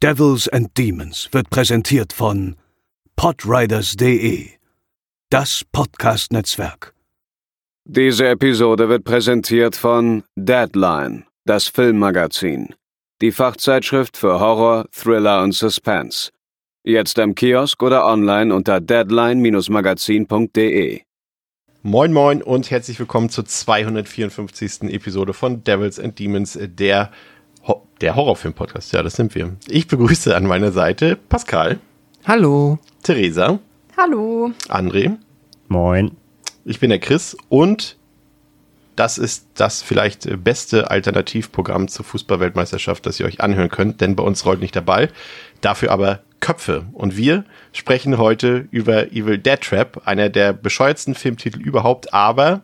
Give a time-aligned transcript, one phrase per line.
[0.00, 2.54] Devils and Demons wird präsentiert von
[3.16, 4.50] podriders.de,
[5.28, 6.94] das Podcast-Netzwerk.
[7.84, 12.76] Diese Episode wird präsentiert von Deadline, das Filmmagazin,
[13.20, 16.30] die Fachzeitschrift für Horror, Thriller und Suspense.
[16.84, 21.00] Jetzt im Kiosk oder online unter deadline-magazin.de.
[21.82, 24.92] Moin Moin und herzlich willkommen zur 254.
[24.92, 27.10] Episode von Devils and Demons, der
[28.00, 29.56] der Horrorfilm-Podcast, ja, das sind wir.
[29.66, 31.78] Ich begrüße an meiner Seite Pascal.
[32.24, 32.78] Hallo.
[33.02, 33.58] Theresa.
[33.96, 34.52] Hallo.
[34.68, 35.16] André.
[35.68, 36.12] Moin.
[36.64, 37.96] Ich bin der Chris und
[38.96, 44.24] das ist das vielleicht beste Alternativprogramm zur Fußballweltmeisterschaft, das ihr euch anhören könnt, denn bei
[44.24, 45.08] uns rollt nicht der Ball,
[45.60, 46.86] dafür aber Köpfe.
[46.92, 52.62] Und wir sprechen heute über Evil Dead Trap, einer der bescheuertsten Filmtitel überhaupt, aber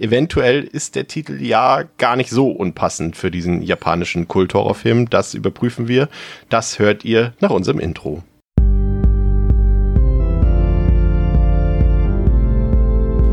[0.00, 5.10] Eventuell ist der Titel ja gar nicht so unpassend für diesen japanischen Kulthorrorfilm.
[5.10, 6.08] Das überprüfen wir.
[6.48, 8.22] Das hört ihr nach unserem Intro.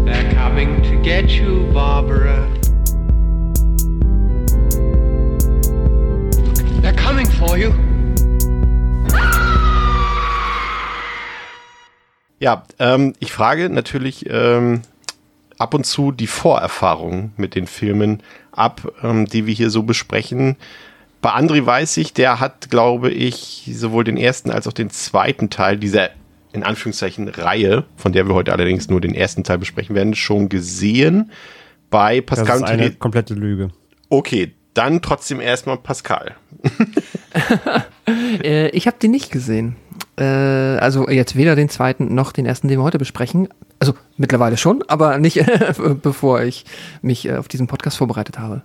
[0.05, 2.47] They're coming to get you, Barbara.
[6.81, 7.71] They're coming for you.
[12.39, 14.81] Ja, ähm, ich frage natürlich ähm,
[15.57, 20.57] ab und zu die Vorerfahrungen mit den Filmen ab, ähm, die wir hier so besprechen.
[21.21, 25.49] Bei André weiß ich, der hat, glaube ich, sowohl den ersten als auch den zweiten
[25.49, 26.09] Teil dieser
[26.55, 30.49] in Anführungszeichen Reihe, von der wir heute allerdings nur den ersten Teil besprechen werden, schon
[30.49, 31.31] gesehen.
[31.89, 33.69] Bei Pascal das ist eine komplette Lüge.
[34.09, 36.35] Okay, dann trotzdem erstmal Pascal.
[38.43, 39.75] äh, ich habe den nicht gesehen.
[40.17, 43.49] Äh, also jetzt weder den zweiten noch den ersten, den wir heute besprechen.
[43.79, 45.43] Also mittlerweile schon, aber nicht
[46.01, 46.65] bevor ich
[47.01, 48.63] mich äh, auf diesen Podcast vorbereitet habe.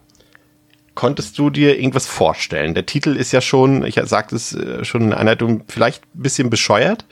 [0.95, 2.75] Konntest du dir irgendwas vorstellen?
[2.75, 6.51] Der Titel ist ja schon, ich sagte es äh, schon in Einleitung, vielleicht ein bisschen
[6.51, 7.07] bescheuert.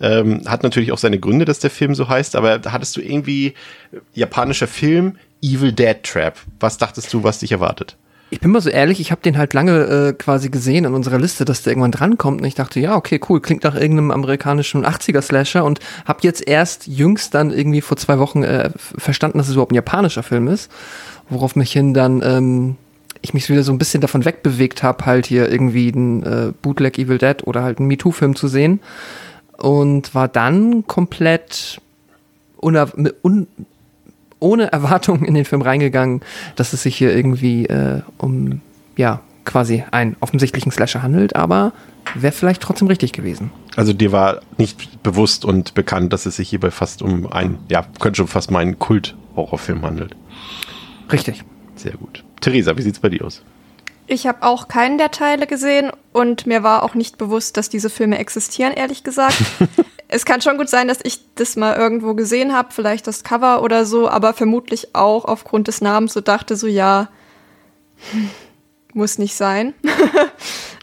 [0.00, 3.48] Ähm, hat natürlich auch seine Gründe, dass der Film so heißt, aber hattest du irgendwie
[3.92, 6.38] äh, japanischer Film, Evil Dead Trap?
[6.60, 7.96] Was dachtest du, was dich erwartet?
[8.32, 11.18] Ich bin mal so ehrlich, ich habe den halt lange äh, quasi gesehen in unserer
[11.18, 12.40] Liste, dass der irgendwann drankommt.
[12.40, 16.86] Und ich dachte, ja, okay, cool, klingt nach irgendeinem amerikanischen 80er-Slasher und habe jetzt erst
[16.86, 20.70] jüngst dann irgendwie vor zwei Wochen äh, verstanden, dass es überhaupt ein japanischer Film ist,
[21.28, 22.76] worauf mich hin dann ähm,
[23.20, 26.98] ich mich wieder so ein bisschen davon wegbewegt habe, halt hier irgendwie ein äh, Bootleg
[26.98, 28.80] Evil Dead oder halt einen MeToo-Film zu sehen.
[29.58, 31.82] Und war dann komplett
[32.62, 33.46] un
[34.42, 36.20] ohne Erwartungen in den Film reingegangen,
[36.56, 38.60] dass es sich hier irgendwie äh, um,
[38.96, 41.72] ja, quasi einen offensichtlichen Slasher handelt, aber
[42.14, 43.50] wäre vielleicht trotzdem richtig gewesen.
[43.76, 47.84] Also dir war nicht bewusst und bekannt, dass es sich hierbei fast um einen, ja,
[48.00, 50.14] könnte schon fast mal einen Kult-Horrorfilm handelt.
[51.10, 51.42] Richtig.
[51.74, 52.22] Sehr gut.
[52.40, 53.42] Theresa, wie sieht's bei dir aus?
[54.06, 57.88] Ich habe auch keinen der Teile gesehen und mir war auch nicht bewusst, dass diese
[57.88, 59.42] Filme existieren, ehrlich gesagt.
[60.12, 63.62] es kann schon gut sein, dass ich das mal irgendwo gesehen habe, vielleicht das Cover
[63.62, 67.08] oder so, aber vermutlich auch aufgrund des Namens so dachte, so ja,
[68.92, 69.74] muss nicht sein.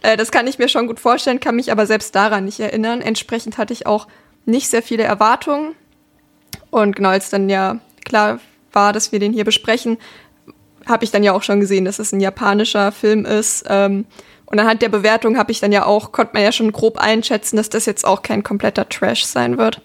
[0.01, 3.01] Äh, das kann ich mir schon gut vorstellen, kann mich aber selbst daran nicht erinnern.
[3.01, 4.07] Entsprechend hatte ich auch
[4.45, 5.75] nicht sehr viele Erwartungen.
[6.69, 8.39] Und genau als dann ja klar
[8.71, 9.97] war, dass wir den hier besprechen,
[10.85, 13.65] habe ich dann ja auch schon gesehen, dass es ein japanischer Film ist.
[13.67, 14.05] Ähm,
[14.49, 17.57] und anhand der Bewertung habe ich dann ja auch, konnte man ja schon grob einschätzen,
[17.57, 19.81] dass das jetzt auch kein kompletter Trash sein wird.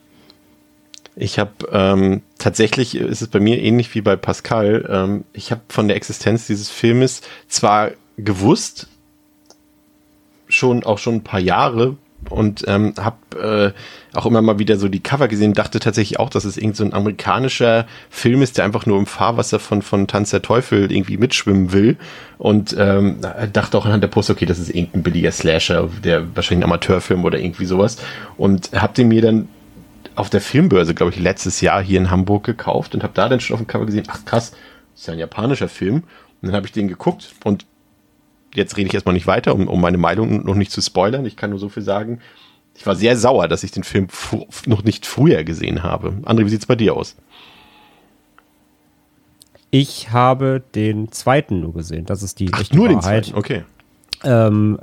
[1.17, 4.89] Ich habe ähm, tatsächlich ist es bei mir ähnlich wie bei Pascal.
[4.89, 8.89] Ähm, ich habe von der Existenz dieses Filmes zwar gewusst,
[10.49, 11.97] schon auch schon ein paar Jahre,
[12.31, 13.79] und ähm, habe äh,
[14.17, 16.85] auch immer mal wieder so die Cover gesehen, dachte tatsächlich auch, dass es irgend so
[16.85, 21.17] ein amerikanischer Film ist, der einfach nur im Fahrwasser von von Tanz der Teufel irgendwie
[21.17, 21.97] mitschwimmen will
[22.39, 23.19] und ähm,
[23.53, 27.25] dachte auch anhand der Post, okay, das ist irgendein billiger Slasher, der wahrscheinlich ein Amateurfilm
[27.25, 27.99] oder irgendwie sowas
[28.37, 29.49] und habe den mir dann
[30.17, 33.41] auf der Filmbörse, glaube ich, letztes Jahr hier in Hamburg gekauft und habe da dann
[33.41, 34.53] schon auf dem Cover gesehen, ach krass,
[34.95, 37.67] ist ja ein japanischer Film und dann habe ich den geguckt und
[38.55, 41.27] jetzt rede ich erstmal nicht weiter, um, um meine Meinung noch nicht zu spoilern.
[41.27, 42.21] Ich kann nur so viel sagen.
[42.77, 44.09] Ich war sehr sauer, dass ich den Film
[44.67, 46.15] noch nicht früher gesehen habe.
[46.25, 47.17] André, wie sieht's bei dir aus?
[49.71, 52.07] Ich habe den zweiten nur gesehen.
[52.07, 53.27] Das ist die Ach, nur Wahrheit.
[53.27, 53.63] den zweiten, okay.
[54.23, 54.79] Ähm,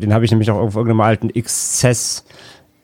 [0.00, 2.24] den habe ich nämlich auch auf irgendeinem alten Exzess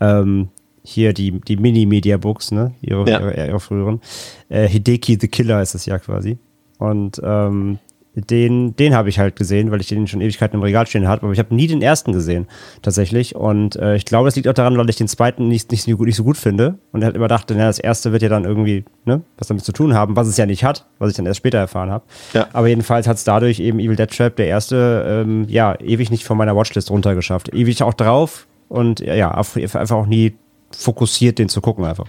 [0.00, 0.48] ähm,
[0.84, 2.74] hier die, die Mini-Media-Books, ne?
[2.80, 3.20] Ihre, ja.
[3.20, 4.00] ihre, ihre früheren.
[4.48, 6.38] Äh, Hideki the Killer ist es ja quasi.
[6.78, 7.78] Und ähm,
[8.16, 11.22] den, den habe ich halt gesehen, weil ich den schon Ewigkeiten im Regal stehen hatte,
[11.22, 12.46] aber ich habe nie den ersten gesehen,
[12.80, 13.36] tatsächlich.
[13.36, 15.96] Und äh, ich glaube, das liegt auch daran, weil ich den zweiten nicht, nicht, so
[15.96, 16.78] gut, nicht so gut finde.
[16.92, 19.64] Und er hat immer gedacht, ja, das erste wird ja dann irgendwie ne, was damit
[19.64, 22.04] zu tun haben, was es ja nicht hat, was ich dann erst später erfahren habe.
[22.32, 22.48] Ja.
[22.54, 26.24] Aber jedenfalls hat es dadurch eben Evil Dead Trap, der erste, ähm, ja, ewig nicht
[26.24, 27.52] von meiner Watchlist runtergeschafft.
[27.54, 30.34] Ewig auch drauf und ja, einfach auch nie
[30.70, 32.06] fokussiert, den zu gucken einfach.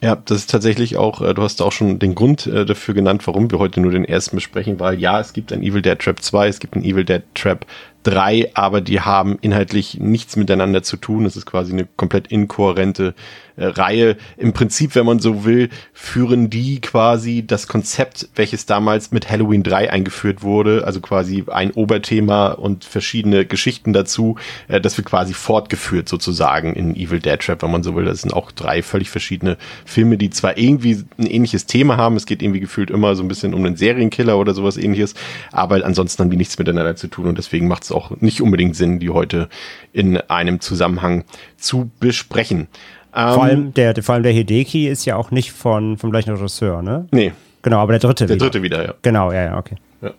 [0.00, 3.26] Ja, das ist tatsächlich auch, äh, du hast auch schon den Grund äh, dafür genannt,
[3.26, 6.22] warum wir heute nur den ersten besprechen, weil ja, es gibt ein Evil Dead Trap
[6.22, 7.66] 2, es gibt ein Evil Dead Trap
[8.02, 11.26] drei, aber die haben inhaltlich nichts miteinander zu tun.
[11.26, 13.14] Es ist quasi eine komplett inkohärente
[13.56, 14.16] äh, Reihe.
[14.36, 19.62] Im Prinzip, wenn man so will, führen die quasi das Konzept, welches damals mit Halloween
[19.62, 24.36] 3 eingeführt wurde, also quasi ein Oberthema und verschiedene Geschichten dazu,
[24.68, 28.04] äh, das wird quasi fortgeführt sozusagen in Evil Dead Trap, wenn man so will.
[28.04, 32.26] Das sind auch drei völlig verschiedene Filme, die zwar irgendwie ein ähnliches Thema haben, es
[32.26, 35.14] geht irgendwie gefühlt immer so ein bisschen um einen Serienkiller oder sowas ähnliches,
[35.50, 38.76] aber ansonsten haben die nichts miteinander zu tun und deswegen macht es auch nicht unbedingt
[38.76, 39.48] Sinn, die heute
[39.92, 41.24] in einem Zusammenhang
[41.56, 42.68] zu besprechen.
[43.14, 46.30] Ähm, vor, allem der, vor allem der Hideki ist ja auch nicht von, vom gleichen
[46.34, 47.06] Regisseur, ne?
[47.10, 47.32] Nee.
[47.62, 48.44] Genau, aber der dritte der wieder.
[48.44, 48.94] Der dritte wieder, ja.
[49.02, 49.76] Genau, ja, ja, okay.
[50.00, 50.12] Ja.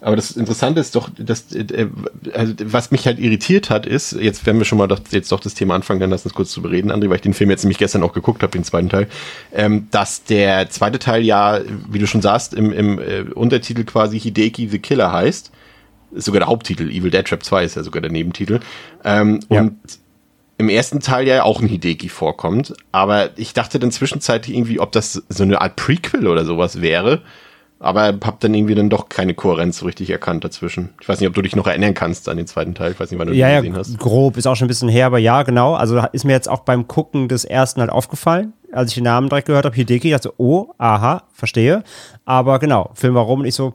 [0.00, 1.88] Aber das Interessante ist doch, dass, äh,
[2.34, 5.40] also, was mich halt irritiert hat, ist, jetzt werden wir schon mal doch, jetzt doch
[5.40, 7.64] das Thema anfangen, dann lass uns kurz zu bereden, André, weil ich den Film jetzt
[7.64, 9.06] nämlich gestern auch geguckt habe, den zweiten Teil,
[9.54, 14.20] ähm, dass der zweite Teil ja, wie du schon sagst, im, im äh, Untertitel quasi
[14.20, 15.50] Hideki the Killer heißt
[16.16, 18.60] ist sogar der Haupttitel, Evil Dead Trap 2 ist ja sogar der Nebentitel.
[19.04, 19.60] Ähm, ja.
[19.60, 19.78] Und
[20.58, 24.92] im ersten Teil ja auch ein Hideki vorkommt, aber ich dachte dann zwischenzeitlich irgendwie, ob
[24.92, 27.20] das so eine Art Prequel oder sowas wäre,
[27.78, 30.94] aber hab dann irgendwie dann doch keine Kohärenz so richtig erkannt dazwischen.
[31.02, 33.10] Ich weiß nicht, ob du dich noch erinnern kannst an den zweiten Teil, ich weiß
[33.10, 33.98] nicht, wann du ja, den gesehen hast.
[33.98, 36.60] grob, ist auch schon ein bisschen her, aber ja, genau, also ist mir jetzt auch
[36.60, 40.28] beim Gucken des ersten halt aufgefallen, als ich den Namen direkt gehört habe, Hideki, dachte
[40.28, 41.82] so, oh, aha, verstehe,
[42.24, 43.74] aber genau, Film warum und ich so,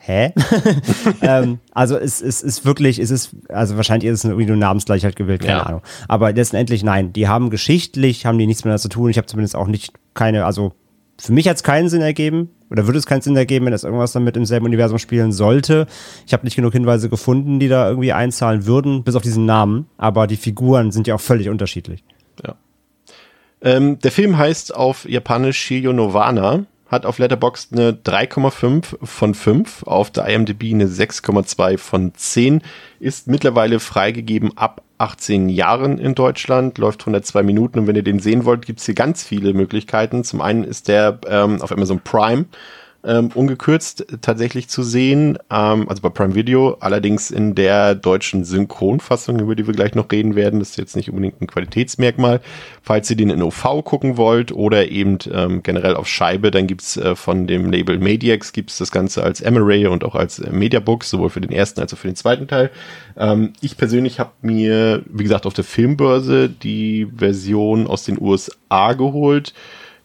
[0.00, 0.32] hä?
[1.22, 5.16] ähm, also es, es ist wirklich, es ist, also wahrscheinlich ist es irgendwie nur Namensgleichheit
[5.16, 5.62] gewählt, keine ja.
[5.62, 5.82] Ahnung.
[6.08, 9.10] Aber letztendlich nein, die haben geschichtlich, haben die nichts miteinander zu tun.
[9.10, 10.72] Ich habe zumindest auch nicht keine, also
[11.20, 13.84] für mich hat es keinen Sinn ergeben oder würde es keinen Sinn ergeben, wenn das
[13.84, 15.86] irgendwas damit im selben Universum spielen sollte.
[16.26, 19.86] Ich habe nicht genug Hinweise gefunden, die da irgendwie einzahlen würden, bis auf diesen Namen.
[19.98, 22.02] Aber die Figuren sind ja auch völlig unterschiedlich.
[22.44, 22.54] Ja.
[23.62, 29.84] Ähm, der Film heißt auf Japanisch Shiyo Novana hat auf Letterboxd eine 3,5 von 5,
[29.84, 32.62] auf der IMDb eine 6,2 von 10,
[32.98, 38.18] ist mittlerweile freigegeben ab 18 Jahren in Deutschland, läuft 102 Minuten und wenn ihr den
[38.18, 40.24] sehen wollt, gibt's hier ganz viele Möglichkeiten.
[40.24, 42.46] Zum einen ist der ähm, auf Amazon Prime
[43.04, 49.38] ähm, ungekürzt tatsächlich zu sehen, ähm, also bei Prime Video, allerdings in der deutschen Synchronfassung,
[49.40, 50.60] über die wir gleich noch reden werden.
[50.60, 52.40] Das ist jetzt nicht unbedingt ein Qualitätsmerkmal.
[52.82, 56.96] Falls ihr den in OV gucken wollt oder eben ähm, generell auf Scheibe, dann gibt's
[56.96, 61.04] äh, von dem Label Mediax gibt's das Ganze als M-Array und auch als äh, Mediabook,
[61.04, 62.70] sowohl für den ersten als auch für den zweiten Teil.
[63.16, 68.92] Ähm, ich persönlich habe mir, wie gesagt, auf der Filmbörse die Version aus den USA
[68.92, 69.54] geholt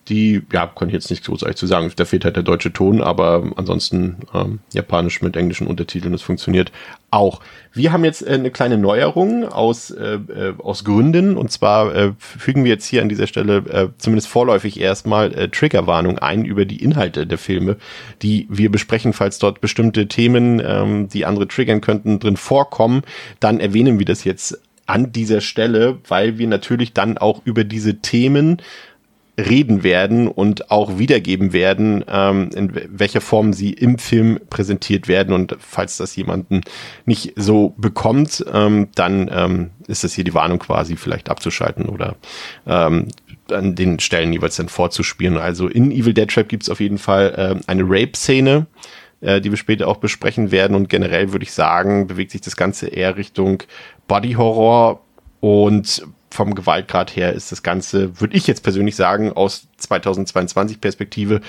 [0.08, 1.92] die, ja, kann ich jetzt nicht großartig zu sagen.
[1.96, 6.72] Da fehlt halt der deutsche Ton, aber ansonsten ähm, japanisch mit englischen Untertiteln, das funktioniert
[7.10, 7.42] auch.
[7.74, 12.14] Wir haben jetzt äh, eine kleine Neuerung aus, äh, äh, aus Gründen und zwar äh,
[12.20, 16.66] fügen wir jetzt hier an dieser Stelle äh, zumindest vorläufig erstmal äh, Triggerwarnung ein über
[16.66, 17.78] die Inhalte der Filme,
[18.22, 23.02] die wir besprechen, falls dort bestimmte Themen, ähm, die andere triggern könnten, drin vorkommen,
[23.40, 28.02] dann erwähnen wir das jetzt an dieser Stelle, weil wir natürlich dann auch über diese
[28.02, 28.62] Themen
[29.38, 35.34] reden werden und auch wiedergeben werden, ähm, in welcher Form sie im Film präsentiert werden.
[35.34, 36.62] Und falls das jemanden
[37.06, 42.16] nicht so bekommt, ähm, dann ähm, ist das hier die Warnung quasi vielleicht abzuschalten oder
[42.66, 43.08] ähm,
[43.52, 45.38] an den Stellen jeweils dann vorzuspielen.
[45.38, 48.68] Also in Evil Dead Trap gibt es auf jeden Fall äh, eine Rape-Szene,
[49.22, 50.76] äh, die wir später auch besprechen werden.
[50.76, 53.62] Und generell würde ich sagen, bewegt sich das Ganze eher Richtung
[54.08, 55.02] Body Horror
[55.42, 56.04] und
[56.36, 61.42] vom Gewaltgrad her ist das Ganze, würde ich jetzt persönlich sagen, aus 2022 Perspektive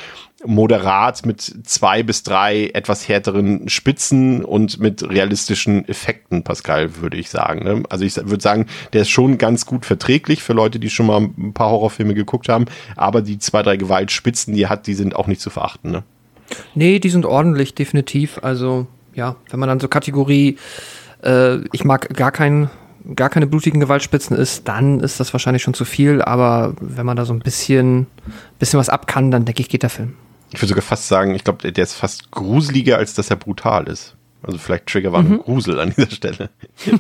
[0.45, 7.31] moderat mit zwei bis drei etwas härteren Spitzen und mit realistischen Effekten, Pascal, würde ich
[7.31, 7.65] sagen.
[7.65, 7.83] Ne?
[7.91, 11.21] Also ich würde sagen, der ist schon ganz gut verträglich für Leute, die schon mal
[11.21, 12.67] ein paar Horrorfilme geguckt haben,
[12.97, 15.91] aber die zwei, drei Gewaltspitzen, die er hat, die sind auch nicht zu verachten.
[15.91, 16.03] Ne?
[16.75, 18.39] Nee, die sind ordentlich, definitiv.
[18.43, 20.59] Also ja, wenn man dann so Kategorie,
[21.25, 22.71] äh, ich mag gar keinen
[23.15, 26.23] gar keine blutigen Gewaltspitzen ist, dann ist das wahrscheinlich schon zu viel.
[26.23, 28.07] Aber wenn man da so ein bisschen,
[28.59, 30.15] bisschen was ab kann, dann denke ich, geht der Film.
[30.53, 33.89] Ich würde sogar fast sagen, ich glaube, der ist fast gruseliger, als dass er brutal
[33.89, 34.17] ist.
[34.43, 35.41] Also vielleicht Trigger war mhm.
[35.41, 36.51] Grusel an dieser Stelle.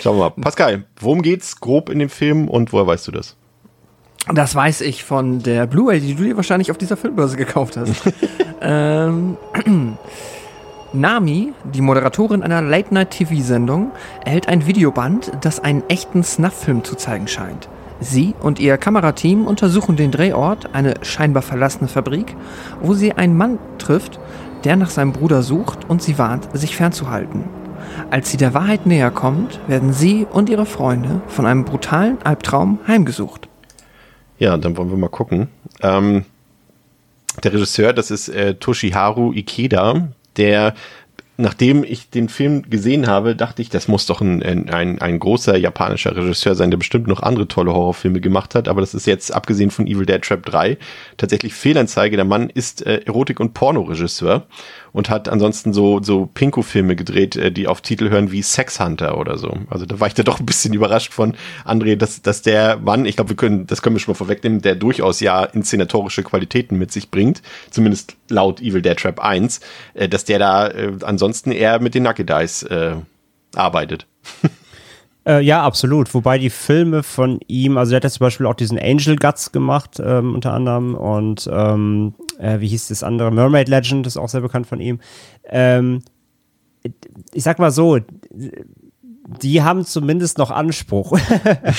[0.00, 0.30] Schauen wir mal.
[0.30, 3.36] Pascal, worum geht's grob in dem Film und woher weißt du das?
[4.32, 8.02] Das weiß ich von der Blu-ray, die du dir wahrscheinlich auf dieser Filmbörse gekauft hast.
[8.60, 9.36] ähm,
[10.94, 13.92] Nami, die Moderatorin einer Late-Night-TV-Sendung,
[14.24, 17.68] erhält ein Videoband, das einen echten Snuff-Film zu zeigen scheint.
[18.00, 22.36] Sie und ihr Kamerateam untersuchen den Drehort, eine scheinbar verlassene Fabrik,
[22.82, 24.20] wo sie einen Mann trifft,
[24.64, 27.44] der nach seinem Bruder sucht und sie warnt, sich fernzuhalten.
[28.10, 32.80] Als sie der Wahrheit näher kommt, werden sie und ihre Freunde von einem brutalen Albtraum
[32.86, 33.48] heimgesucht.
[34.38, 35.48] Ja, dann wollen wir mal gucken.
[35.80, 36.26] Ähm,
[37.42, 40.74] der Regisseur, das ist äh, Toshiharu Ikeda, der
[41.38, 45.56] nachdem ich den Film gesehen habe, dachte ich, das muss doch ein, ein, ein großer
[45.56, 48.68] japanischer Regisseur sein, der bestimmt noch andere tolle Horrorfilme gemacht hat.
[48.68, 50.78] Aber das ist jetzt, abgesehen von Evil Dead Trap 3,
[51.16, 52.16] tatsächlich Fehlanzeige.
[52.16, 54.46] Der Mann ist äh, Erotik- und Pornoregisseur
[54.92, 59.18] und hat ansonsten so, so Pinko-Filme gedreht, äh, die auf Titel hören wie Sex Hunter
[59.18, 59.56] oder so.
[59.70, 61.34] Also da war ich da doch ein bisschen überrascht von
[61.64, 64.60] André, dass, dass der Mann, ich glaube, wir können, das können wir schon mal vorwegnehmen,
[64.60, 69.60] der durchaus ja inszenatorische Qualitäten mit sich bringt, zumindest laut Evil Dead Trap 1,
[69.94, 72.96] äh, dass der da äh, ansonsten eher mit den Nucky Dice äh,
[73.54, 74.06] arbeitet.
[75.26, 76.12] Äh, ja, absolut.
[76.14, 79.52] Wobei die Filme von ihm, also er hat ja zum Beispiel auch diesen Angel Guts
[79.52, 83.30] gemacht, ähm, unter anderem, und ähm, äh, wie hieß das andere?
[83.30, 85.00] Mermaid Legend ist auch sehr bekannt von ihm.
[85.44, 86.02] Ähm,
[87.32, 87.98] ich sag mal so,
[89.40, 91.18] die haben zumindest noch Anspruch.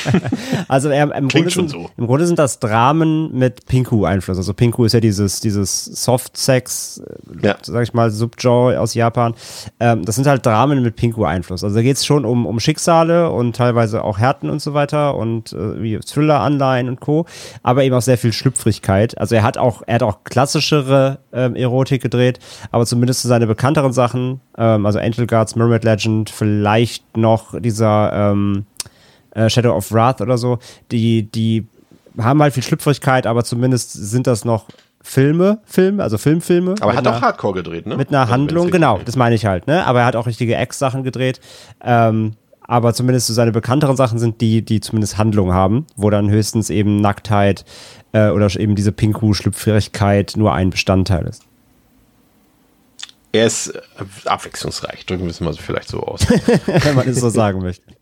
[0.68, 1.90] also er, im, Grunde sind, so.
[1.98, 4.38] im, Grunde sind, das Dramen mit Pinku-Einfluss.
[4.38, 7.04] Also Pinku ist ja dieses, dieses Soft-Sex,
[7.42, 7.56] ja.
[7.62, 9.34] sag ich mal, Subgenre aus Japan.
[9.80, 11.64] Ähm, das sind halt Dramen mit Pinku-Einfluss.
[11.64, 15.16] Also da geht es schon um, um Schicksale und teilweise auch Härten und so weiter
[15.16, 17.26] und äh, wie Thriller-Anleihen und Co.
[17.62, 19.18] Aber eben auch sehr viel Schlüpfrigkeit.
[19.18, 22.40] Also er hat auch, er hat auch klassischere ähm, Erotik gedreht,
[22.72, 28.12] aber zumindest seine bekannteren Sachen, ähm, also Angel Guards, Mermaid Legend, vielleicht noch noch dieser
[28.14, 28.66] ähm,
[29.32, 30.60] äh, Shadow of Wrath oder so,
[30.92, 31.68] die, die
[32.18, 34.68] haben halt viel Schlüpfrigkeit, aber zumindest sind das noch
[35.02, 36.76] Filme, Filme, also Filmfilme.
[36.80, 37.98] Aber er hat einer, auch Hardcore gedreht, ne?
[37.98, 39.86] Mit einer also Handlung, genau, das meine ich halt, ne?
[39.86, 41.42] Aber er hat auch richtige Ex-Sachen gedreht.
[41.84, 42.34] Ähm,
[42.66, 46.70] aber zumindest so seine bekannteren Sachen sind die, die zumindest Handlung haben, wo dann höchstens
[46.70, 47.66] eben Nacktheit
[48.14, 51.44] äh, oder eben diese Pinku-Schlüpfrigkeit nur ein Bestandteil ist.
[53.34, 53.82] Er ist äh,
[54.26, 56.22] abwechslungsreich, drücken wir es mal vielleicht so aus.
[56.66, 57.84] Wenn man es so sagen möchte.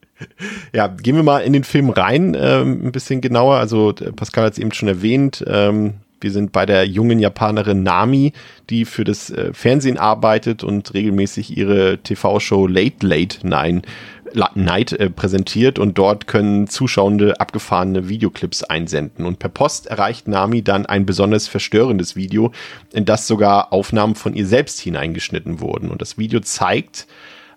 [0.72, 3.56] Ja, gehen wir mal in den Film rein, ähm, ein bisschen genauer.
[3.56, 5.44] Also Pascal hat es eben schon erwähnt.
[5.48, 8.34] Ähm, wir sind bei der jungen Japanerin Nami,
[8.70, 13.82] die für das äh, Fernsehen arbeitet und regelmäßig ihre TV-Show Late Late Nine
[14.56, 19.26] Night äh, präsentiert und dort können Zuschauende abgefahrene Videoclips einsenden.
[19.26, 22.52] Und per Post erreicht Nami dann ein besonders verstörendes Video,
[22.94, 25.90] in das sogar Aufnahmen von ihr selbst hineingeschnitten wurden.
[25.90, 27.08] Und das Video zeigt,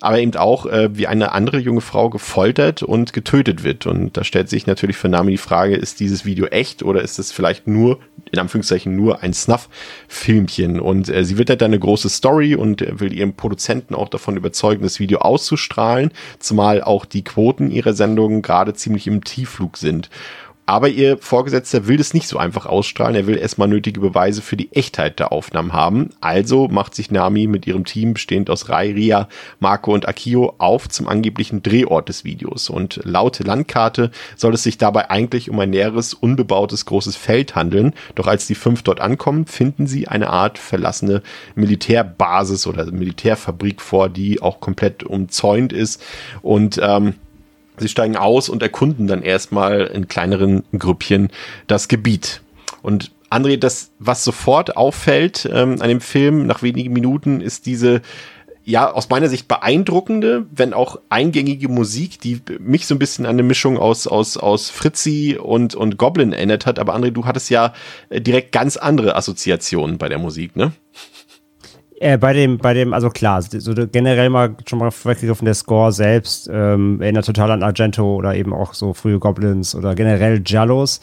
[0.05, 3.87] aber eben auch, äh, wie eine andere junge Frau gefoltert und getötet wird.
[3.87, 7.19] Und da stellt sich natürlich für Nami die Frage, ist dieses Video echt oder ist
[7.19, 7.99] es vielleicht nur,
[8.31, 10.79] in Anführungszeichen, nur ein Snuff-Filmchen?
[10.79, 14.37] Und äh, sie wird halt eine große Story und äh, will ihren Produzenten auch davon
[14.37, 20.11] überzeugen, das Video auszustrahlen, zumal auch die Quoten ihrer Sendungen gerade ziemlich im Tiefflug sind.
[20.67, 23.15] Aber ihr Vorgesetzter will das nicht so einfach ausstrahlen.
[23.15, 26.11] Er will erstmal nötige Beweise für die Echtheit der Aufnahmen haben.
[26.21, 29.29] Also macht sich Nami mit ihrem Team, bestehend aus Rai, Ria,
[29.61, 32.71] Marco und Akio, auf zum angeblichen Drehort des Videos.
[32.71, 37.93] Und laut Landkarte soll es sich dabei eigentlich um ein näheres, unbebautes großes Feld handeln.
[38.15, 41.23] Doch als die fünf dort ankommen, finden sie eine Art verlassene
[41.57, 46.03] Militärbasis oder Militärfabrik vor, die auch komplett umzäunt ist.
[46.41, 47.15] Und ähm,
[47.79, 51.31] Sie steigen aus und erkunden dann erstmal in kleineren Grüppchen
[51.67, 52.43] das Gebiet.
[52.83, 58.01] Und André, das, was sofort auffällt ähm, an dem Film nach wenigen Minuten, ist diese
[58.67, 63.33] ja, aus meiner Sicht beeindruckende, wenn auch eingängige Musik, die mich so ein bisschen an
[63.33, 66.79] eine Mischung aus, aus, aus Fritzi und, und Goblin erinnert hat.
[66.79, 67.75] Aber André, du hattest ja
[68.09, 70.73] äh, direkt ganz andere Assoziationen bei der Musik, ne?
[72.01, 75.93] Äh, bei dem, bei dem, also klar, so generell mal schon mal weggegriffen, der Score
[75.93, 81.01] selbst ähm, erinnert total an Argento oder eben auch so frühe Goblins oder generell Jallos.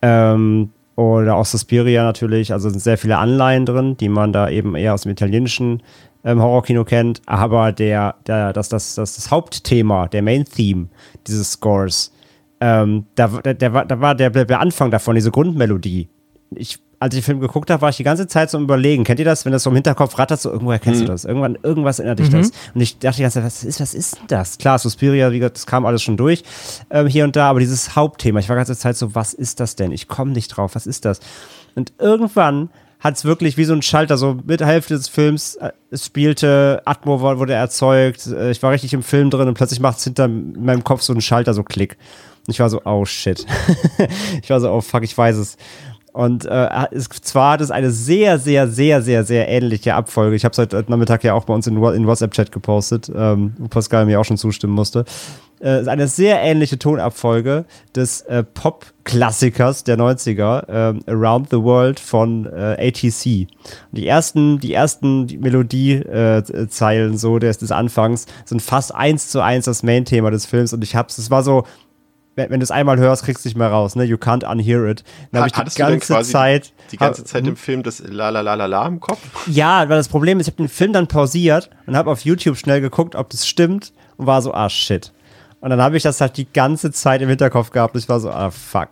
[0.00, 4.74] Ähm, oder auch Suspiria natürlich, also sind sehr viele Anleihen drin, die man da eben
[4.74, 5.82] eher aus dem italienischen
[6.24, 10.88] ähm, Horrorkino kennt, aber der, der, das, das, das, das Hauptthema, der Main Theme
[11.26, 12.12] dieses Scores,
[12.60, 16.08] ähm, da, der, der, war, da war der, der Anfang davon, diese Grundmelodie.
[16.54, 19.04] Ich als ich den Film geguckt habe, war ich die ganze Zeit so im Überlegen.
[19.04, 21.06] Kennt ihr das, wenn das so im Hinterkopf rattert, so irgendwoher kennst mhm.
[21.06, 21.24] du das?
[21.24, 22.36] Irgendwann, irgendwas erinnert dich mhm.
[22.36, 22.52] das.
[22.74, 24.58] Und ich dachte die ganze Zeit, was ist, was ist denn das?
[24.58, 26.44] Klar, Suspiria, wie gesagt, das kam alles schon durch,
[26.90, 29.60] ähm, hier und da, aber dieses Hauptthema, ich war die ganze Zeit so, was ist
[29.60, 29.92] das denn?
[29.92, 31.20] Ich komme nicht drauf, was ist das?
[31.74, 35.70] Und irgendwann hat es wirklich wie so ein Schalter, so mit Hälfte des Films, äh,
[35.90, 39.96] es spielte, Atmo wurde erzeugt, äh, ich war richtig im Film drin und plötzlich macht
[39.96, 41.96] es hinter meinem Kopf so einen Schalter, so Klick.
[42.46, 43.46] Und ich war so, oh shit.
[44.42, 45.56] ich war so, oh fuck, ich weiß es.
[46.20, 50.36] Und äh, ist, zwar hat es eine sehr, sehr, sehr, sehr, sehr ähnliche Abfolge.
[50.36, 53.68] Ich habe es heute Nachmittag ja auch bei uns in, in WhatsApp-Chat gepostet, ähm, wo
[53.68, 55.06] Pascal mir auch schon zustimmen musste.
[55.62, 57.64] Äh, ist eine sehr ähnliche Tonabfolge
[57.96, 63.48] des äh, Pop-Klassikers der 90er, äh, Around the World von äh, ATC.
[63.92, 69.82] Die ersten, die ersten Melodiezeilen so des, des Anfangs sind fast eins zu eins das
[69.82, 71.64] Main-Thema des Films und ich hab's, es war so,
[72.40, 74.04] wenn, wenn du es einmal hörst, kriegst du nicht mehr raus, ne?
[74.04, 75.04] You can't unhear it.
[75.32, 76.72] Dann habe ich die ganze Zeit.
[76.90, 79.20] Die ganze Zeit im Film das La La La La La im Kopf?
[79.46, 82.56] Ja, weil das Problem ist, ich habe den Film dann pausiert und habe auf YouTube
[82.56, 85.12] schnell geguckt, ob das stimmt und war so, ah shit.
[85.60, 88.18] Und dann habe ich das halt die ganze Zeit im Hinterkopf gehabt und ich war
[88.18, 88.88] so, ah fuck.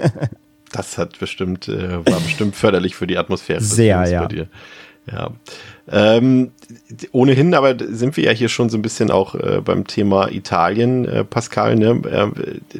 [0.72, 3.60] das hat bestimmt, äh, war bestimmt förderlich für die Atmosphäre.
[3.60, 4.28] Sehr, ja.
[5.10, 5.30] Ja.
[5.90, 6.50] Ähm,
[7.12, 11.06] ohnehin, aber sind wir ja hier schon so ein bisschen auch äh, beim Thema Italien,
[11.06, 11.76] äh, Pascal.
[11.76, 12.02] Ne?
[12.04, 12.26] Äh,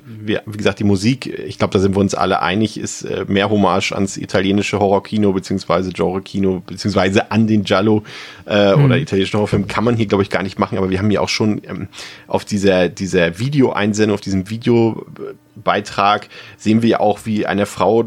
[0.04, 3.24] wir, wie gesagt, die Musik, ich glaube, da sind wir uns alle einig, ist äh,
[3.26, 8.02] mehr Hommage ans italienische Horrorkino beziehungsweise Genre-Kino beziehungsweise an den Giallo
[8.46, 8.84] äh, mhm.
[8.84, 10.76] oder italienischen Horrorfilm kann man hier, glaube ich, gar nicht machen.
[10.76, 11.88] Aber wir haben ja auch schon ähm,
[12.26, 18.04] auf dieser dieser Videoeinsendung, auf diesem Videobeitrag sehen wir ja auch, wie eine Frau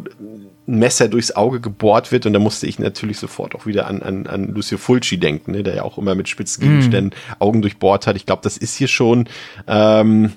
[0.72, 4.28] Messer durchs Auge gebohrt wird und da musste ich natürlich sofort auch wieder an, an,
[4.28, 7.42] an Lucio Fulci denken, ne, der ja auch immer mit spitzen Gegenständen mm.
[7.42, 8.16] Augen durchbohrt hat.
[8.16, 9.28] Ich glaube, das ist hier schon,
[9.68, 10.34] ähm,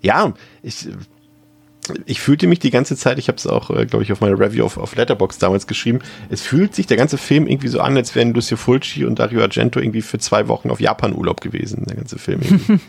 [0.00, 0.88] ja, ich,
[2.06, 4.38] ich fühlte mich die ganze Zeit, ich habe es auch, äh, glaube ich, auf meiner
[4.38, 6.00] Review auf, auf Letterbox damals geschrieben,
[6.30, 9.42] es fühlt sich der ganze Film irgendwie so an, als wären Lucio Fulci und Dario
[9.42, 12.40] Argento irgendwie für zwei Wochen auf Japan-Urlaub gewesen, der ganze Film.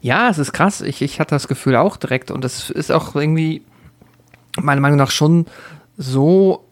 [0.00, 0.80] ja, es ist krass.
[0.80, 3.62] Ich, ich hatte das Gefühl auch direkt und das ist auch irgendwie
[4.60, 5.46] meiner Meinung nach schon
[5.96, 6.64] so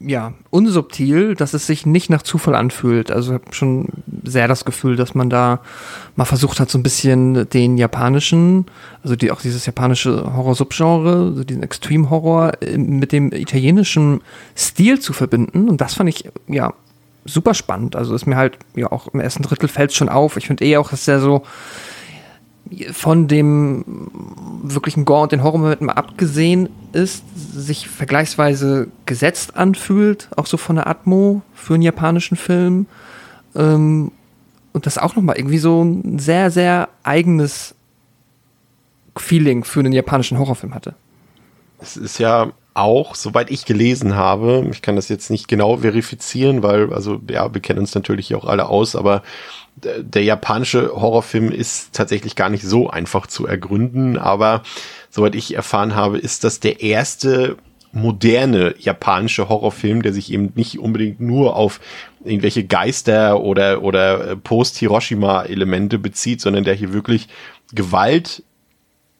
[0.00, 3.10] ja, unsubtil, dass es sich nicht nach Zufall anfühlt.
[3.10, 3.88] Also ich habe schon
[4.22, 5.60] sehr das Gefühl, dass man da
[6.16, 8.66] mal versucht hat, so ein bisschen den japanischen,
[9.02, 14.20] also die, auch dieses japanische Horror-Subgenre, also diesen Extreme-Horror mit dem italienischen
[14.56, 15.68] Stil zu verbinden.
[15.68, 16.74] Und das fand ich, ja,
[17.24, 17.96] super spannend.
[17.96, 20.36] Also ist mir halt, ja, auch im ersten Drittel fällt es schon auf.
[20.36, 21.42] Ich finde eh auch, dass der so
[22.92, 23.84] von dem
[24.62, 30.76] wirklichen Gore und den Horrormomenten mal abgesehen ist, sich vergleichsweise gesetzt anfühlt, auch so von
[30.76, 32.86] der Atmo für einen japanischen Film.
[33.54, 34.12] Ähm,
[34.72, 37.74] und das auch nochmal irgendwie so ein sehr, sehr eigenes
[39.16, 40.94] Feeling für einen japanischen Horrorfilm hatte.
[41.78, 46.62] Es ist ja auch, soweit ich gelesen habe, ich kann das jetzt nicht genau verifizieren,
[46.62, 49.22] weil, also, ja, wir kennen uns natürlich auch alle aus, aber
[49.76, 54.62] der japanische Horrorfilm ist tatsächlich gar nicht so einfach zu ergründen, aber
[55.10, 57.56] soweit ich erfahren habe, ist das der erste
[57.92, 61.80] moderne japanische Horrorfilm, der sich eben nicht unbedingt nur auf
[62.24, 67.28] irgendwelche Geister oder, oder Post-Hiroshima-Elemente bezieht, sondern der hier wirklich
[67.74, 68.42] Gewalt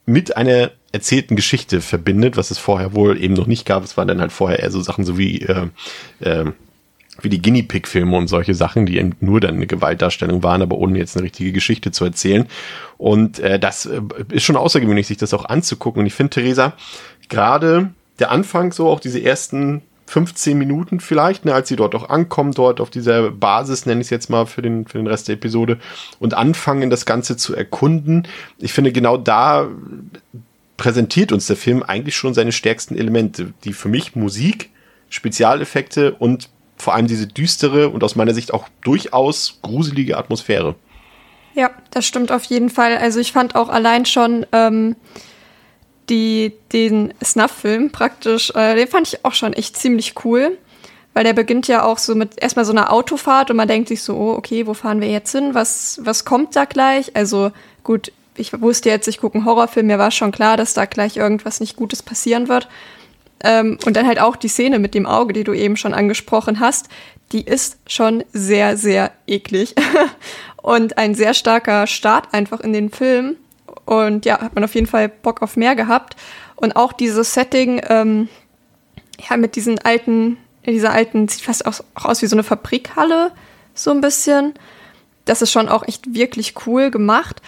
[0.06, 3.82] mit einer erzählten Geschichte verbindet, was es vorher wohl eben noch nicht gab.
[3.82, 5.66] Es waren dann halt vorher eher so Sachen so wie äh,
[6.20, 6.52] äh,
[7.20, 10.62] wie die Guinea Pig Filme und solche Sachen, die eben nur dann eine Gewaltdarstellung waren,
[10.62, 12.46] aber ohne jetzt eine richtige Geschichte zu erzählen.
[12.96, 14.00] Und äh, das äh,
[14.30, 16.00] ist schon außergewöhnlich, sich das auch anzugucken.
[16.00, 16.74] Und ich finde, Theresa,
[17.28, 22.08] gerade der Anfang, so auch diese ersten 15 Minuten vielleicht, ne, als sie dort auch
[22.08, 25.28] ankommen, dort auf dieser Basis, nenne ich es jetzt mal für den, für den Rest
[25.28, 25.78] der Episode,
[26.18, 28.28] und anfangen, das Ganze zu erkunden.
[28.58, 29.68] Ich finde, genau da
[30.76, 34.70] präsentiert uns der Film eigentlich schon seine stärksten Elemente, die für mich Musik,
[35.08, 40.74] Spezialeffekte und vor allem diese düstere und aus meiner Sicht auch durchaus gruselige Atmosphäre.
[41.54, 42.96] Ja, das stimmt auf jeden Fall.
[42.96, 44.96] Also ich fand auch allein schon ähm,
[46.08, 50.58] die, den Snuff-Film praktisch, äh, den fand ich auch schon echt ziemlich cool.
[51.14, 54.02] Weil der beginnt ja auch so mit erstmal so einer Autofahrt und man denkt sich
[54.02, 55.54] so, oh, okay, wo fahren wir jetzt hin?
[55.54, 57.14] Was, was kommt da gleich?
[57.14, 57.52] Also
[57.84, 61.16] gut, ich wusste jetzt, ich gucke einen Horrorfilm, mir war schon klar, dass da gleich
[61.16, 62.68] irgendwas nicht Gutes passieren wird.
[63.44, 66.60] Ähm, und dann halt auch die Szene mit dem Auge, die du eben schon angesprochen
[66.60, 66.88] hast,
[67.32, 69.74] die ist schon sehr, sehr eklig.
[70.62, 73.36] und ein sehr starker Start einfach in den Film.
[73.84, 76.16] Und ja, hat man auf jeden Fall Bock auf mehr gehabt.
[76.56, 78.28] Und auch dieses Setting, ähm,
[79.28, 83.32] ja, mit diesen alten, dieser alten, sieht fast auch, auch aus wie so eine Fabrikhalle,
[83.74, 84.54] so ein bisschen.
[85.24, 87.42] Das ist schon auch echt wirklich cool gemacht.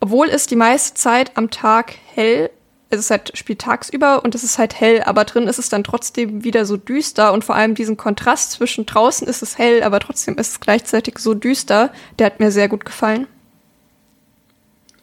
[0.00, 2.50] Obwohl es die meiste Zeit am Tag hell
[2.88, 5.82] es ist halt spielt tagsüber und es ist halt hell, aber drin ist es dann
[5.82, 10.00] trotzdem wieder so düster und vor allem diesen Kontrast zwischen draußen ist es hell, aber
[10.00, 13.26] trotzdem ist es gleichzeitig so düster, der hat mir sehr gut gefallen.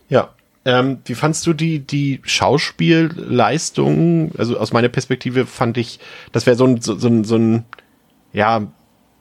[0.09, 0.29] Ja.
[0.65, 4.31] Ähm, wie fandst du die, die Schauspielleistung?
[4.37, 5.99] Also aus meiner Perspektive fand ich,
[6.31, 7.65] das wäre so ein, so, so, so ein,
[8.31, 8.67] ja,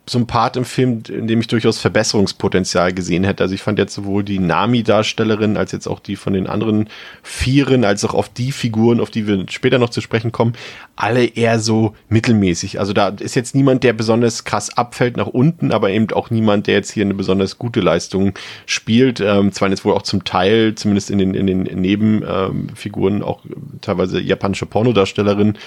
[0.05, 3.45] so ein Part im Film, in dem ich durchaus Verbesserungspotenzial gesehen hätte.
[3.45, 6.89] Also ich fand jetzt sowohl die Nami-Darstellerin als jetzt auch die von den anderen
[7.23, 10.55] Vieren, als auch auf die Figuren, auf die wir später noch zu sprechen kommen,
[10.97, 12.81] alle eher so mittelmäßig.
[12.81, 16.67] Also da ist jetzt niemand, der besonders krass abfällt nach unten, aber eben auch niemand,
[16.67, 18.33] der jetzt hier eine besonders gute Leistung
[18.67, 19.21] spielt.
[19.21, 23.43] Ähm, zwar jetzt wohl auch zum Teil, zumindest in den, in den Nebenfiguren, ähm, auch
[23.81, 25.59] teilweise japanische Pornodarstellerin,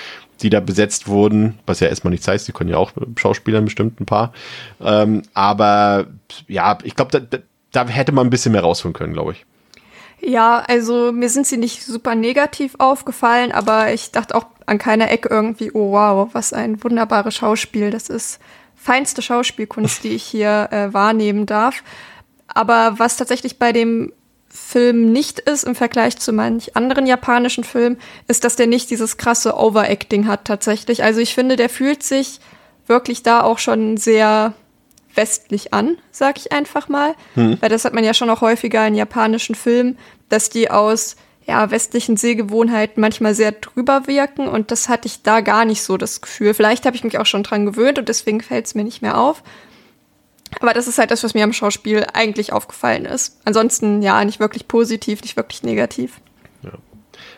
[0.41, 3.99] die da besetzt wurden, was ja erstmal nichts heißt, die können ja auch Schauspielern bestimmt
[3.99, 4.33] ein paar.
[4.81, 6.07] Ähm, aber
[6.47, 7.39] ja, ich glaube, da,
[7.71, 9.45] da hätte man ein bisschen mehr rausholen können, glaube ich.
[10.21, 15.11] Ja, also mir sind sie nicht super negativ aufgefallen, aber ich dachte auch an keiner
[15.11, 17.91] Ecke irgendwie, oh wow, was ein wunderbares Schauspiel.
[17.91, 18.39] Das ist
[18.75, 21.83] feinste Schauspielkunst, die ich hier äh, wahrnehmen darf.
[22.47, 24.13] Aber was tatsächlich bei dem
[24.55, 29.17] Film nicht ist im Vergleich zu manch anderen japanischen Filmen, ist, dass der nicht dieses
[29.17, 31.03] krasse Overacting hat tatsächlich.
[31.03, 32.39] Also ich finde, der fühlt sich
[32.87, 34.53] wirklich da auch schon sehr
[35.13, 37.15] westlich an, sag ich einfach mal.
[37.33, 37.57] Hm.
[37.59, 39.97] Weil das hat man ja schon auch häufiger in japanischen Filmen,
[40.29, 45.41] dass die aus ja, westlichen Sehgewohnheiten manchmal sehr drüber wirken und das hatte ich da
[45.41, 46.53] gar nicht so das Gefühl.
[46.53, 49.17] Vielleicht habe ich mich auch schon dran gewöhnt und deswegen fällt es mir nicht mehr
[49.17, 49.43] auf.
[50.59, 53.39] Aber das ist halt das, was mir am Schauspiel eigentlich aufgefallen ist.
[53.45, 56.19] Ansonsten ja, nicht wirklich positiv, nicht wirklich negativ.
[56.63, 56.71] Ja.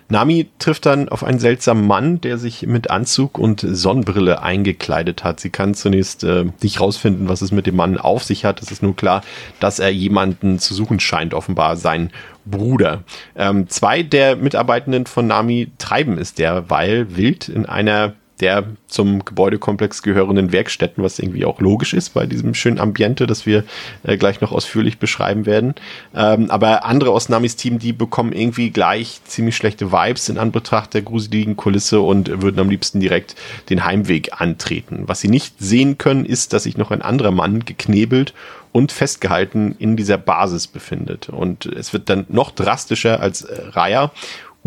[0.09, 5.39] Nami trifft dann auf einen seltsamen Mann, der sich mit Anzug und Sonnenbrille eingekleidet hat.
[5.39, 8.61] Sie kann zunächst äh, nicht rausfinden, was es mit dem Mann auf sich hat.
[8.61, 9.21] Es ist nur klar,
[9.59, 12.11] dass er jemanden zu suchen scheint, offenbar sein
[12.45, 13.03] Bruder.
[13.35, 20.03] Ähm, zwei der Mitarbeitenden von Nami treiben es derweil wild in einer der zum Gebäudekomplex
[20.03, 23.63] gehörenden Werkstätten, was irgendwie auch logisch ist bei diesem schönen Ambiente, das wir
[24.03, 25.75] äh, gleich noch ausführlich beschreiben werden.
[26.15, 30.93] Ähm, aber andere aus Namis Team, die bekommen irgendwie gleich ziemlich schlechte Vibes in Anbetracht
[30.93, 33.35] der gruseligen Kulisse und würden am liebsten direkt
[33.69, 35.03] den Heimweg antreten.
[35.07, 38.33] Was sie nicht sehen können, ist, dass sich noch ein anderer Mann geknebelt
[38.71, 41.29] und festgehalten in dieser Basis befindet.
[41.29, 44.11] Und es wird dann noch drastischer als äh, Raya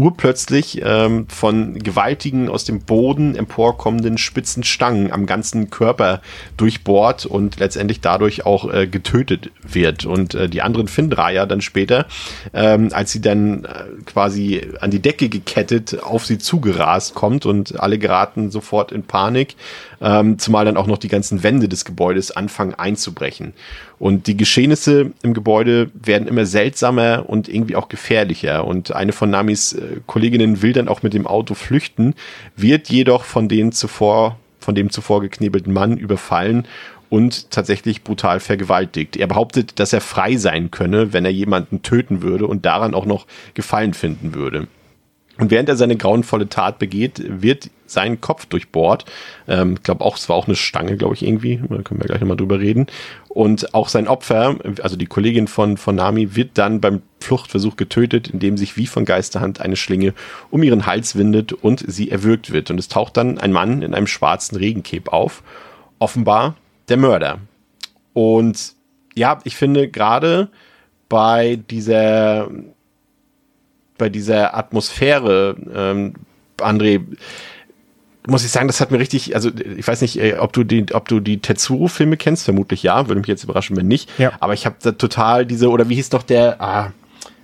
[0.01, 6.23] urplötzlich ähm, von gewaltigen aus dem Boden emporkommenden spitzen Stangen am ganzen Körper
[6.57, 10.07] durchbohrt und letztendlich dadurch auch äh, getötet wird.
[10.07, 12.07] Und äh, die anderen Raya dann später,
[12.55, 13.69] ähm, als sie dann äh,
[14.07, 19.55] quasi an die Decke gekettet auf sie zugerast kommt und alle geraten sofort in Panik,
[20.01, 23.53] ähm, zumal dann auch noch die ganzen Wände des Gebäudes anfangen einzubrechen.
[24.01, 28.67] Und die Geschehnisse im Gebäude werden immer seltsamer und irgendwie auch gefährlicher.
[28.67, 32.15] Und eine von Namis äh, Kolleginnen will dann auch mit dem Auto flüchten,
[32.57, 36.67] wird jedoch von den zuvor, von dem zuvor geknebelten Mann überfallen
[37.11, 39.19] und tatsächlich brutal vergewaltigt.
[39.19, 43.05] Er behauptet, dass er frei sein könne, wenn er jemanden töten würde und daran auch
[43.05, 44.67] noch Gefallen finden würde.
[45.41, 49.07] Und während er seine grauenvolle Tat begeht, wird sein Kopf durchbohrt.
[49.49, 51.57] Ähm, ich glaube auch, es war auch eine Stange, glaube ich, irgendwie.
[51.57, 52.87] Da können wir gleich nochmal drüber reden.
[53.29, 58.29] Und auch sein Opfer, also die Kollegin von, von Nami, wird dann beim Fluchtversuch getötet,
[58.29, 60.15] indem sich wie von Geisterhand eine Schlinge
[60.51, 62.71] um ihren Hals windet und sie erwürgt wird.
[62.71, 65.43] Und es taucht dann ein Mann in einem schwarzen Regenkeb auf.
[65.99, 66.57] Offenbar
[66.89, 67.39] der Mörder.
[68.13, 68.75] Und
[69.15, 70.49] ja, ich finde gerade
[71.09, 72.49] bei dieser
[74.01, 76.15] bei dieser Atmosphäre, ähm,
[76.57, 77.03] André,
[78.27, 80.87] muss ich sagen, das hat mir richtig, also ich weiß nicht, äh, ob du die,
[80.93, 84.11] ob du die Tetsuro-Filme kennst, vermutlich ja, würde mich jetzt überraschen, wenn nicht.
[84.19, 84.33] Ja.
[84.41, 86.93] Aber ich habe da total diese, oder wie hieß doch der, ah,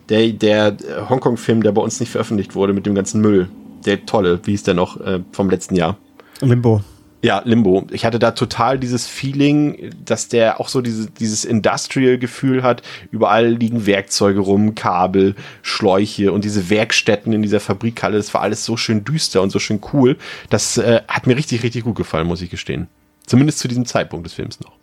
[0.08, 0.76] der, der
[1.08, 3.48] Hongkong-Film, der bei uns nicht veröffentlicht wurde mit dem ganzen Müll.
[3.84, 5.98] Der tolle, wie hieß der noch, äh, vom letzten Jahr?
[6.40, 6.80] Limbo.
[7.26, 7.88] Ja, Limbo.
[7.90, 12.82] Ich hatte da total dieses Feeling, dass der auch so diese, dieses Industrial-Gefühl hat.
[13.10, 18.16] Überall liegen Werkzeuge rum, Kabel, Schläuche und diese Werkstätten in dieser Fabrikhalle.
[18.16, 20.16] Das war alles so schön düster und so schön cool.
[20.50, 22.86] Das äh, hat mir richtig, richtig gut gefallen, muss ich gestehen.
[23.26, 24.76] Zumindest zu diesem Zeitpunkt des Films noch.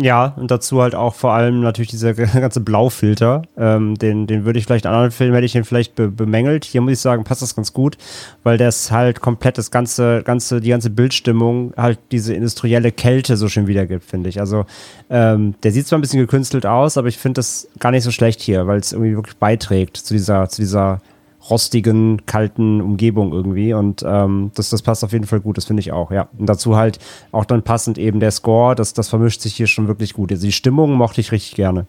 [0.00, 3.42] Ja, und dazu halt auch vor allem natürlich dieser ganze Blaufilter.
[3.56, 6.64] Ähm, den, den würde ich vielleicht in anderen Filmen hätte ich den vielleicht be bemängelt.
[6.64, 7.98] Hier muss ich sagen, passt das ganz gut,
[8.42, 13.48] weil das halt komplett das ganze, ganze, die ganze Bildstimmung halt diese industrielle Kälte so
[13.48, 14.40] schön wiedergibt, finde ich.
[14.40, 14.64] Also
[15.10, 18.10] ähm, der sieht zwar ein bisschen gekünstelt aus, aber ich finde das gar nicht so
[18.10, 21.00] schlecht hier, weil es irgendwie wirklich beiträgt zu dieser, zu dieser
[21.48, 23.74] rostigen, kalten Umgebung irgendwie.
[23.74, 26.28] Und ähm, das, das passt auf jeden Fall gut, das finde ich auch, ja.
[26.38, 26.98] Und dazu halt
[27.32, 30.30] auch dann passend eben der Score, das, das vermischt sich hier schon wirklich gut.
[30.30, 31.86] Also die Stimmung mochte ich richtig gerne.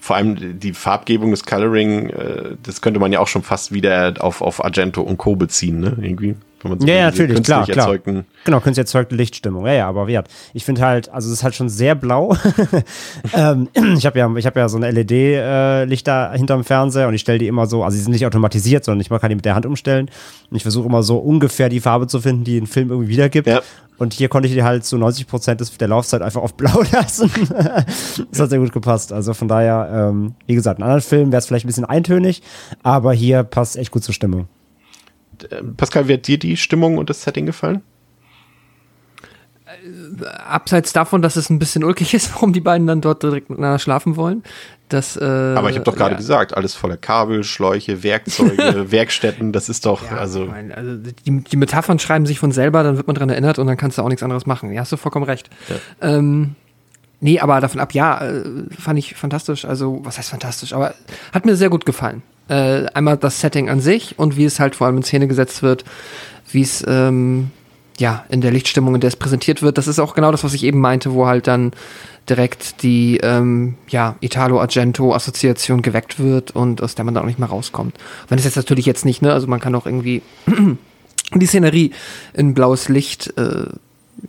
[0.00, 4.14] Vor allem die Farbgebung, das Coloring, äh, das könnte man ja auch schon fast wieder
[4.20, 5.36] auf, auf Argento und Co.
[5.36, 5.96] beziehen, ne?
[6.00, 6.36] Irgendwie.
[6.62, 7.96] Wenn man so Ja, ja, natürlich, klar, klar.
[8.44, 9.66] Genau, künstlich erzeugte Lichtstimmung.
[9.66, 12.36] Ja, ja, aber wie gesagt, ich finde halt, also es ist halt schon sehr blau.
[13.34, 17.38] ähm, ich habe ja, ich habe ja so ein LED-Lichter hinterm Fernseher und ich stelle
[17.38, 19.66] die immer so, also die sind nicht automatisiert, sondern ich kann die mit der Hand
[19.66, 20.10] umstellen.
[20.50, 23.46] Und ich versuche immer so ungefähr die Farbe zu finden, die ein Film irgendwie wiedergibt.
[23.46, 23.62] Ja.
[23.98, 27.30] Und hier konnte ich die halt zu 90 Prozent der Laufzeit einfach auf blau lassen.
[28.30, 29.12] das hat sehr gut gepasst.
[29.12, 32.42] Also von daher, ähm, wie gesagt, in anderen Filmen wäre es vielleicht ein bisschen eintönig,
[32.82, 34.48] aber hier passt echt gut zur Stimmung.
[35.50, 37.82] Äh, Pascal, wie hat dir die Stimmung und das Setting gefallen?
[40.46, 43.78] Abseits davon, dass es ein bisschen ulkig ist, warum die beiden dann dort direkt miteinander
[43.78, 44.42] schlafen wollen.
[44.88, 46.18] Das, äh, Aber ich habe doch gerade ja.
[46.18, 50.96] gesagt, alles voller Kabel, Schläuche, Werkzeuge, Werkstätten, das ist doch, Ja, also ich meine, also
[50.96, 53.96] die, die Metaphern schreiben sich von selber, dann wird man dran erinnert und dann kannst
[53.96, 54.70] du auch nichts anderes machen.
[54.72, 55.48] Ja, hast du vollkommen recht.
[56.02, 56.56] Ähm,
[57.20, 58.44] nee, aber davon ab, ja, äh,
[58.78, 59.64] fand ich fantastisch.
[59.64, 60.74] Also, was heißt fantastisch?
[60.74, 60.94] Aber
[61.32, 62.22] hat mir sehr gut gefallen.
[62.52, 65.62] Äh, einmal das Setting an sich und wie es halt vor allem in Szene gesetzt
[65.62, 65.86] wird,
[66.50, 67.50] wie es ähm,
[67.98, 69.78] ja in der Lichtstimmung, in der es präsentiert wird.
[69.78, 71.72] Das ist auch genau das, was ich eben meinte, wo halt dann
[72.28, 77.48] direkt die ähm, ja, Italo-Argento-Assoziation geweckt wird und aus der man dann auch nicht mehr
[77.48, 77.96] rauskommt.
[78.28, 80.20] Wenn es jetzt natürlich jetzt nicht, ne, also man kann auch irgendwie
[81.34, 81.92] die Szenerie
[82.34, 83.64] in blaues Licht äh,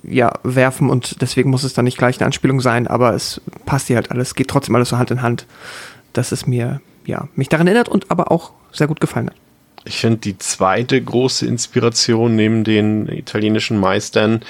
[0.03, 3.87] ja, werfen und deswegen muss es dann nicht gleich eine Anspielung sein, aber es passt
[3.87, 5.45] hier halt alles, geht trotzdem alles so Hand in Hand,
[6.13, 9.35] dass es mir, ja, mich daran erinnert und aber auch sehr gut gefallen hat.
[9.85, 14.41] Ich finde, die zweite große Inspiration neben den italienischen Meistern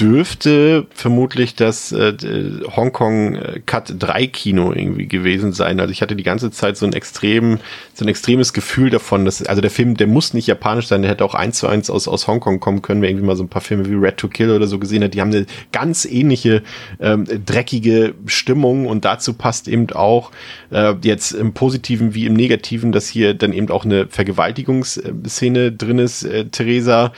[0.00, 5.80] dürfte vermutlich das äh, d- Hongkong äh, Cut 3 Kino irgendwie gewesen sein.
[5.80, 7.58] Also ich hatte die ganze Zeit so ein extrem,
[7.92, 11.10] so ein extremes Gefühl davon, dass, also der Film, der muss nicht japanisch sein, der
[11.10, 13.48] hätte auch eins zu eins aus, aus Hongkong kommen können, wer irgendwie mal so ein
[13.50, 16.62] paar Filme wie Red to Kill oder so gesehen hat, die haben eine ganz ähnliche
[16.98, 20.30] ähm, dreckige Stimmung und dazu passt eben auch
[20.70, 25.98] äh, jetzt im Positiven wie im Negativen, dass hier dann eben auch eine Vergewaltigungsszene drin
[25.98, 27.12] ist, äh, Theresa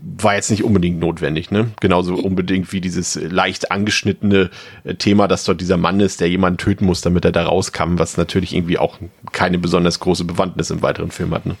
[0.00, 1.70] war jetzt nicht unbedingt notwendig, ne?
[1.80, 4.50] Genauso unbedingt wie dieses äh, leicht angeschnittene
[4.84, 7.98] äh, Thema, dass dort dieser Mann ist, der jemanden töten muss, damit er da rauskam,
[7.98, 8.98] was natürlich irgendwie auch
[9.32, 11.56] keine besonders große Bewandtnis im weiteren Film hat, ne?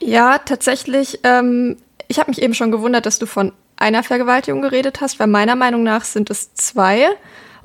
[0.00, 1.20] Ja, tatsächlich.
[1.24, 1.76] Ähm,
[2.08, 5.56] ich habe mich eben schon gewundert, dass du von einer Vergewaltigung geredet hast, weil meiner
[5.56, 7.06] Meinung nach sind es zwei.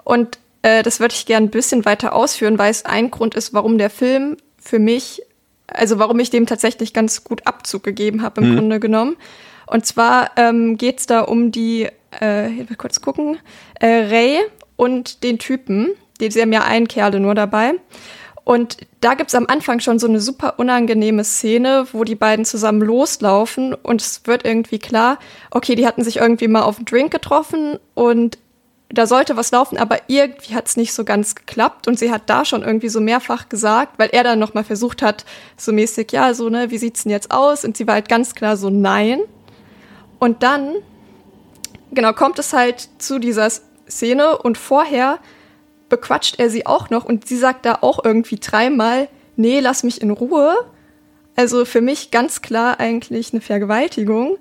[0.03, 3.53] Und äh, das würde ich gerne ein bisschen weiter ausführen, weil es ein Grund ist,
[3.53, 5.21] warum der Film für mich,
[5.67, 9.15] also warum ich dem tatsächlich ganz gut Abzug gegeben habe im Grunde genommen.
[9.67, 11.87] Und zwar ähm, geht es da um die,
[12.21, 13.37] äh, ich will kurz gucken,
[13.79, 14.39] äh, Ray
[14.75, 15.91] und den Typen.
[16.19, 17.73] Die, sie haben ja einen Kerle nur dabei.
[18.45, 22.81] Und da gibt's am Anfang schon so eine super unangenehme Szene, wo die beiden zusammen
[22.81, 25.17] loslaufen und es wird irgendwie klar,
[25.49, 28.37] okay, die hatten sich irgendwie mal auf einen Drink getroffen und
[28.89, 32.45] da sollte was laufen, aber irgendwie hat's nicht so ganz geklappt und sie hat da
[32.45, 35.25] schon irgendwie so mehrfach gesagt, weil er dann nochmal versucht hat,
[35.57, 37.65] so mäßig, ja, so, ne, wie sieht's denn jetzt aus?
[37.65, 39.21] Und sie war halt ganz klar so, nein.
[40.23, 40.75] Und dann,
[41.91, 43.49] genau, kommt es halt zu dieser
[43.89, 45.19] Szene und vorher
[45.89, 50.01] bequatscht er sie auch noch und sie sagt da auch irgendwie dreimal, nee, lass mich
[50.01, 50.55] in Ruhe.
[51.35, 54.37] Also für mich ganz klar eigentlich eine Vergewaltigung.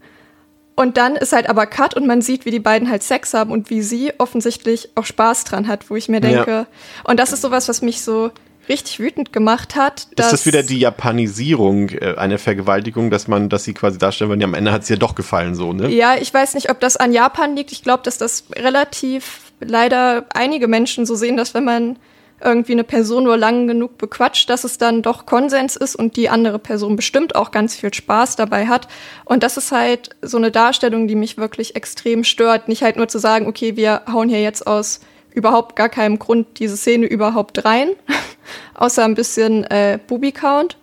[0.77, 3.51] Und dann ist halt aber Cut und man sieht, wie die beiden halt Sex haben
[3.51, 6.66] und wie sie offensichtlich auch Spaß dran hat, wo ich mir denke, Ja.
[7.03, 8.31] und das ist sowas, was mich so
[8.72, 10.00] richtig wütend gemacht hat.
[10.00, 14.30] Ist dass- das wieder die Japanisierung äh, einer Vergewaltigung, dass man, dass sie quasi darstellen
[14.30, 15.88] wollen, ja, am Ende hat es ihr doch gefallen, so, ne?
[15.88, 17.72] Ja, ich weiß nicht, ob das an Japan liegt.
[17.72, 21.96] Ich glaube, dass das relativ leider einige Menschen so sehen, dass wenn man
[22.44, 26.28] irgendwie eine Person nur lang genug bequatscht, dass es dann doch Konsens ist und die
[26.28, 28.88] andere Person bestimmt auch ganz viel Spaß dabei hat.
[29.24, 32.66] Und das ist halt so eine Darstellung, die mich wirklich extrem stört.
[32.66, 34.98] Nicht halt nur zu sagen, okay, wir hauen hier jetzt aus
[35.35, 37.90] überhaupt gar keinem Grund diese Szene überhaupt rein,
[38.75, 40.77] außer ein bisschen äh, Booby-Count.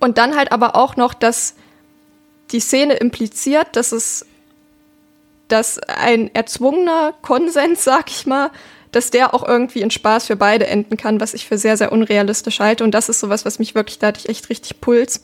[0.00, 1.54] Und dann halt aber auch noch, dass
[2.52, 4.26] die Szene impliziert, dass es
[5.48, 8.50] dass ein erzwungener Konsens, sag ich mal,
[8.92, 11.92] dass der auch irgendwie in Spaß für beide enden kann, was ich für sehr, sehr
[11.92, 12.84] unrealistisch halte.
[12.84, 15.22] Und das ist sowas, was mich wirklich, da hatte ich echt richtig Puls.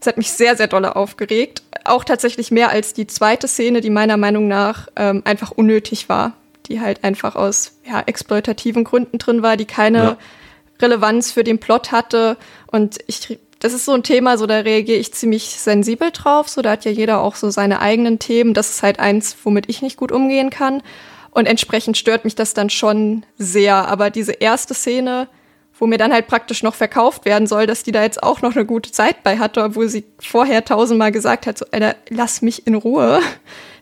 [0.00, 1.62] Es hat mich sehr, sehr dolle aufgeregt.
[1.84, 6.32] Auch tatsächlich mehr als die zweite Szene, die meiner Meinung nach ähm, einfach unnötig war.
[6.68, 10.16] Die halt einfach aus ja, exploitativen Gründen drin war, die keine Ja.
[10.80, 12.36] Relevanz für den Plot hatte.
[12.66, 16.48] Und ich, das ist so ein Thema, so da reagiere ich ziemlich sensibel drauf.
[16.48, 18.54] So, da hat ja jeder auch so seine eigenen Themen.
[18.54, 20.82] Das ist halt eins, womit ich nicht gut umgehen kann.
[21.30, 23.88] Und entsprechend stört mich das dann schon sehr.
[23.88, 25.28] Aber diese erste Szene,
[25.78, 28.56] wo mir dann halt praktisch noch verkauft werden soll, dass die da jetzt auch noch
[28.56, 32.66] eine gute Zeit bei hatte, obwohl sie vorher tausendmal gesagt hat, so, Alter, lass mich
[32.66, 33.20] in Ruhe.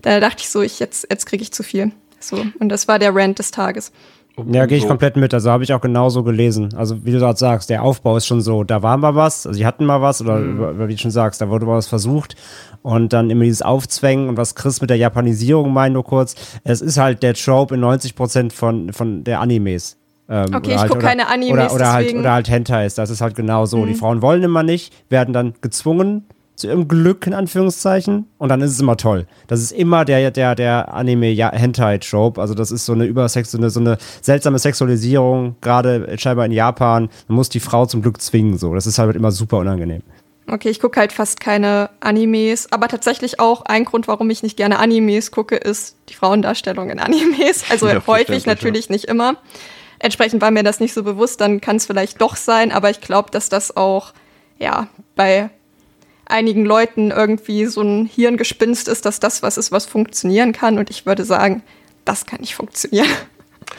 [0.03, 1.91] Da dachte ich so, ich jetzt, jetzt kriege ich zu viel.
[2.29, 2.45] So.
[2.59, 3.93] Und das war der Rant des Tages.
[4.51, 5.33] Ja, gehe ich komplett mit.
[5.33, 6.75] Also habe ich auch genauso gelesen.
[6.77, 9.57] Also wie du gerade sagst, der Aufbau ist schon so, da war mal was, also
[9.57, 12.35] sie hatten mal was, oder oder wie du schon sagst, da wurde mal was versucht.
[12.83, 16.35] Und dann immer dieses Aufzwängen und was Chris mit der Japanisierung meint, nur kurz.
[16.65, 19.97] Es ist halt der Trope in 90% von, von der Animes.
[20.29, 22.95] Ähm, Okay, oder ich guck oder- keine Animes, Oder, oder, halt, deswegen- oder halt Hentais,
[22.97, 23.87] das ist halt genau so.
[23.87, 26.25] Die Frauen wollen immer nicht, werden dann gezwungen
[26.57, 29.27] zu ihrem Glück, in Anführungszeichen, und dann ist es immer toll.
[29.49, 33.71] Das ist immer der, der, der Anime-Hentai-Trope, also das ist so eine Übersex, so eine,
[33.71, 38.57] so eine seltsame Sexualisierung, gerade scheinbar in Japan, man muss die Frau zum Glück zwingen,
[38.59, 38.75] so.
[38.75, 40.03] Das ist halt immer super unangenehm.
[40.47, 44.59] Okay, ich gucke halt fast keine Animes, aber tatsächlich auch ein Grund, warum ich nicht
[44.59, 47.65] gerne Animes gucke, ist die Frauendarstellung in Animes.
[47.71, 49.37] Also Ja, häufig, natürlich nicht immer.
[49.99, 53.01] Entsprechend war mir das nicht so bewusst, dann kann es vielleicht doch sein, aber ich
[53.01, 54.13] glaube, dass das auch,
[54.59, 55.49] ja, bei
[56.27, 60.79] einigen Leuten irgendwie so ein Hirngespinst ist, dass das was ist, was funktionieren kann.
[60.79, 61.63] Und ich würde sagen,
[62.05, 63.09] das kann nicht funktionieren.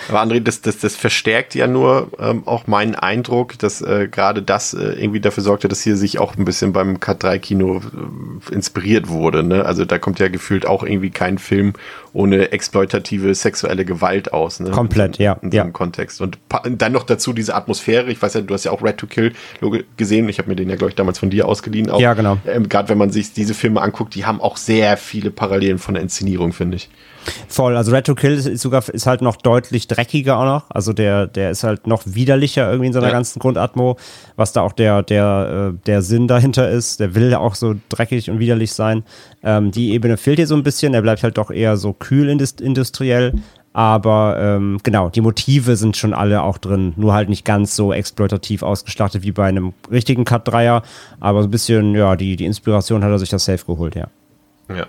[0.09, 4.41] Aber André, das, das, das verstärkt ja nur ähm, auch meinen Eindruck, dass äh, gerade
[4.41, 9.09] das äh, irgendwie dafür sorgte, dass hier sich auch ein bisschen beim Cut-3-Kino äh, inspiriert
[9.09, 9.43] wurde.
[9.43, 9.65] Ne?
[9.65, 11.73] Also da kommt ja gefühlt auch irgendwie kein Film
[12.13, 14.59] ohne exploitative sexuelle Gewalt aus.
[14.59, 14.71] Ne?
[14.71, 15.69] Komplett, ja, In einem ja.
[15.69, 16.21] Kontext.
[16.21, 16.37] Und
[16.69, 18.09] dann noch dazu diese Atmosphäre.
[18.11, 19.33] Ich weiß ja, du hast ja auch Red to Kill
[19.97, 20.29] gesehen.
[20.29, 21.89] Ich habe mir den ja, glaube ich, damals von dir ausgeliehen.
[21.89, 21.99] Auch.
[21.99, 22.37] Ja, genau.
[22.47, 25.93] Ähm, gerade wenn man sich diese Filme anguckt, die haben auch sehr viele Parallelen von
[25.95, 26.89] der Inszenierung, finde ich.
[27.47, 30.63] Voll, also Red to Kill ist, ist sogar ist halt noch deutlich dreckiger auch noch.
[30.69, 33.13] Also der, der ist halt noch widerlicher irgendwie in seiner Ja.
[33.13, 33.97] ganzen Grundatmo,
[34.35, 36.99] was da auch der, der, äh, der Sinn dahinter ist.
[36.99, 39.03] Der will ja auch so dreckig und widerlich sein.
[39.43, 42.29] Ähm, die Ebene fehlt hier so ein bisschen, der bleibt halt doch eher so kühl
[42.29, 43.33] indus- industriell.
[43.73, 47.91] Aber ähm, genau, die Motive sind schon alle auch drin, nur halt nicht ganz so
[47.91, 50.81] exploitativ ausgestattet wie bei einem richtigen Cut-Dreier.
[51.19, 54.07] Aber so ein bisschen, ja, die, die Inspiration hat er sich das safe geholt, ja.
[54.73, 54.85] Ja.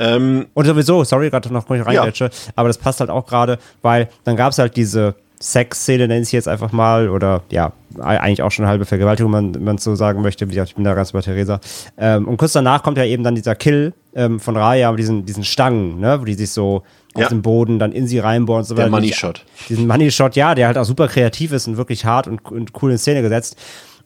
[0.00, 4.08] Ähm, Und sowieso, sorry, gerade noch mal reingrätsche, aber das passt halt auch gerade, weil
[4.24, 8.42] dann gab es halt diese Sexszene, nenne ich sie jetzt einfach mal, oder ja, eigentlich
[8.42, 10.46] auch schon eine halbe Vergewaltigung, wenn man so sagen möchte.
[10.48, 11.60] Wie gesagt, ich bin da ganz bei Theresa.
[11.96, 15.24] Ähm, und kurz danach kommt ja eben dann dieser Kill ähm, von Raya mit diesen,
[15.24, 16.82] diesen Stangen, ne, wo die sich so
[17.16, 17.24] Ja.
[17.24, 18.90] aus dem Boden dann in sie reinbohren und so Der weiter.
[18.90, 19.44] Money Die- Shot.
[19.70, 22.72] Diesen Money Shot, ja, der halt auch super kreativ ist und wirklich hart und, und
[22.82, 23.56] cool in Szene gesetzt.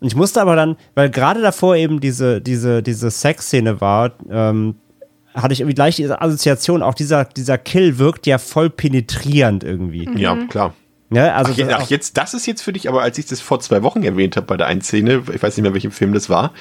[0.00, 4.76] Und ich musste aber dann, weil gerade davor eben diese, diese, diese Sexszene war, ähm,
[5.34, 10.08] hatte ich irgendwie gleich diese Assoziation, auch dieser, dieser Kill wirkt ja voll penetrierend irgendwie.
[10.16, 10.74] Ja, klar.
[11.10, 13.40] Ja, also Ach, das ach, jetzt, das ist jetzt für dich, aber als ich das
[13.40, 16.12] vor zwei Wochen erwähnt habe bei der einen Szene, ich weiß nicht mehr, welchem Film
[16.12, 16.52] das war,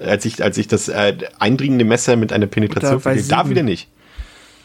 [0.00, 3.88] als ich, als ich das äh, eindringende Messer mit einer Penetration verglich, da wieder nicht.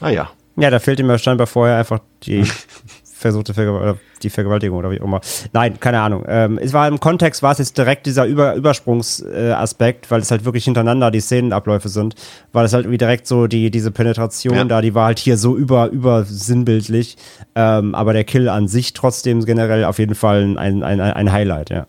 [0.02, 0.32] Ah ja.
[0.58, 2.46] ja, da fehlt ihm scheinbar vorher einfach die
[3.18, 5.22] versuchte Vergewaltigung, die Vergewaltigung oder wie auch immer.
[5.54, 6.24] Nein, keine Ahnung.
[6.28, 10.32] Ähm, es war im Kontext, war es jetzt direkt dieser Über Übersprungsaspekt, äh, weil es
[10.32, 12.16] halt wirklich hintereinander die Szenenabläufe sind,
[12.54, 14.64] weil es halt irgendwie direkt so die, diese Penetration Ja.
[14.66, 17.18] da, die war halt hier so über, über sinnbildlich,
[17.56, 21.70] ähm, aber der Kill an sich trotzdem generell auf jeden Fall ein, ein, ein Highlight,
[21.70, 21.88] ja.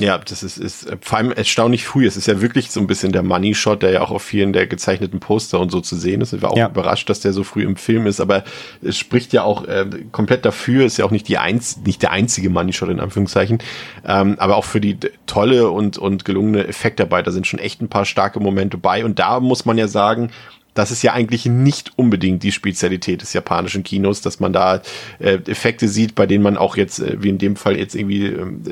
[0.00, 2.06] Ja, das ist, ist äh, vor allem erstaunlich früh.
[2.06, 4.52] Es ist ja wirklich so ein bisschen der Money Shot, der ja auch auf vielen
[4.52, 6.32] der gezeichneten Poster und so zu sehen ist.
[6.32, 6.68] Ich war auch Ja.
[6.68, 8.44] überrascht, dass der so früh im Film ist, aber
[8.80, 12.12] es spricht ja auch äh, komplett dafür, ist ja auch nicht die einz nicht der
[12.12, 13.58] einzige Money Shot in Anführungszeichen,
[14.06, 17.26] ähm, aber auch für die tolle und, und gelungene Effektarbeit.
[17.26, 20.30] Da sind schon echt ein paar starke Momente bei und da muss man ja sagen,
[20.78, 24.80] das ist ja eigentlich nicht unbedingt die Spezialität des japanischen Kinos, dass man da
[25.18, 28.26] äh, Effekte sieht, bei denen man auch jetzt, äh, wie in dem Fall jetzt irgendwie
[28.26, 28.62] ähm,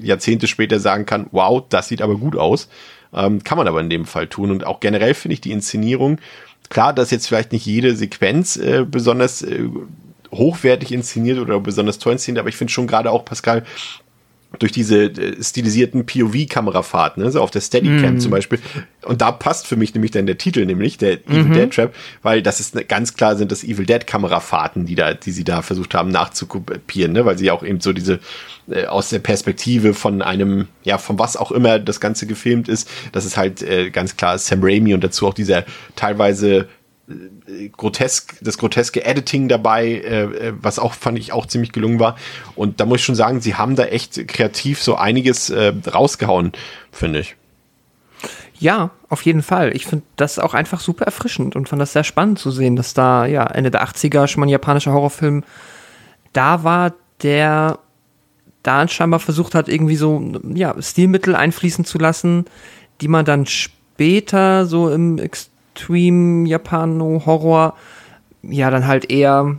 [0.00, 2.68] äh, Jahrzehnte später sagen kann, wow, das sieht aber gut aus.
[3.12, 4.50] Ähm, kann man aber in dem Fall tun.
[4.50, 6.18] Und auch generell finde ich die Inszenierung,
[6.70, 9.68] klar, dass jetzt vielleicht nicht jede Sequenz äh, besonders äh,
[10.32, 13.64] hochwertig inszeniert oder besonders toll inszeniert, aber ich finde schon gerade auch, Pascal,
[14.58, 18.58] durch diese äh, stilisierten POV-Kamerafahrten, ne, so auf der Steadicam zum Beispiel.
[19.04, 22.42] Und da passt für mich nämlich dann der Titel, nämlich der Evil Dead Trap, weil
[22.42, 25.62] das ist ne, ganz klar sind das Evil Dead Kamerafahrten, die da, die sie da
[25.62, 28.20] versucht haben nachzukopieren, ne, weil sie auch eben so diese
[28.68, 32.88] äh, aus der Perspektive von einem, ja, von was auch immer das Ganze gefilmt ist,
[33.12, 35.64] das ist halt äh, ganz klar Sam Raimi und dazu auch dieser
[35.96, 36.68] teilweise
[37.76, 42.16] grotesk, das groteske Editing dabei, äh, äh, was auch fand ich auch ziemlich gelungen war.
[42.56, 46.52] Und da muss ich schon sagen, sie haben da echt kreativ so einiges äh, rausgehauen,
[46.92, 47.36] finde ich.
[48.58, 49.74] Ja, auf jeden Fall.
[49.76, 52.94] Ich finde das auch einfach super erfrischend und fand das sehr spannend zu sehen, dass
[52.94, 55.44] da ja Ende der 80er schon mal ein japanischer Horrorfilm
[56.32, 57.78] da war, der
[58.62, 62.46] da scheinbar versucht hat, irgendwie so ja, Stilmittel einfließen zu lassen,
[63.00, 65.18] die man dann später so im
[65.74, 67.74] Extreme Japano-Horror
[68.42, 69.56] ja dann halt eher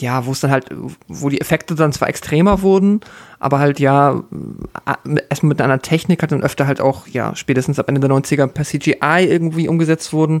[0.00, 0.66] ja, wo es dann halt,
[1.06, 3.00] wo die Effekte dann zwar extremer wurden,
[3.38, 4.24] aber halt ja,
[5.30, 8.48] erstmal mit einer Technik halt dann öfter halt auch, ja, spätestens ab Ende der 90er
[8.48, 10.40] per CGI irgendwie umgesetzt wurden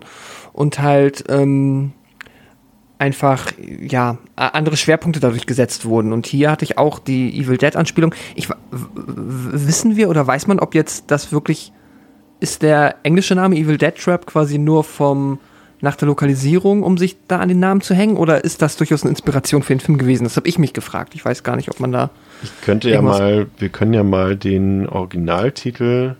[0.52, 1.92] und halt ähm,
[2.98, 6.12] einfach, ja, andere Schwerpunkte dadurch gesetzt wurden.
[6.12, 8.12] Und hier hatte ich auch die Evil Dead-Anspielung.
[8.34, 11.72] Ich, w- w- wissen wir oder weiß man, ob jetzt das wirklich,
[12.40, 15.38] ist der englische Name Evil Dead Trap quasi nur vom,
[15.80, 18.16] nach der Lokalisierung, um sich da an den Namen zu hängen?
[18.16, 20.24] Oder ist das durchaus eine Inspiration für den Film gewesen?
[20.24, 21.14] Das habe ich mich gefragt.
[21.14, 22.10] Ich weiß gar nicht, ob man da.
[22.42, 26.16] Ich könnte ja mal, wir können ja mal den Originaltitel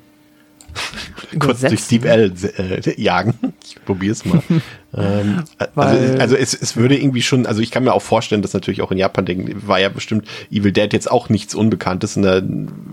[1.38, 3.34] kurz durch Deep L äh, jagen.
[3.64, 4.42] Ich probier's mal.
[4.94, 5.44] ähm,
[5.74, 8.82] also also es, es würde irgendwie schon, also ich kann mir auch vorstellen, dass natürlich
[8.82, 12.42] auch in Japan denken, war ja bestimmt Evil Dead jetzt auch nichts Unbekanntes und da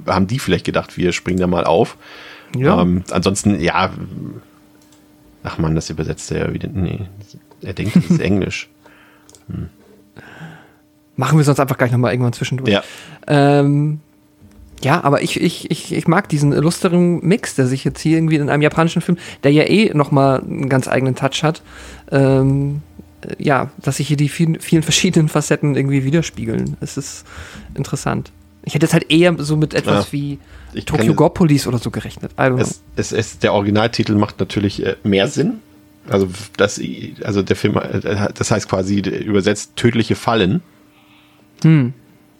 [0.08, 1.98] haben die vielleicht gedacht, wir springen da mal auf.
[2.56, 2.82] Ja.
[2.82, 3.92] Ähm, ansonsten, ja,
[5.44, 7.08] ach man, das übersetzt er ja wieder, nee,
[7.62, 8.70] er denkt, das ist Englisch.
[11.16, 12.72] Machen wir sonst einfach gleich nochmal irgendwann zwischendurch.
[12.72, 12.84] Ja.
[13.28, 14.00] Ähm,
[14.84, 18.38] ja, aber ich, ich, ich, ich mag diesen illustren Mix, der sich jetzt hier irgendwie
[18.38, 21.62] in einem japanischen Film, der ja eh nochmal einen ganz eigenen Touch hat,
[22.12, 22.82] ähm,
[23.22, 26.78] äh, ja, dass sich hier die vielen, vielen verschiedenen Facetten irgendwie widerspiegeln.
[26.82, 27.26] Es ist
[27.76, 28.32] interessant.
[28.64, 30.12] Ich hätte jetzt halt eher so mit etwas Ja.
[30.14, 30.40] wie
[30.74, 32.32] Ich Tokyo kann- Gore Police oder so gerechnet.
[32.38, 35.60] Es, es, es, der Originaltitel macht natürlich äh, mehr Sinn.
[36.10, 36.80] Also das,
[37.24, 40.62] also der Film, äh, das heißt quasi übersetzt tödliche Fallen.
[41.64, 41.94] Hm.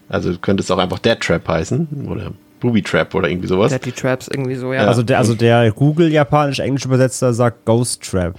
[0.08, 3.72] Also könnte es auch einfach Dead Trap heißen oder Booby Trap oder irgendwie sowas.
[3.72, 4.86] Deadly Traps irgendwie so, ja.
[4.86, 8.34] Also der, also der Google japanisch-englisch Übersetzer sagt Ghost Trap.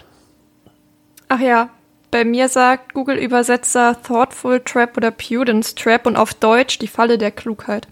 [1.30, 1.70] Ach ja,
[2.14, 7.32] bei mir sagt Google-Übersetzer Thoughtful Trap oder Prudence Trap und auf Deutsch die Falle der
[7.32, 7.88] Klugheit.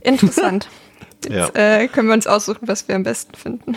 [0.00, 0.66] Interessant.
[1.28, 3.76] Jetzt äh, können wir uns aussuchen, was wir am besten finden.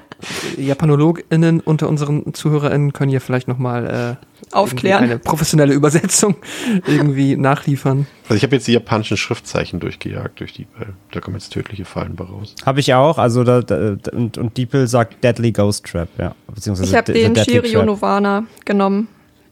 [0.56, 4.18] JapanologInnen unter unseren ZuhörerInnen können hier vielleicht nochmal
[4.50, 5.04] äh, Aufklären.
[5.04, 6.36] eine professionelle Übersetzung
[6.86, 8.06] irgendwie nachliefern.
[8.24, 11.84] Also ich habe jetzt die japanischen Schriftzeichen durchgejagt durch die, weil da kommen jetzt tödliche
[11.84, 12.54] Fallen bei raus.
[12.64, 16.34] Habe ich auch, also da, da, und, und Diepel sagt Deadly Ghost Trap, ja.
[16.46, 17.84] Beziehungsweise Ich habe den Shirio.
[17.84, 19.08] Novana genommen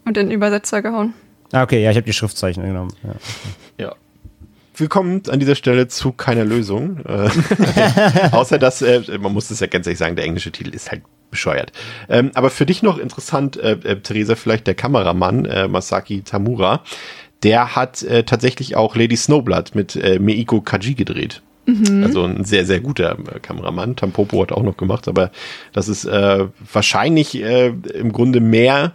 [0.07, 1.13] und den Übersetzer gehauen.
[1.51, 2.93] Ah, okay, ja, ich habe die Schriftzeichen genommen.
[3.03, 3.85] Ja.
[3.85, 3.95] Ja.
[4.75, 6.99] Willkommen an dieser Stelle zu keiner Lösung.
[7.05, 7.29] Äh,
[8.31, 11.03] außer dass, äh, man muss es ja ganz ehrlich sagen, der englische Titel ist halt
[11.31, 11.71] bescheuert.
[12.09, 16.83] Ähm, aber für dich noch interessant, äh, äh, Theresa, vielleicht der Kameramann, äh, Masaki Tamura,
[17.43, 21.41] der hat äh, tatsächlich auch Lady Snowblood mit äh, Meiko Kaji gedreht.
[22.01, 23.97] Also ein sehr, sehr guter äh, Kameramann.
[23.97, 25.31] Tampopo hat auch noch gemacht, aber
[25.73, 28.93] das ist äh, wahrscheinlich äh, im Grunde mehr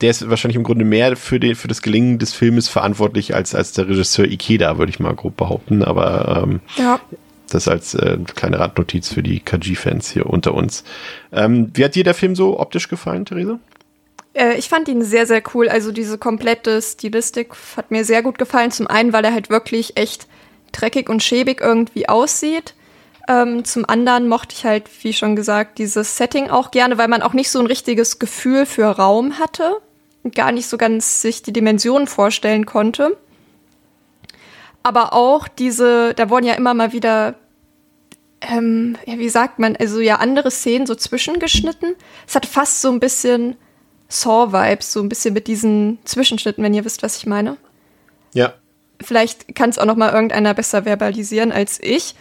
[0.00, 3.54] der ist wahrscheinlich im Grunde mehr für, den, für das Gelingen des Filmes verantwortlich als,
[3.54, 5.82] als der Regisseur Ikeda, würde ich mal grob behaupten.
[5.82, 7.00] Aber ähm, Ja.
[7.50, 10.84] das als äh, kleine Randnotiz für die Kaji-Fans hier unter uns.
[11.32, 13.58] Ähm, wie hat dir der Film so optisch gefallen, Therese?
[14.34, 15.68] Äh, ich fand ihn sehr, sehr cool.
[15.68, 18.70] Also diese komplette Stilistik hat mir sehr gut gefallen.
[18.70, 20.28] Zum einen, weil er halt wirklich echt
[20.72, 22.74] dreckig und schäbig irgendwie aussieht.
[23.28, 27.20] Ähm, zum anderen mochte ich halt, wie schon gesagt, dieses Setting auch gerne, weil man
[27.22, 29.76] auch nicht so ein richtiges Gefühl für Raum hatte.
[30.34, 33.16] Gar nicht so ganz sich die Dimensionen vorstellen konnte.
[34.82, 37.34] Aber auch diese, da wurden ja immer mal wieder
[38.40, 41.96] ähm, ja, wie sagt man, also ja, andere Szenen so zwischengeschnitten.
[42.26, 43.56] Es hat fast so ein bisschen
[44.08, 47.56] Saw-Vibes, so ein bisschen mit diesen Zwischenschnitten, wenn ihr wisst, was ich meine.
[48.32, 48.54] Ja.
[49.00, 52.14] Vielleicht kann es auch noch mal irgendeiner besser verbalisieren als ich.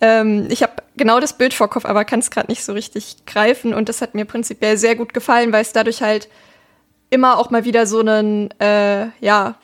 [0.00, 3.24] Ähm, ich habe genau das Bild vor Kopf, aber kann es gerade nicht so richtig
[3.26, 3.74] greifen.
[3.74, 6.28] Und das hat mir prinzipiell sehr gut gefallen, weil es dadurch halt
[7.10, 9.56] immer auch mal wieder so einen, äh, ja,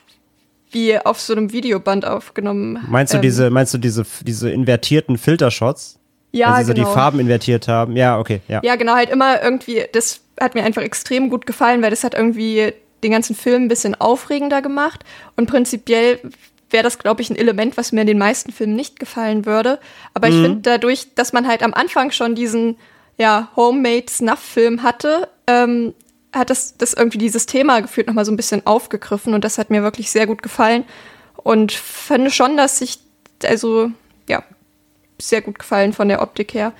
[0.70, 2.84] wie auf so einem Videoband aufgenommen.
[2.88, 5.99] Meinst du ähm, diese, meinst du diese, diese invertierten Filtershots?
[6.32, 6.88] Ja, Wenn sie so genau.
[6.88, 7.97] die Farben invertiert haben?
[7.97, 8.61] Ja, okay, ja.
[8.64, 12.14] Ja, genau, halt immer irgendwie, das hat mir einfach extrem gut gefallen, weil das hat
[12.14, 12.72] irgendwie
[13.05, 15.05] den ganzen Film ein bisschen aufregender gemacht.
[15.36, 16.18] Und prinzipiell
[16.70, 19.78] wäre das, glaube ich, ein Element, was mir in den meisten Filmen nicht gefallen würde.
[20.12, 22.76] Aber ich finde dadurch, dass man halt am Anfang schon diesen,
[23.16, 25.95] ja, Homemade Snuff-Film hatte, ähm,
[26.35, 29.70] hat das, das irgendwie dieses Thema gefühlt nochmal so ein bisschen aufgegriffen und das hat
[29.70, 30.85] mir wirklich sehr gut gefallen.
[31.37, 32.99] Und finde schon, dass ich,
[33.45, 33.91] also,
[34.28, 34.43] ja,
[35.20, 36.72] sehr gut gefallen von der Optik her.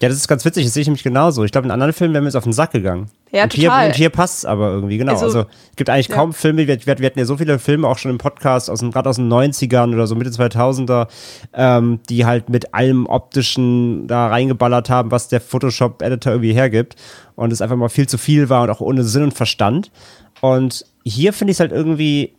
[0.00, 1.44] Ja, das ist ganz witzig, das sehe ich nämlich genauso.
[1.44, 3.10] Ich glaube, in anderen Filmen wären wir jetzt auf den Sack gegangen.
[3.30, 3.86] Ja, und hier, total.
[3.88, 5.12] und hier passt es aber irgendwie, genau.
[5.12, 6.14] Also, Also, es gibt eigentlich ja.
[6.14, 9.08] kaum Filme, wir, wir, hatten ja so viele Filme auch schon im Podcast, aus, gerade
[9.08, 11.08] aus den 90ern oder so Mitte 2000er,
[11.52, 16.96] ähm, die halt mit allem Optischen da reingeballert haben, was der Photoshop-Editor irgendwie hergibt.
[17.36, 19.92] Und es einfach mal viel zu viel war und auch ohne Sinn und Verstand.
[20.40, 22.34] Und hier finde ich es halt irgendwie,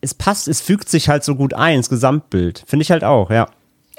[0.00, 2.64] es passt, es fügt sich halt so gut ein, ins Gesamtbild.
[2.66, 3.48] Finde ich halt auch, ja.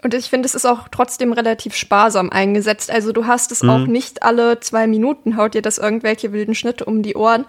[0.04, 2.92] Und ich finde, es ist auch trotzdem relativ sparsam eingesetzt.
[2.92, 3.70] Also du hast es Mhm.
[3.70, 7.46] auch nicht alle zwei Minuten, haut dir das irgendwelche wilden Schnitte um die Ohren,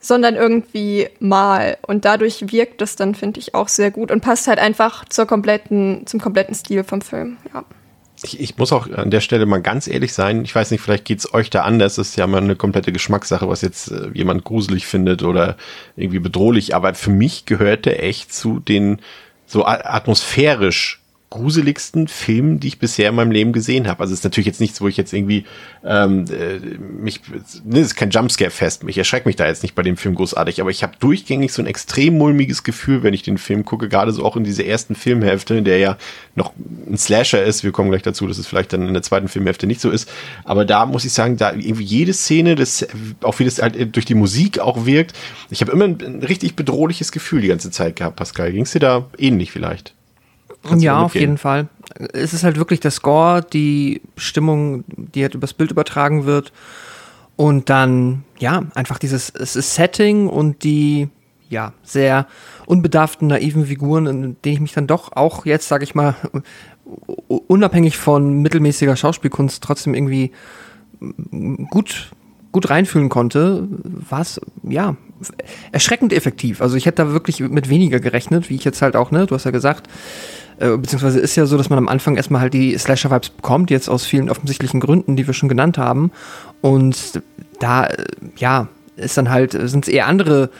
[0.00, 1.76] sondern irgendwie mal.
[1.86, 5.26] Und dadurch wirkt das dann, finde ich, auch sehr gut und passt halt einfach zur
[5.26, 7.36] kompletten, zum kompletten Stil vom Film.
[7.52, 7.64] Ja.
[8.22, 10.44] Ich, ich muss auch an der Stelle mal ganz ehrlich sein.
[10.44, 11.96] Ich weiß nicht, vielleicht geht's euch da anders.
[11.96, 15.56] Das ist ja mal eine komplette Geschmackssache, was jetzt äh, jemand gruselig findet oder
[15.96, 16.74] irgendwie bedrohlich.
[16.74, 19.00] Aber für mich gehörte echt zu den
[19.46, 21.00] so atmosphärisch
[21.34, 23.98] gruseligsten Filmen, die ich bisher in meinem Leben gesehen habe.
[24.00, 25.44] Also es ist natürlich jetzt nichts, wo ich jetzt irgendwie
[25.84, 27.22] ähm, äh, mich,
[27.64, 30.60] ne, es ist kein Jumpscare-Fest, ich erschrecke mich da jetzt nicht bei dem Film großartig,
[30.60, 34.12] aber ich habe durchgängig so ein extrem mulmiges Gefühl, wenn ich den Film gucke, gerade
[34.12, 35.98] so auch in dieser ersten Filmhälfte, in der ja
[36.36, 36.52] noch
[36.88, 37.64] ein Slasher ist.
[37.64, 40.08] Wir kommen gleich dazu, dass es vielleicht dann in der zweiten Filmhälfte nicht so ist.
[40.44, 42.86] Aber da muss ich sagen, da irgendwie jede Szene, das,
[43.22, 45.16] auch wie das halt durch die Musik auch wirkt,
[45.50, 48.52] ich habe immer ein, ein richtig bedrohliches Gefühl die ganze Zeit gehabt, Pascal.
[48.52, 49.94] Ging es dir da ähnlich vielleicht?
[50.76, 51.68] Ja, auf jeden Fall.
[52.12, 56.52] Es ist halt wirklich der Score, die Stimmung, die halt übers Bild übertragen wird.
[57.36, 61.08] Und dann, ja, einfach dieses Setting und die,
[61.48, 62.26] ja, sehr
[62.66, 66.14] unbedarften, naiven Figuren, in denen ich mich dann doch auch jetzt, sage ich mal,
[67.26, 70.30] unabhängig von mittelmäßiger Schauspielkunst trotzdem irgendwie
[71.70, 72.12] gut,
[72.52, 74.96] gut reinfühlen konnte, war es, ja,
[75.72, 76.60] erschreckend effektiv.
[76.60, 79.34] Also ich hätte da wirklich mit weniger gerechnet, wie ich jetzt halt auch, ne, du
[79.34, 79.88] hast ja gesagt,
[80.58, 83.88] äh, beziehungsweise ist ja so, dass man am Anfang erstmal halt die Slasher-Vibes bekommt, jetzt
[83.88, 86.10] aus vielen offensichtlichen Gründen, die wir schon genannt haben.
[86.60, 87.22] Und
[87.60, 88.04] da, äh,
[88.36, 90.50] ja, ist dann halt, sind es eher andere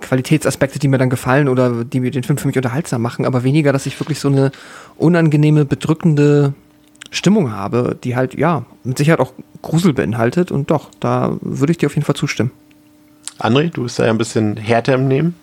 [0.00, 3.44] Qualitätsaspekte, die mir dann gefallen oder die mir den Film für mich unterhaltsam machen, aber
[3.44, 4.52] weniger, dass ich wirklich so eine
[4.96, 6.54] unangenehme, bedrückende
[7.10, 9.32] Stimmung habe, die halt, ja, mit Sicherheit auch
[9.62, 10.50] Grusel beinhaltet.
[10.50, 12.50] Und doch, da würde ich dir auf jeden Fall zustimmen.
[13.38, 15.34] André, du bist da ja ein bisschen härter im Nehmen.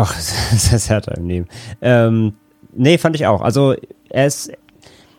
[0.00, 1.46] Ach, das ist härter im Nehmen.
[1.80, 2.34] Ähm,
[2.74, 3.42] nee, fand ich auch.
[3.42, 3.74] Also,
[4.08, 4.52] er ist,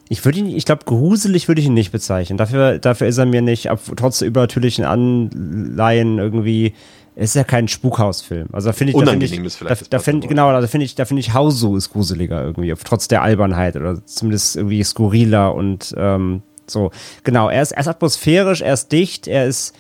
[0.10, 2.38] ich würde ihn, ich glaube, gruselig würde ich ihn nicht bezeichnen.
[2.38, 6.74] Dafür, dafür ist er mir nicht, ab, trotz der übernatürlichen Anleihen irgendwie,
[7.16, 8.48] ist ja kein Spukhausfilm.
[8.54, 10.96] Also da finde ich, Unangenehm da find ich, da, da finde genau, da finde ich,
[10.96, 15.94] da finde ich Hauso ist gruseliger irgendwie, trotz der Albernheit oder zumindest irgendwie skurriler und
[15.98, 16.92] ähm, so.
[17.24, 19.76] Genau, er ist, er ist atmosphärisch, er ist dicht, er ist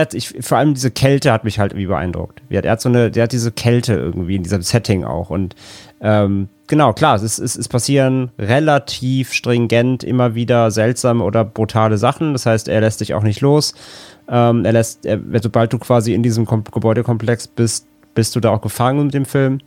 [0.00, 2.40] hat ich, vor allem diese Kälte hat mich halt irgendwie beeindruckt.
[2.52, 5.30] Hat, er hat so eine, der hat diese Kälte irgendwie in diesem Setting auch.
[5.30, 5.54] Und
[6.00, 12.32] ähm, genau, klar, es, es, es passieren relativ stringent immer wieder seltsame oder brutale Sachen.
[12.32, 13.74] Das heißt, er lässt dich auch nicht los.
[14.28, 18.50] Ähm, er lässt, er, sobald du quasi in diesem Kom Gebäudekomplex bist, bist du da
[18.50, 19.60] auch gefangen mit dem Film.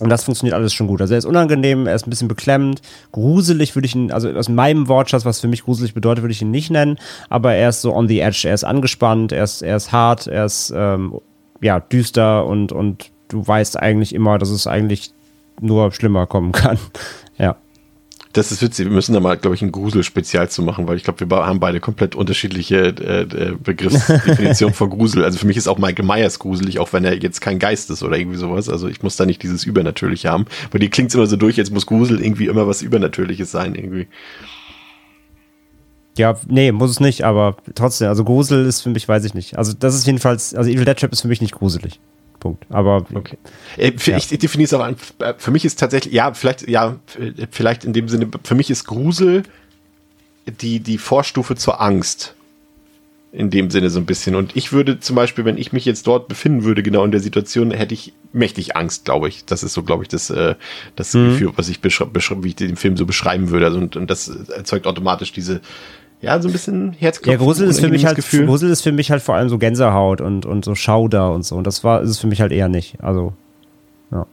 [0.00, 1.00] Und das funktioniert alles schon gut.
[1.00, 2.80] Also er ist unangenehm, er ist ein bisschen beklemmend.
[3.12, 6.42] Gruselig würde ich ihn, also aus meinem Wortschatz, was für mich gruselig bedeutet, würde ich
[6.42, 6.98] ihn nicht nennen.
[7.28, 8.48] Aber er ist so on the edge.
[8.48, 11.20] Er ist angespannt, er ist, er ist hart, er ist ähm,
[11.60, 15.12] ja, düster und, und du weißt eigentlich immer, dass es eigentlich
[15.60, 16.78] nur schlimmer kommen kann.
[17.38, 17.56] ja.
[18.32, 18.86] Das ist witzig.
[18.86, 21.60] Wir müssen da mal, glaube ich, ein Grusel-Spezial zu machen, weil ich glaube, wir haben
[21.60, 25.22] beide komplett unterschiedliche äh, äh Begriffsdefinitionen von Grusel.
[25.22, 28.02] Also für mich ist auch Michael Myers gruselig, auch wenn er jetzt kein Geist ist
[28.02, 28.70] oder irgendwie sowas.
[28.70, 30.46] Also ich muss da nicht dieses Übernatürliche haben.
[30.70, 34.08] Weil die klingt immer so durch, jetzt muss Grusel irgendwie immer was Übernatürliches sein, irgendwie.
[36.16, 39.58] Ja, nee, muss es nicht, aber trotzdem, also Grusel ist für mich, weiß ich nicht.
[39.58, 42.00] Also das ist jedenfalls, also Evil Dead Trap ist für mich nicht gruselig.
[42.42, 42.66] Punkt.
[42.70, 43.38] Aber okay.
[43.76, 44.16] Äh, für, ja.
[44.16, 44.96] Ich definiere es auch an.
[45.20, 46.96] Äh, für mich ist tatsächlich, ja, vielleicht, ja,
[47.52, 49.44] vielleicht in dem Sinne, für mich ist Grusel
[50.46, 52.34] die, die Vorstufe zur Angst.
[53.30, 54.34] In dem Sinne so ein bisschen.
[54.34, 57.20] Und ich würde zum Beispiel, wenn ich mich jetzt dort befinden würde, genau in der
[57.20, 59.46] Situation, hätte ich mächtig Angst, glaube ich.
[59.46, 60.54] Das ist so, glaube ich, das, äh,
[60.96, 61.30] das mhm.
[61.30, 63.66] Gefühl, was ich beschreibe, wie ich den Film so beschreiben würde.
[63.66, 65.62] Also, und, und das erzeugt automatisch diese,
[66.22, 67.40] ja, so ein bisschen Herzklopfen.
[67.40, 68.46] Ja, Grusel ist für mich halt, Gefühl.
[68.46, 71.56] Grusel ist für mich halt vor allem so Gänsehaut und, und so Schauder und so.
[71.56, 73.02] Und das war, ist es für mich halt eher nicht.
[73.02, 73.32] Also,
[74.12, 74.24] ja.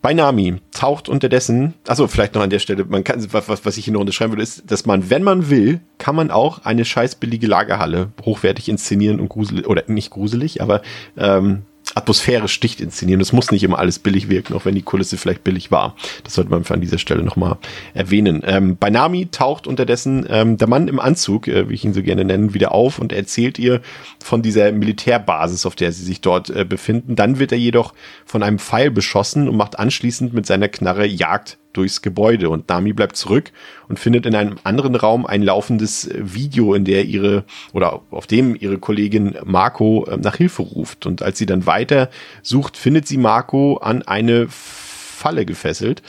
[0.00, 3.84] Bei Nami taucht unterdessen, also vielleicht noch an der Stelle, man kann, was, was ich
[3.84, 7.16] hier noch unterschreiben würde, ist, dass man, wenn man will, kann man auch eine scheiß
[7.16, 10.80] billige Lagerhalle hochwertig inszenieren und gruselig, oder nicht gruselig, aber
[11.18, 11.62] ähm,
[11.94, 13.20] atmosphärisch dicht inszenieren.
[13.20, 15.96] Es muss nicht immer alles billig wirken, auch wenn die Kulisse vielleicht billig war.
[16.24, 17.58] Das sollte man an dieser Stelle nochmal
[17.94, 18.42] erwähnen.
[18.44, 22.02] Ähm, bei Nami taucht unterdessen ähm, der Mann im Anzug, äh, wie ich ihn so
[22.02, 23.80] gerne nenne, wieder auf und erzählt ihr
[24.22, 27.16] von dieser Militärbasis, auf der sie sich dort äh, befinden.
[27.16, 31.58] Dann wird er jedoch von einem Pfeil beschossen und macht anschließend mit seiner Knarre Jagd
[31.72, 33.52] durchs Gebäude und Nami bleibt zurück
[33.88, 38.54] und findet in einem anderen Raum ein laufendes Video, in der ihre oder auf dem
[38.54, 41.06] ihre Kollegin Marco äh, nach Hilfe ruft.
[41.06, 42.10] Und als sie dann weiter
[42.42, 46.02] sucht, findet sie Marco an eine Falle gefesselt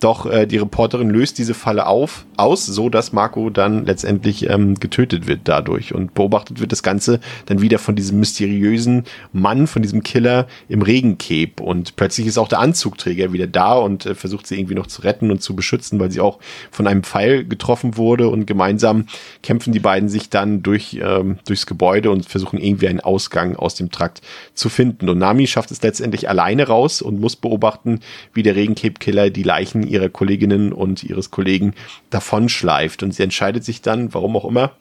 [0.00, 4.74] doch äh, die Reporterin löst diese Falle auf, aus, so dass Marco dann letztendlich ähm,
[4.74, 9.82] getötet wird dadurch und beobachtet wird das Ganze dann wieder von diesem mysteriösen Mann, von
[9.82, 11.62] diesem Killer im Regencape.
[11.62, 15.02] Und plötzlich ist auch der Anzugträger wieder da und äh, versucht sie irgendwie noch zu
[15.02, 16.38] retten und zu beschützen, weil sie auch
[16.70, 18.28] von einem Pfeil getroffen wurde.
[18.28, 19.06] Und gemeinsam
[19.42, 23.74] kämpfen die beiden sich dann durch ähm, durchs Gebäude und versuchen irgendwie einen Ausgang aus
[23.74, 24.22] dem Trakt
[24.54, 25.08] zu finden.
[25.08, 28.00] Und Nami schafft es letztendlich alleine raus und muss beobachten,
[28.32, 31.74] wie der Regencape-Killer die Leichen ihrer Kolleginnen und ihres Kollegen
[32.10, 33.02] davonschleift.
[33.02, 34.72] Und sie entscheidet sich dann, warum auch immer,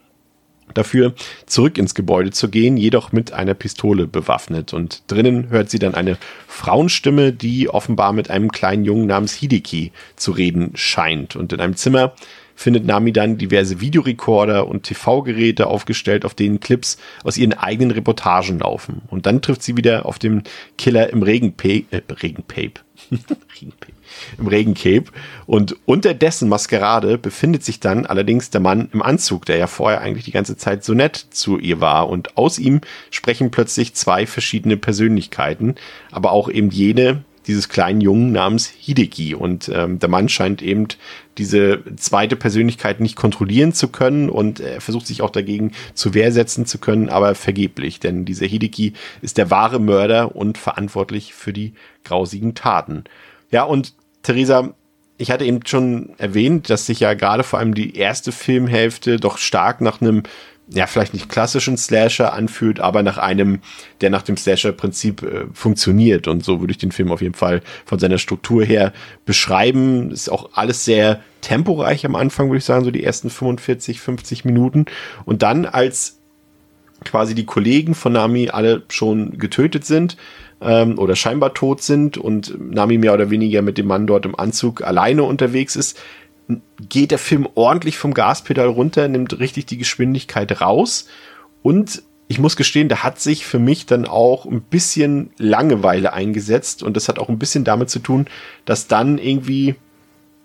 [0.74, 1.14] dafür,
[1.46, 4.74] zurück ins Gebäude zu gehen, jedoch mit einer Pistole bewaffnet.
[4.74, 9.92] Und drinnen hört sie dann eine Frauenstimme, die offenbar mit einem kleinen Jungen namens Hideki
[10.16, 11.36] zu reden scheint.
[11.36, 12.14] Und in einem Zimmer
[12.60, 18.60] findet Nami dann diverse Videorekorder und TV-Geräte aufgestellt, auf denen Clips aus ihren eigenen Reportagen
[18.60, 19.02] laufen.
[19.08, 20.44] Und dann trifft sie wieder auf den
[20.78, 22.02] Killer im Regenpape, äh.
[22.22, 22.82] Regenpape
[24.38, 25.06] im Regencape.
[25.46, 30.02] Und unter dessen Maskerade befindet sich dann allerdings der Mann im Anzug, der ja vorher
[30.02, 32.10] eigentlich die ganze Zeit so nett zu ihr war.
[32.10, 35.76] Und aus ihm sprechen plötzlich zwei verschiedene Persönlichkeiten,
[36.12, 39.36] aber auch eben jene dieses kleinen Jungen namens Hideki.
[39.36, 40.88] Und ähm, der Mann scheint eben
[41.38, 46.66] diese zweite Persönlichkeit nicht kontrollieren zu können und er versucht sich auch dagegen zu wehrsetzen
[46.66, 51.74] zu können, aber vergeblich, denn dieser Hideki ist der wahre Mörder und verantwortlich für die
[52.04, 53.06] grausigen Taten.
[53.52, 54.74] Ja, und Theresa,
[55.18, 59.38] ich hatte eben schon erwähnt, dass sich ja gerade vor allem die erste Filmhälfte doch
[59.38, 60.24] stark nach einem,
[60.72, 63.60] ja, vielleicht nicht klassischen Slasher anfühlt, aber nach einem,
[64.02, 66.28] der nach dem Slasher-Prinzip äh, funktioniert.
[66.28, 68.94] Und so würde ich den Film auf jeden Fall von seiner Struktur her
[69.26, 70.12] beschreiben.
[70.12, 74.46] Ist auch alles sehr temporeich am Anfang, würde ich sagen, so die ersten 45, 50
[74.46, 74.86] Minuten.
[75.26, 76.20] Und dann, als
[77.04, 80.18] quasi die Kollegen von Nami alle schon getötet sind,
[80.62, 84.38] ähm, oder scheinbar tot sind und Nami mehr oder weniger mit dem Mann dort im
[84.38, 86.00] Anzug alleine unterwegs ist,
[86.88, 91.08] geht der Film ordentlich vom Gaspedal runter, nimmt richtig die Geschwindigkeit raus.
[91.62, 96.84] Und ich muss gestehen, da hat sich für mich dann auch ein bisschen Langeweile eingesetzt.
[96.84, 98.28] Und das hat auch ein bisschen damit zu tun,
[98.66, 99.76] dass dann irgendwie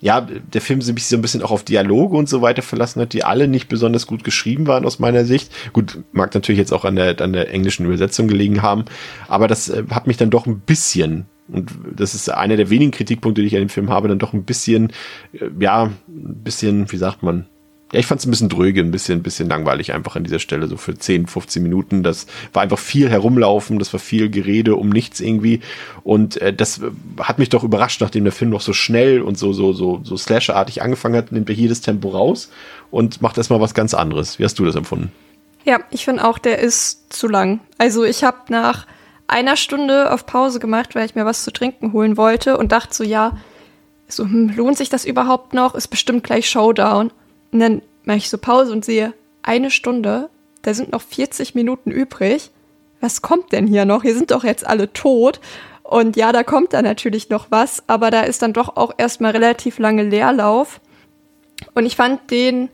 [0.00, 3.14] ja, der Film sich so ein bisschen auch auf Dialoge und so weiter verlassen hat,
[3.14, 5.50] die alle nicht besonders gut geschrieben waren aus meiner Sicht.
[5.72, 8.84] Gut, mag natürlich jetzt auch an der, an der englischen Übersetzung gelegen haben,
[9.28, 12.90] aber das äh, hat mich dann doch ein bisschen und das ist einer der wenigen
[12.90, 14.92] Kritikpunkte, die ich an dem Film habe, dann doch ein bisschen,
[15.32, 17.47] äh, ja, ein bisschen, wie sagt man,
[17.92, 20.40] ja, ich fand es ein bisschen dröge, ein bisschen, ein bisschen langweilig einfach an dieser
[20.40, 22.03] Stelle, so für 10, 15 Minuten.
[22.03, 25.61] Das war einfach viel herumlaufen, das war viel Gerede um nichts irgendwie.
[26.03, 26.80] Und äh, das
[27.20, 30.16] hat mich doch überrascht, nachdem der Film noch so schnell und so, so, so, so
[30.16, 32.51] slasherartig angefangen hat, nimmt er hier das Tempo raus
[32.90, 34.40] und macht erstmal was ganz anderes.
[34.40, 35.12] Wie hast du das empfunden?
[35.64, 37.61] Ja, ich finde auch, der ist zu lang.
[37.78, 38.86] Also ich habe nach
[39.27, 42.95] einer Stunde auf Pause gemacht, weil ich mir was zu trinken holen wollte und dachte
[42.95, 43.37] so, ja,
[44.07, 45.75] so, hm, lohnt sich das überhaupt noch?
[45.75, 47.11] Ist bestimmt gleich Showdown.
[47.53, 50.29] Und dann mache ich so Pause und sehe, eine Stunde,
[50.62, 52.51] da sind noch 40 Minuten übrig.
[53.01, 54.03] Was kommt denn hier noch?
[54.03, 55.41] Hier sind doch jetzt alle tot.
[55.83, 59.33] Und ja, da kommt dann natürlich noch was, aber da ist dann doch auch erstmal
[59.33, 60.81] relativ lange Leerlauf.
[61.75, 62.70] Und ich fand den,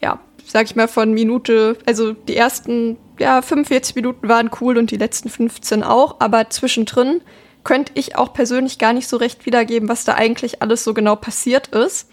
[0.00, 4.90] ja, sag ich mal, von Minute, also die ersten, ja, 45 Minuten waren cool und
[4.90, 7.22] die letzten 15 auch, aber zwischendrin
[7.62, 11.14] könnte ich auch persönlich gar nicht so recht wiedergeben, was da eigentlich alles so genau
[11.14, 12.10] passiert ist.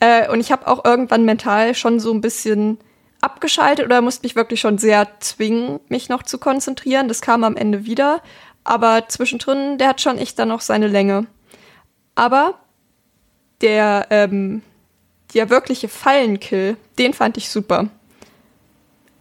[0.00, 2.78] Äh, und ich habe auch irgendwann mental schon so ein bisschen
[3.20, 7.06] abgeschaltet oder musste mich wirklich schon sehr zwingen, mich noch zu konzentrieren.
[7.06, 8.20] Das kam am Ende wieder.
[8.64, 11.26] Aber zwischendrin, der hat schon echt dann noch seine Länge.
[12.16, 12.54] Aber
[13.60, 14.62] der, ähm,
[15.32, 17.88] der wirkliche Fallenkill, den fand ich super.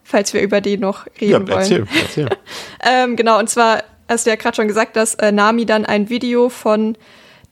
[0.10, 1.90] Falls wir über den noch reden ja, erzähl, wollen.
[2.02, 2.30] Erzähl.
[2.84, 6.10] ähm, genau, und zwar hast du ja gerade schon gesagt, dass äh, Nami dann ein
[6.10, 6.98] Video von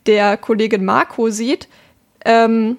[0.07, 1.67] der Kollegin Marco sieht,
[2.25, 2.77] ähm,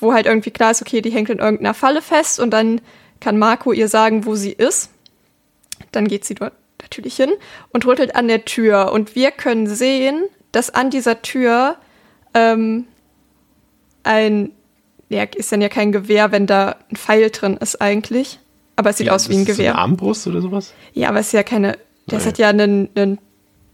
[0.00, 2.80] wo halt irgendwie klar ist, okay, die hängt in irgendeiner Falle fest und dann
[3.20, 4.88] kann Marco ihr sagen, wo sie ist.
[5.92, 7.32] Dann geht sie dort natürlich hin
[7.68, 8.92] und rüttelt an der Tür.
[8.92, 11.76] Und wir können sehen, dass an dieser Tür
[12.32, 12.86] ähm,
[14.04, 14.52] ein,
[15.10, 18.38] ja, ist dann ja kein Gewehr, wenn da ein Pfeil drin ist eigentlich.
[18.78, 19.72] Aber es sieht ja, aus wie ein Gewehr.
[19.72, 20.72] Eine Armbrust oder sowas?
[20.92, 22.28] Ja, aber es ist ja keine, das Nein.
[22.28, 23.18] hat ja einen, einen,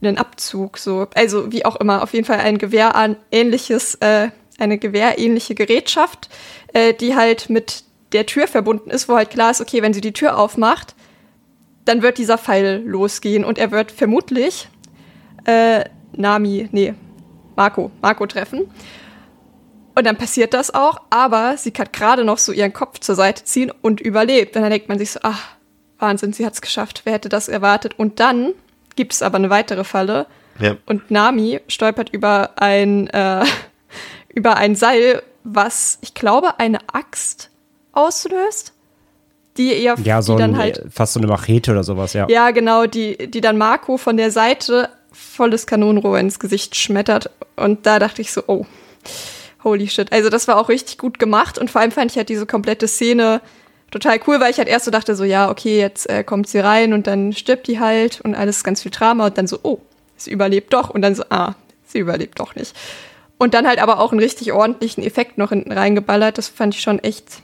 [0.00, 1.06] einen Abzug, so.
[1.14, 4.28] Also wie auch immer, auf jeden Fall ein Gewehr an ähnliches äh,
[4.58, 6.30] eine gewehrähnliche Gerätschaft,
[6.72, 10.00] äh, die halt mit der Tür verbunden ist, wo halt klar ist, okay, wenn sie
[10.00, 10.94] die Tür aufmacht,
[11.84, 14.70] dann wird dieser Pfeil losgehen und er wird vermutlich
[15.44, 15.84] äh,
[16.16, 16.94] Nami, nee,
[17.56, 18.70] Marco, Marco treffen.
[19.94, 23.44] Und dann passiert das auch, aber sie kann gerade noch so ihren Kopf zur Seite
[23.44, 24.56] ziehen und überlebt.
[24.56, 25.54] Und dann denkt man sich so, ach,
[25.98, 27.02] Wahnsinn, sie hat es geschafft.
[27.04, 27.98] Wer hätte das erwartet?
[27.98, 28.52] Und dann
[28.96, 30.26] gibt es aber eine weitere Falle.
[30.58, 30.76] Ja.
[30.86, 33.44] Und Nami stolpert über ein äh,
[34.34, 37.50] über ein Seil, was ich glaube eine Axt
[37.92, 38.72] auslöst,
[39.56, 42.26] die eher ja so dann ein, halt fast so eine Machete oder sowas, ja.
[42.28, 47.86] Ja, genau, die die dann Marco von der Seite volles Kanonenrohr ins Gesicht schmettert und
[47.86, 48.66] da dachte ich so, oh,
[49.64, 50.12] holy shit.
[50.12, 52.86] Also das war auch richtig gut gemacht und vor allem fand ich halt diese komplette
[52.86, 53.40] Szene
[53.90, 56.58] total cool, weil ich halt erst so dachte so, ja, okay, jetzt äh, kommt sie
[56.58, 59.80] rein und dann stirbt die halt und alles ganz viel Drama und dann so, oh,
[60.16, 61.54] sie überlebt doch und dann so, ah,
[61.86, 62.74] sie überlebt doch nicht.
[63.38, 66.38] Und dann halt aber auch einen richtig ordentlichen Effekt noch hinten reingeballert.
[66.38, 67.42] Das fand ich schon echt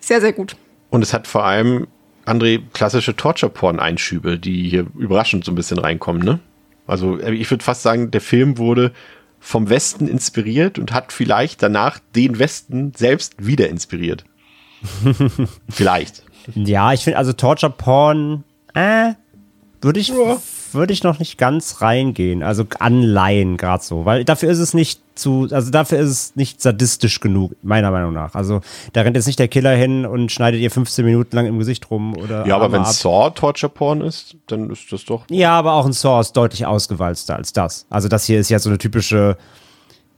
[0.00, 0.56] sehr, sehr gut.
[0.90, 1.86] Und es hat vor allem,
[2.26, 6.40] André, klassische Torture-Porn-Einschübe, die hier überraschend so ein bisschen reinkommen, ne?
[6.86, 8.92] Also äh, ich würde fast sagen, der Film wurde
[9.40, 14.24] vom Westen inspiriert und hat vielleicht danach den Westen selbst wieder inspiriert.
[15.68, 16.22] vielleicht.
[16.54, 19.14] Ja, ich finde, also Torture Porn, äh,
[19.80, 20.12] würde ich,
[20.74, 22.42] würde ich noch nicht ganz reingehen.
[22.42, 26.62] Also anleihen gerade so, weil dafür ist es nicht zu, also dafür ist es nicht
[26.62, 28.34] sadistisch genug, meiner Meinung nach.
[28.34, 28.60] Also
[28.92, 31.90] da rennt jetzt nicht der Killer hin und schneidet ihr 15 Minuten lang im Gesicht
[31.90, 32.46] rum oder.
[32.46, 32.92] Ja, aber wenn ab.
[32.92, 35.24] Saw Torture Porn ist, dann ist das doch.
[35.30, 37.86] Ja, aber auch ein Saw ist deutlich ausgewalzter als das.
[37.90, 39.36] Also das hier ist ja so eine typische,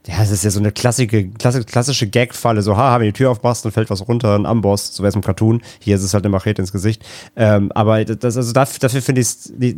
[0.07, 2.63] ja, es ist ja so eine klassische, klassische, Gag-Falle.
[2.63, 5.09] So, ha, wenn du die Tür aufmachst, dann fällt was runter, ein Amboss, so wäre
[5.09, 5.61] es im Cartoon.
[5.79, 7.05] Hier ist es halt eine Machete ins Gesicht.
[7.35, 9.27] Ähm, aber das, also dafür, dafür finde ich,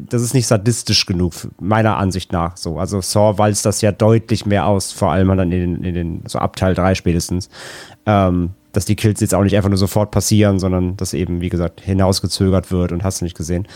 [0.09, 2.55] das ist nicht sadistisch genug, meiner Ansicht nach.
[2.55, 5.93] So, also Saw walzt das ja deutlich mehr aus, vor allem dann in den, in
[5.93, 7.49] den so ab Teil 3 spätestens.
[8.05, 11.49] Ähm, dass die Kills jetzt auch nicht einfach nur sofort passieren, sondern dass eben, wie
[11.49, 13.67] gesagt, hinausgezögert wird und hast du nicht gesehen.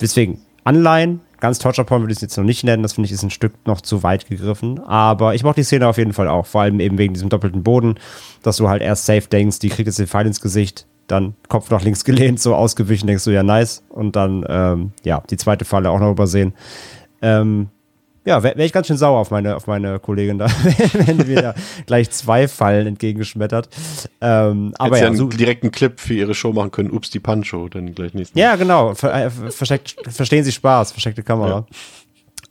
[0.00, 3.12] Deswegen, Anleihen, ganz Torture Porn würde ich es jetzt noch nicht nennen, das finde ich
[3.12, 6.26] ist ein Stück noch zu weit gegriffen, aber ich mochte die Szene auf jeden Fall
[6.26, 7.94] auch, vor allem eben wegen diesem doppelten Boden,
[8.42, 11.70] dass du halt erst safe denkst, die kriegt jetzt den Pfeil ins Gesicht, dann Kopf
[11.70, 15.64] nach links gelehnt, so ausgewichen, denkst du, ja nice und dann, ähm, ja, die zweite
[15.64, 16.52] Falle auch noch übersehen.
[17.22, 17.68] Ähm,
[18.26, 20.46] ja, wäre wär ich ganz schön sauer auf meine, auf meine Kollegin da,
[20.92, 21.54] wenn mir da
[21.86, 23.68] gleich zwei Fallen entgegengeschmettert.
[24.20, 26.90] Ähm, aber ja, ja so, einen direkten Clip für ihre Show machen können.
[26.90, 28.38] Ups, die Pancho, dann gleich nächsten.
[28.38, 28.94] ja, genau.
[28.94, 31.66] Ver äh, versteckt, verstehen Sie Spaß, versteckte Kamera.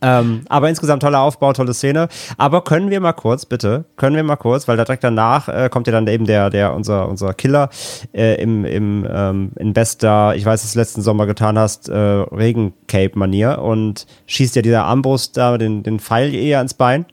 [0.06, 2.10] Ähm, aber insgesamt toller Aufbau, tolle Szene.
[2.38, 5.68] Aber können wir mal kurz, bitte, können wir mal kurz, weil da direkt danach äh,
[5.72, 7.70] kommt ja dann eben der, der unser, unser Killer
[8.14, 11.96] äh, im, im ähm, in bester, ich weiß, was du letzten Sommer getan hast, äh,
[11.96, 17.08] Regencape-Manier und schießt ja dieser Armbrust da den, den Pfeil eher ins Bein.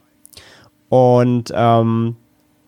[0.91, 2.17] Und ähm,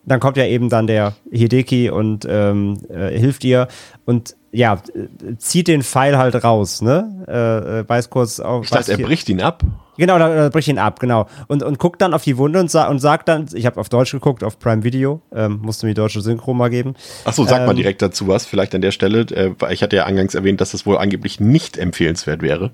[0.05, 3.67] dann kommt ja eben dann der Hideki und ähm, äh, hilft ihr
[4.05, 4.81] und ja,
[5.37, 7.25] zieht den Pfeil halt raus, ne?
[7.27, 8.63] Äh, äh, beißt kurz auf.
[8.63, 9.63] Ich dachte, er bricht ihn ab.
[9.97, 11.27] Genau, da, da bricht ihn ab, genau.
[11.47, 13.89] Und, und guckt dann auf die Wunde und, sa und sagt dann, ich habe auf
[13.89, 16.95] Deutsch geguckt, auf Prime Video, ähm, musste mir die deutsche Synchro mal geben.
[17.25, 19.21] Achso, sag mal Ähm, direkt dazu was, vielleicht an der Stelle.
[19.21, 22.71] Äh, weil ich hatte ja eingangs erwähnt, dass das wohl angeblich nicht empfehlenswert wäre.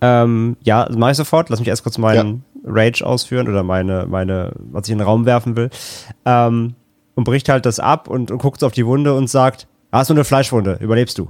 [0.00, 1.50] Ähm, ja, mach ich sofort.
[1.50, 5.26] Lass mich erst kurz meinen Rage ausführen oder meine, meine, was ich in den Raum
[5.26, 5.70] werfen will.
[6.24, 6.74] Ähm,
[7.14, 10.08] und bricht halt das ab und, und guckt auf die Wunde und sagt, ah, ist
[10.08, 11.28] nur eine Fleischwunde, überlebst du.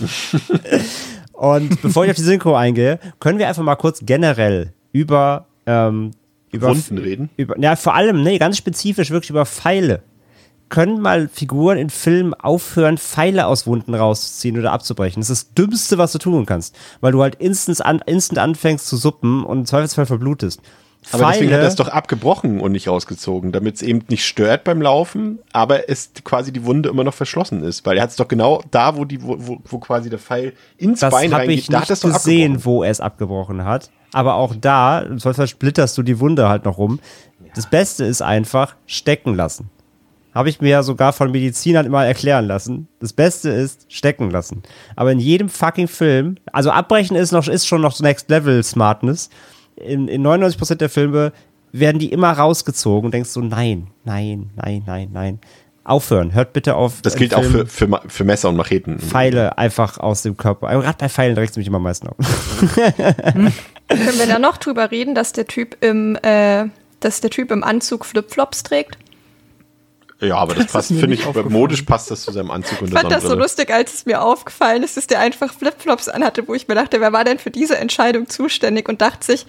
[1.32, 6.12] und bevor ich auf die Synchro eingehe, können wir einfach mal kurz generell über, ähm,
[6.50, 7.30] über Wunden reden.
[7.36, 10.02] über, ja, vor allem, nee, ganz spezifisch wirklich über Pfeile.
[10.68, 15.20] Können mal Figuren in Filmen aufhören, Pfeile aus Wunden rauszuziehen oder abzubrechen?
[15.20, 16.76] Das ist das Dümmste, was du tun kannst.
[17.00, 20.60] Weil du halt instant, an, instant anfängst zu suppen und im Zweifelsfall verblutest.
[21.12, 24.64] Aber deswegen hat er es doch abgebrochen und nicht rausgezogen, damit es eben nicht stört
[24.64, 27.86] beim Laufen, aber es quasi die Wunde immer noch verschlossen ist.
[27.86, 31.00] Weil er hat es doch genau da, wo, die, wo, wo, quasi der Pfeil ins
[31.00, 33.64] das Bein reingeht, ich da hat nicht er es doch gesehen, wo er es abgebrochen
[33.64, 33.90] hat.
[34.12, 37.00] Aber auch da, im Zweifelsfall splitterst du die Wunde halt noch rum.
[37.54, 39.70] Das Beste ist einfach stecken lassen.
[40.34, 42.88] Habe ich mir ja sogar von Medizinern immer erklären lassen.
[43.00, 44.62] Das Beste ist stecken lassen.
[44.94, 49.30] Aber in jedem fucking Film, also abbrechen ist noch, ist schon noch Next Level Smartness.
[49.76, 51.32] In, in 99% der Filme
[51.72, 55.38] werden die immer rausgezogen und denkst so, nein, nein, nein, nein, nein.
[55.84, 56.34] Aufhören.
[56.34, 57.00] Hört bitte auf.
[57.02, 58.98] Das gilt auch Film für, für, Ma- für Messer und Macheten.
[58.98, 60.68] Pfeile einfach aus dem Körper.
[60.70, 62.16] Aber Gerade bei Pfeilen regt es mich immer am meisten auf.
[62.86, 63.52] Können
[64.18, 66.64] wir da noch drüber reden, dass der Typ im, äh,
[67.00, 68.98] dass der Typ im Anzug Flipflops trägt?
[70.20, 71.52] Ja, aber das passt, mir finde ich, aufgefallen.
[71.52, 74.22] modisch passt das zu seinem Anzug und Ich fand das so lustig, als es mir
[74.22, 77.50] aufgefallen ist, dass der einfach Flipflops anhatte, wo ich mir dachte, wer war denn für
[77.50, 79.46] diese Entscheidung zuständig und dachte sich,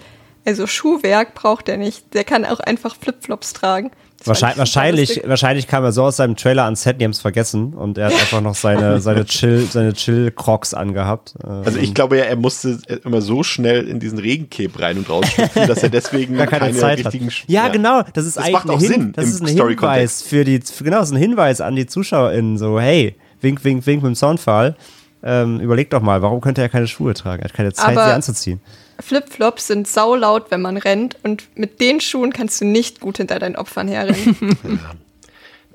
[0.48, 2.14] also Schuhwerk braucht er nicht.
[2.14, 3.90] Der kann auch einfach Flipflops tragen.
[4.18, 7.20] Das Wahrscheinlich, wahrscheinlich, wahrscheinlich kam er so aus seinem Trailer ans Set, die haben es
[7.20, 11.34] vergessen und er hat einfach noch seine, seine Chill, seine Chill-Crocs angehabt.
[11.44, 15.08] Äh, Also ich glaube ja, er musste immer so schnell in diesen Regencape rein und
[15.08, 17.12] rausschlüpfen, dass er deswegen gar keine, Zeit hat.
[17.12, 17.28] richtigen...
[17.28, 18.02] Sch- Ja, genau.
[18.12, 19.68] Das ist Das eigentlich macht auch Hin Sinn das im ist ein.
[19.68, 22.58] Hinweis für die, für, genau, das ist ein Hinweis an die ZuschauerInnen.
[22.58, 24.74] So, hey, wink, wink, wink mit dem Soundfall.
[25.22, 27.42] Ähm, überleg doch mal, warum könnte er keine Schuhe tragen?
[27.42, 28.60] Er hat keine Zeit, Aber- sie anzuziehen.
[29.00, 33.38] Flipflops sind saulaut, wenn man rennt und mit den Schuhen kannst du nicht gut hinter
[33.38, 34.58] deinen Opfern herrennen.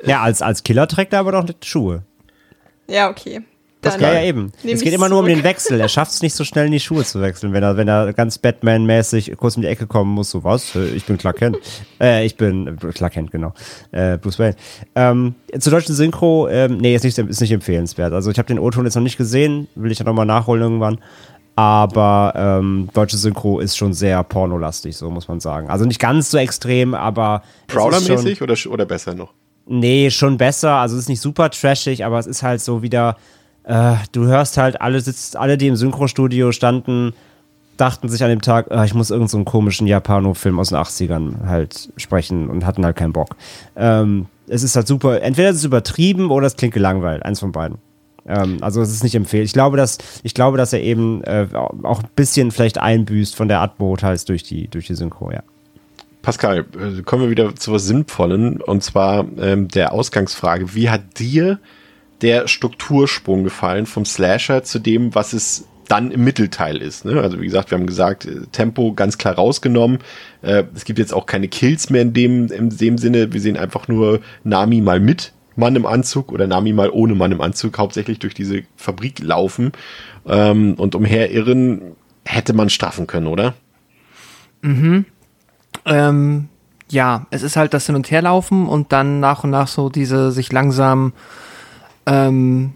[0.05, 2.03] Ja, als, als Killer trägt er aber doch nicht Schuhe.
[2.87, 3.41] ja, okay.
[3.83, 4.51] Das ja, ja eben.
[4.63, 5.79] Es geht immer nur um den Wechsel.
[5.79, 8.13] Er schafft es nicht so schnell in die Schuhe zu wechseln, wenn er, wenn er
[8.13, 10.31] ganz Batman-mäßig kurz um die Ecke kommen muss.
[10.31, 10.75] So was?
[10.75, 11.57] Äh, Ich bin Clark Kent.
[11.99, 13.53] Äh, ich bin äh, Clark Kent, genau.
[13.91, 14.55] Äh, Bruce Wayne.
[14.95, 18.13] Ähm, zur deutschen Synchro, ähm, nee, ist nicht, ist nicht empfehlenswert.
[18.13, 20.99] Also ich habe den O-Ton jetzt noch nicht gesehen, will ich ja nochmal nachholen irgendwann.
[21.55, 25.69] Aber ähm, deutsche Synchro ist schon sehr pornolastig, so muss man sagen.
[25.69, 27.43] Also nicht ganz so extrem, aber.
[27.67, 29.33] Prowler-mäßig oder, oder besser noch?
[29.67, 30.71] Nee, schon besser.
[30.77, 33.17] Also es ist nicht super trashig, aber es ist halt so wieder,
[33.63, 37.13] äh, du hörst halt, alle sitzt, alle, die im Synchrostudio standen,
[37.77, 41.45] dachten sich an dem Tag, äh, ich muss irgendeinen so komischen Japano-Film aus den 80ern
[41.45, 43.35] halt sprechen und hatten halt keinen Bock.
[43.75, 47.51] Ähm, es ist halt super, entweder es ist übertrieben oder es klingt gelangweilt, eins von
[47.51, 47.77] beiden.
[48.25, 49.45] Ähm, also es ist nicht empfehlen.
[49.45, 51.47] Ich glaube, dass, ich glaube, dass er eben äh,
[51.83, 55.43] auch ein bisschen vielleicht einbüßt von der Atmo teils durch die, durch die Synchro, ja.
[56.21, 60.73] Pascal, äh, kommen wir wieder zu was Sinnvollen und zwar ähm, der Ausgangsfrage.
[60.73, 61.59] Wie hat dir
[62.23, 67.05] der Struktursprung gefallen vom Slasher zu dem, was es dann im Mittelteil ist?
[67.05, 67.21] Ne?
[67.21, 69.99] Also wie gesagt, wir haben gesagt, äh, Tempo ganz klar rausgenommen.
[70.41, 73.33] Äh, es gibt jetzt auch keine Kills mehr in dem, in dem Sinne.
[73.33, 77.31] Wir sehen einfach nur Nami mal mit Mann im Anzug oder Nami mal ohne Mann
[77.31, 79.71] im Anzug, hauptsächlich durch diese Fabrik laufen
[80.25, 81.95] ähm, und umherirren.
[82.25, 83.53] Hätte man straffen können, oder?
[85.85, 86.47] Ähm,
[86.89, 90.31] ja, es ist halt das Hin- und Herlaufen und dann nach und nach so diese
[90.31, 91.11] sich langsam
[92.05, 92.73] ähm,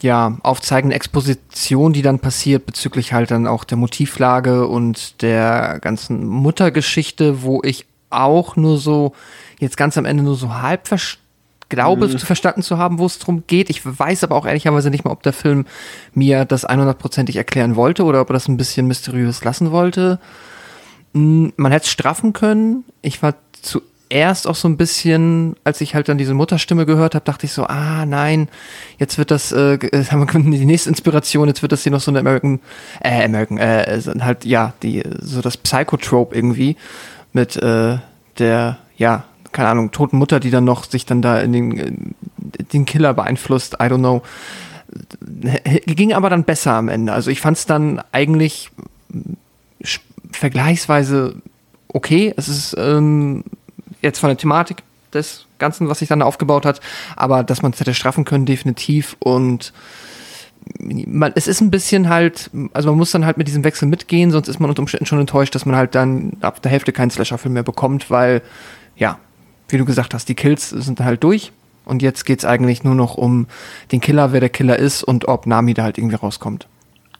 [0.00, 6.26] ja, aufzeigende Exposition, die dann passiert bezüglich halt dann auch der Motivlage und der ganzen
[6.26, 9.12] Muttergeschichte, wo ich auch nur so,
[9.58, 10.88] jetzt ganz am Ende nur so halb
[11.68, 13.70] glaube verstanden zu haben, wo es drum geht.
[13.70, 15.66] Ich weiß aber auch ehrlicherweise nicht mal, ob der Film
[16.14, 20.20] mir das 100%ig erklären wollte oder ob er das ein bisschen mysteriös lassen wollte.
[21.12, 22.84] Mm, Man hätte es straffen können.
[23.02, 23.34] Ich war
[24.08, 27.52] zuerst auch so ein bisschen, als ich halt dann diese Mutterstimme gehört habe, dachte ich
[27.52, 28.48] so, ah nein,
[28.98, 32.00] jetzt wird das, äh, äh, haben wir die nächste Inspiration, jetzt wird das hier noch
[32.00, 32.60] so eine American,
[33.00, 36.76] äh, American, äh, halt, ja, die, so das Psychotrope irgendwie
[37.32, 37.98] mit äh,
[38.38, 42.14] der, ja, keine Ahnung, toten Mutter, die dann noch sich dann da in den,
[42.72, 44.22] den Killer beeinflusst, I don't know.
[45.86, 47.12] Ging aber dann besser am Ende.
[47.12, 48.70] Also ich fand es dann eigentlich
[50.30, 51.36] vergleichsweise
[51.88, 52.32] okay.
[52.36, 53.44] Es ist ähm,
[54.02, 54.82] jetzt von der Thematik
[55.12, 56.80] des Ganzen, was sich dann aufgebaut hat,
[57.16, 59.16] aber dass man es hätte straffen können, definitiv.
[59.18, 59.72] Und
[60.78, 64.30] man, es ist ein bisschen halt, also man muss dann halt mit diesem Wechsel mitgehen,
[64.30, 67.10] sonst ist man unter Umständen schon enttäuscht, dass man halt dann ab der Hälfte keinen
[67.10, 68.42] Slasher-Film mehr bekommt, weil,
[68.96, 69.18] ja,
[69.68, 71.52] wie du gesagt hast, die Kills sind halt durch.
[71.84, 73.46] Und jetzt geht's eigentlich nur noch um
[73.92, 76.66] den Killer, wer der Killer ist und ob Nami da halt irgendwie rauskommt.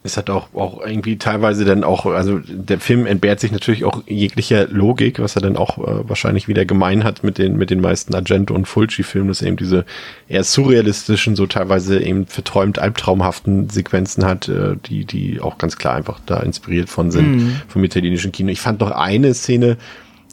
[0.06, 4.02] Es hat auch, auch irgendwie teilweise dann auch, also der Film entbehrt sich natürlich auch
[4.06, 7.80] jeglicher Logik, was er dann auch äh, wahrscheinlich wieder gemein hat mit den, mit den
[7.80, 9.84] meisten Argento und Fulci-Filmen, dass er eben diese
[10.28, 15.94] eher surrealistischen, so teilweise eben verträumt albtraumhaften Sequenzen hat, äh, die, die auch ganz klar
[15.94, 18.50] einfach da inspiriert von sind, vom italienischen Kino.
[18.50, 19.76] Ich fand noch eine Szene,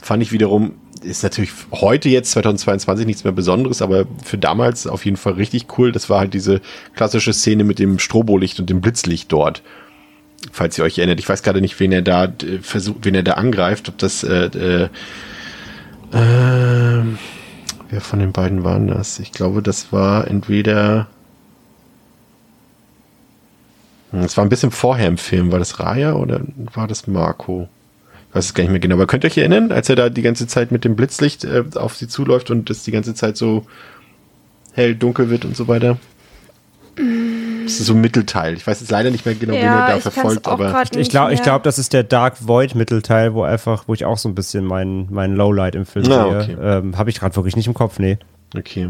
[0.02, 5.06] fand ich wiederum, ist natürlich heute jetzt 2022 nichts mehr Besonderes, aber für damals auf
[5.06, 5.91] jeden Fall richtig cool.
[5.91, 6.62] Das war halt diese
[6.95, 9.62] klassische Szene mit dem Strobolicht und dem Blitzlicht dort.
[10.51, 13.24] Falls ihr euch erinnert, ich weiß gerade nicht, wen er da äh, versucht, wen er
[13.24, 14.84] da angreift, ob das äh, äh,
[16.12, 17.04] äh,
[17.89, 19.20] wer von den beiden waren das?
[19.20, 21.08] Ich glaube, das war entweder
[24.14, 25.51] Hm, es war ein bisschen vorher im Film.
[25.51, 27.68] War das Raya oder war das Marco?
[28.34, 28.96] Ich weiß es gar nicht mehr genau.
[28.96, 31.64] Aber könnt ihr euch erinnern, als er da die ganze Zeit mit dem Blitzlicht äh,
[31.76, 33.68] auf sie zuläuft und es die ganze Zeit so
[34.74, 35.98] hell, dunkel wird und so weiter?
[36.96, 38.56] Das ist so ein Mittelteil.
[38.56, 41.40] Ich weiß jetzt leider nicht mehr genau, wen er da verfolgt, aber Ich glaube, ich
[41.40, 44.36] mehr- glaub, das ist der Dark Void Mittelteil, wo einfach, wo ich auch so ein
[44.36, 46.56] bisschen mein, mein Lowlight im Film Ah, sehe.
[46.56, 46.58] okay.
[46.62, 48.18] Ähm, Habe ich gerade wirklich nicht im Kopf, nee.
[48.58, 48.90] okay.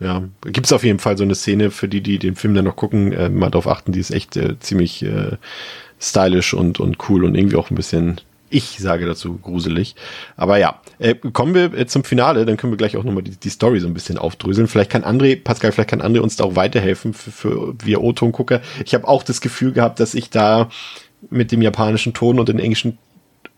[0.00, 2.64] Ja, gibt es auf jeden Fall so eine Szene, für die, die den Film dann
[2.64, 5.36] noch gucken, äh, mal drauf achten, die ist echt äh, ziemlich äh,
[6.00, 9.94] stylisch und, und cool und irgendwie auch ein bisschen, ich sage dazu, gruselig.
[10.36, 13.36] Aber ja, äh, kommen wir äh, zum Finale, dann können wir gleich auch nochmal die,
[13.36, 14.68] die Story so ein bisschen aufdröseln.
[14.68, 18.60] Vielleicht kann André, Pascal, vielleicht kann André uns da auch weiterhelfen für, für wir O-Ton-Gucker.
[18.84, 20.70] Ich habe auch das Gefühl gehabt, dass ich da
[21.30, 22.98] mit dem japanischen Ton und den englischen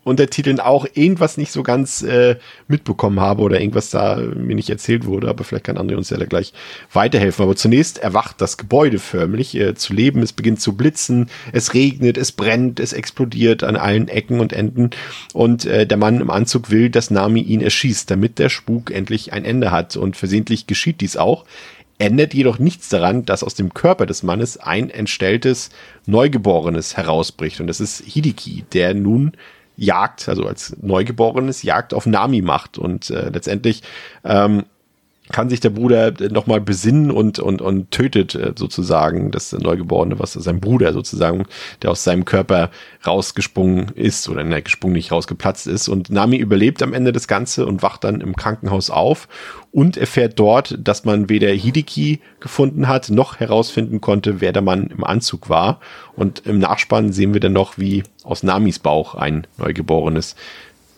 [0.03, 2.37] Untertiteln auch irgendwas nicht so ganz äh,
[2.67, 6.17] mitbekommen habe oder irgendwas da mir nicht erzählt wurde, aber vielleicht kann André uns ja
[6.17, 6.53] da gleich
[6.91, 7.43] weiterhelfen.
[7.43, 12.17] Aber zunächst erwacht das Gebäude förmlich äh, zu leben, es beginnt zu blitzen, es regnet,
[12.17, 14.89] es brennt, es explodiert an allen Ecken und Enden.
[15.33, 19.33] Und äh, der Mann im Anzug will, dass Nami ihn erschießt, damit der Spuk endlich
[19.33, 19.97] ein Ende hat.
[19.97, 21.45] Und versehentlich geschieht dies auch.
[21.99, 25.69] Ändert jedoch nichts daran, dass aus dem Körper des Mannes ein entstelltes
[26.07, 27.61] Neugeborenes herausbricht.
[27.61, 29.33] Und das ist Hideki, der nun
[29.77, 32.77] Jagd, also als Neugeborenes Jagd auf Nami macht.
[32.77, 33.83] Und äh, letztendlich
[34.23, 34.65] ähm,
[35.29, 40.33] kann sich der Bruder nochmal besinnen und, und, und tötet äh, sozusagen das Neugeborene, was
[40.33, 41.45] sein Bruder sozusagen,
[41.81, 42.69] der aus seinem Körper
[43.05, 45.87] rausgesprungen ist oder ne, gesprungen nicht rausgeplatzt ist.
[45.87, 49.27] Und Nami überlebt am Ende das Ganze und wacht dann im Krankenhaus auf
[49.71, 54.87] und erfährt dort, dass man weder Hideki gefunden hat, noch herausfinden konnte, wer der Mann
[54.87, 55.79] im Anzug war.
[56.13, 60.35] Und im Nachspann sehen wir dann noch, wie aus Namis Bauch ein neugeborenes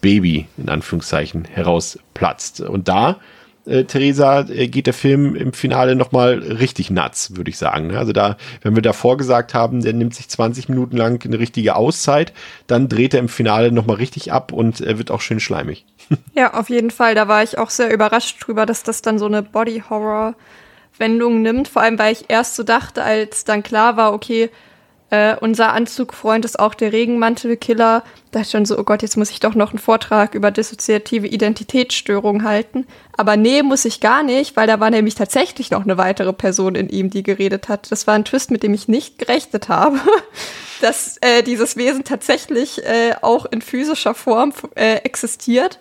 [0.02, 2.62] Baby in Anführungszeichen herausplatzt.
[2.62, 3.20] Und da
[3.66, 7.88] äh, Theresa, äh, geht der Film im Finale nochmal richtig nuts, würde ich sagen.
[7.88, 7.98] Ne?
[7.98, 11.76] Also da, wenn wir davor gesagt haben, der nimmt sich 20 Minuten lang eine richtige
[11.76, 12.34] Auszeit,
[12.68, 15.86] dann dreht er im Finale nochmal richtig ab und er wird auch schön schleimig.
[16.36, 17.16] Ja, auf jeden Fall.
[17.16, 21.68] Da war ich auch sehr überrascht drüber, dass das dann so eine Body-Horror-Wendung nimmt.
[21.68, 24.50] Vor allem, weil ich erst so dachte, als dann klar war, okay,
[25.14, 28.04] äh, unser Anzugfreund ist auch der Regenmantelkiller.
[28.32, 31.28] Da ist schon so, oh Gott, jetzt muss ich doch noch einen Vortrag über dissoziative
[31.28, 32.88] Identitätsstörungen halten.
[33.16, 36.74] Aber nee, muss ich gar nicht, weil da war nämlich tatsächlich noch eine weitere Person
[36.74, 37.92] in ihm, die geredet hat.
[37.92, 40.00] Das war ein Twist, mit dem ich nicht gerechnet habe,
[40.82, 45.78] dass äh, dieses Wesen tatsächlich äh, auch in physischer Form äh, existiert.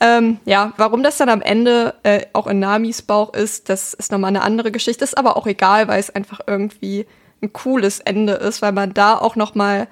[0.00, 4.10] Ähm, ja, warum das dann am Ende äh, auch in Namis Bauch ist, das ist
[4.12, 5.04] nochmal eine andere Geschichte.
[5.04, 7.04] Ist aber auch egal, weil es einfach irgendwie
[7.42, 9.88] ein cooles Ende ist, weil man da auch noch mal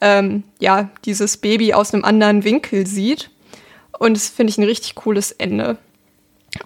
[0.00, 3.30] ähm, ja dieses Baby aus einem anderen Winkel sieht.
[3.98, 5.78] Und das finde ich ein richtig cooles Ende.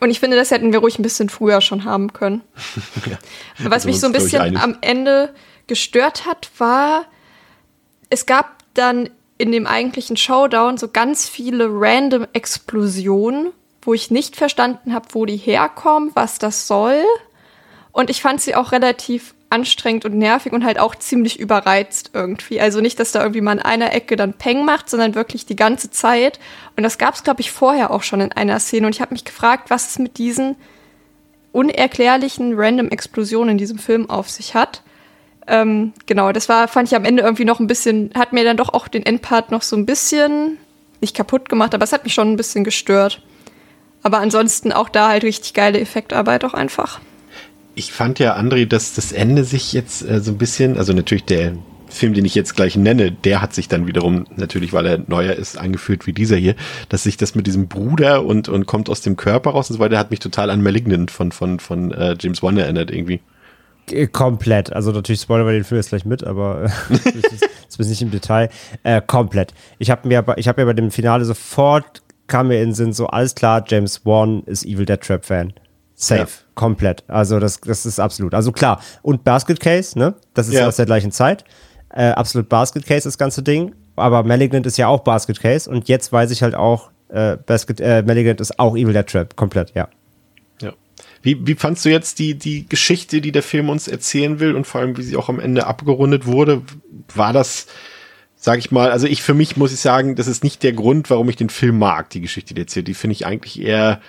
[0.01, 2.43] Und ich finde, das hätten wir ruhig ein bisschen früher schon haben können.
[3.07, 3.18] ja,
[3.59, 5.32] Was also mich so ein bisschen am Ende
[5.66, 7.05] gestört hat, war,
[8.11, 14.34] es gab dann in dem eigentlichen Showdown so ganz viele random Explosionen, wo ich nicht
[14.34, 17.05] verstanden habe, wo die herkommen, was das soll.
[17.93, 22.61] Und ich fand sie auch relativ anstrengend und nervig und halt auch ziemlich überreizt irgendwie.
[22.61, 25.57] Also nicht, dass da irgendwie mal in einer Ecke dann Peng macht, sondern wirklich die
[25.57, 26.40] ganze Zeit.
[26.76, 28.86] Und das gab es, glaube ich, vorher auch schon in einer Szene.
[28.86, 30.57] Und ich habe mich gefragt, was es mit diesen
[31.53, 34.82] unerklärlichen random Explosionen in diesem Film auf sich hat.
[35.47, 38.57] Ähm, genau, das war, fand ich am Ende irgendwie noch ein bisschen, hat mir dann
[38.57, 40.59] doch auch den Endpart noch so ein bisschen,
[41.01, 43.22] nicht kaputt gemacht, aber es hat mich schon ein bisschen gestört.
[44.03, 47.01] Aber ansonsten auch da halt richtig geile Effektarbeit auch einfach
[47.77, 51.24] ich fand ja, André, dass das Ende sich jetzt äh, so ein bisschen, also natürlich
[51.24, 51.53] der
[51.89, 55.35] Film, den ich jetzt gleich nenne, der hat sich dann wiederum, natürlich, weil er neuer
[55.35, 56.57] ist, eingeführt wie dieser hier,
[56.89, 59.81] dass sich das mit diesem Bruder und, und kommt aus dem Körper raus und so
[59.81, 63.20] weiter, hat mich total an Malignant von, von, von äh, James Wan erinnert irgendwie.
[64.11, 64.72] Komplett.
[64.72, 67.89] Also natürlich spoilern wir den Film jetzt gleich mit, aber äh, das, ist, das ist
[67.89, 68.49] nicht im Detail.
[68.83, 69.55] Äh, komplett.
[69.79, 72.93] Ich habe mir, ich habe mir bei dem Finale sofort kam mir in den Sinn
[72.93, 75.53] so alles klar, James Wan ist Evil Dead Trap Fan.
[75.95, 76.22] Safe.
[76.22, 76.45] Ja.
[76.57, 77.05] Komplett.
[77.07, 78.33] Also das, das ist absolut.
[78.33, 78.81] Also klar.
[79.03, 80.15] Und Basket Case, ne?
[80.33, 80.67] Das ist ja.
[80.67, 81.45] aus der gleichen Zeit.
[81.91, 83.75] Äh, absolut Basket Case, das ganze Ding.
[83.95, 85.69] Aber Malignant ist ja auch Basket Case.
[85.69, 89.37] Und jetzt weiß ich halt auch, äh, Basket, äh, Malignant ist auch Evil Dead Trap.
[89.37, 89.89] Komplett, ja.
[90.63, 90.73] Ja.
[91.21, 94.67] Wie, wie fandst du jetzt die, die Geschichte, die der Film uns erzählen will und
[94.67, 96.63] vor allem, wie sie auch am Ende abgerundet wurde?
[97.15, 97.67] War das,
[98.35, 101.11] sag ich mal, also ich für mich muss ich sagen, das ist nicht der Grund,
[101.11, 102.89] warum ich den Film mag, die Geschichte, die erzählt.
[102.89, 104.01] Die finde ich eigentlich eher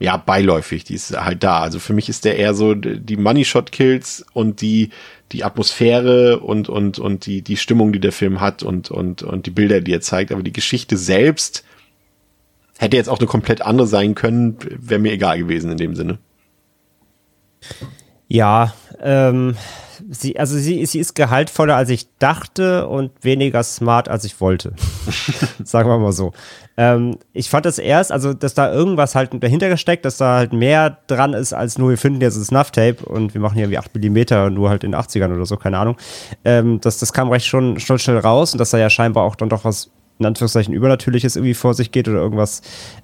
[0.00, 1.60] ja, beiläufig, die ist halt da.
[1.60, 4.90] Also für mich ist der eher so die Money Shot Kills und die,
[5.32, 9.46] die Atmosphäre und, und, und die, die Stimmung, die der Film hat und, und, und
[9.46, 10.30] die Bilder, die er zeigt.
[10.30, 11.64] Aber die Geschichte selbst
[12.78, 16.18] hätte jetzt auch eine komplett andere sein können, wäre mir egal gewesen in dem Sinne.
[18.28, 19.56] Ja, ähm,
[20.10, 24.74] sie, also sie, sie ist gehaltvoller, als ich dachte und weniger smart, als ich wollte.
[25.64, 26.32] Sagen wir mal so.
[26.76, 30.52] Ähm, ich fand das erst, also dass da irgendwas halt dahinter gesteckt, dass da halt
[30.52, 33.78] mehr dran ist, als nur wir finden jetzt ein Snuff-Tape und wir machen hier wie
[33.78, 35.96] 8 mm, nur halt in den 80ern oder so, keine Ahnung.
[36.44, 39.36] Ähm, das, das kam recht schon, schon schnell raus und dass da ja scheinbar auch
[39.36, 42.62] dann doch was in Anführungszeichen Übernatürliches irgendwie vor sich geht oder irgendwas,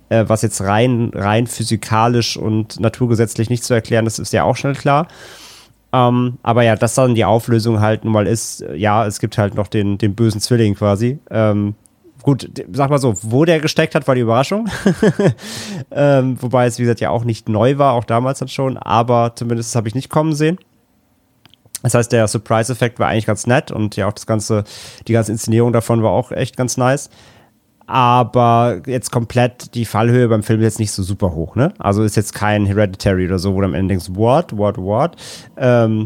[0.09, 4.57] äh, was jetzt rein, rein physikalisch und naturgesetzlich nicht zu erklären ist, ist ja auch
[4.57, 5.09] schnell klar.
[5.93, 9.55] Ähm, aber ja, dass dann die Auflösung halt nun mal ist, ja, es gibt halt
[9.55, 11.19] noch den, den bösen Zwilling quasi.
[11.31, 11.77] Ähm,
[12.23, 14.69] gut, sag mal so, wo der gesteckt hat, war die Überraschung.
[15.93, 19.37] ähm, wobei es, wie gesagt, ja auch nicht neu war, auch damals dann schon, aber
[19.37, 20.59] zumindest habe ich nicht kommen sehen.
[21.85, 24.65] Das heißt, der Surprise-Effekt war eigentlich ganz nett und ja auch das ganze,
[25.07, 27.11] die ganze Inszenierung davon war auch echt ganz nice.
[27.87, 31.75] Aber jetzt komplett die Fallhöhe beim Film ist jetzt nicht so super hoch, ne?
[31.79, 35.17] Also ist jetzt kein Hereditary oder so, wo du am Ende denkst, what, what, what?
[35.59, 36.05] Ähm,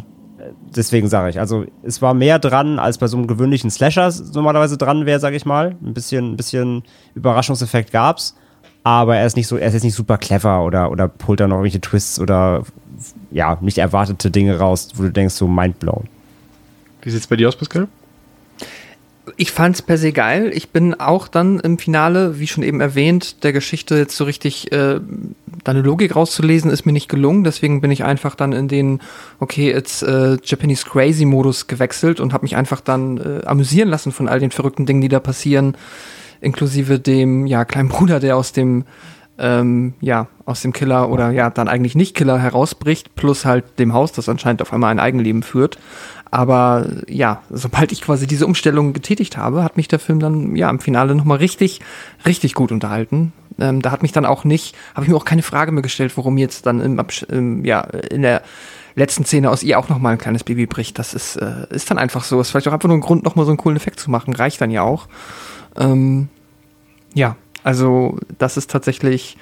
[0.74, 4.78] deswegen sage ich, also es war mehr dran, als bei so einem gewöhnlichen Slasher normalerweise
[4.78, 5.76] dran wäre, sage ich mal.
[5.80, 6.82] Ein bisschen, ein bisschen
[7.14, 8.34] Überraschungseffekt gab's,
[8.84, 11.46] aber er ist nicht so, er ist jetzt nicht super clever oder, oder pullt da
[11.46, 12.64] noch irgendwelche Twists oder
[13.30, 16.04] ja, nicht erwartete Dinge raus, wo du denkst, so mindblown.
[17.02, 17.88] Wie sieht's bei dir aus, Pascal?
[19.36, 20.50] Ich fand's per se geil.
[20.54, 24.72] Ich bin auch dann im Finale, wie schon eben erwähnt, der Geschichte jetzt so richtig
[24.72, 25.00] äh,
[25.64, 27.44] deine Logik rauszulesen, ist mir nicht gelungen.
[27.44, 29.00] Deswegen bin ich einfach dann in den,
[29.38, 34.12] okay, it's äh, Japanese Crazy Modus gewechselt und habe mich einfach dann äh, amüsieren lassen
[34.12, 35.76] von all den verrückten Dingen, die da passieren,
[36.40, 38.84] inklusive dem ja kleinen Bruder, der aus dem
[39.38, 43.92] ähm, ja, aus dem Killer oder ja, dann eigentlich nicht Killer herausbricht, plus halt dem
[43.92, 45.78] Haus, das anscheinend auf einmal ein Eigenleben führt.
[46.30, 50.68] Aber ja, sobald ich quasi diese Umstellung getätigt habe, hat mich der Film dann ja
[50.68, 51.80] im Finale nochmal richtig,
[52.26, 53.32] richtig gut unterhalten.
[53.58, 56.16] Ähm, da hat mich dann auch nicht, habe ich mir auch keine Frage mehr gestellt,
[56.16, 58.42] warum jetzt dann im, im ja, in der
[58.94, 60.98] letzten Szene aus ihr auch nochmal ein kleines Baby bricht.
[60.98, 62.40] Das ist, äh, ist dann einfach so.
[62.40, 64.34] Ist vielleicht auch einfach nur ein Grund, nochmal so einen coolen Effekt zu machen.
[64.34, 65.08] Reicht dann ja auch.
[65.78, 66.28] Ähm,
[67.14, 69.36] ja, also das ist tatsächlich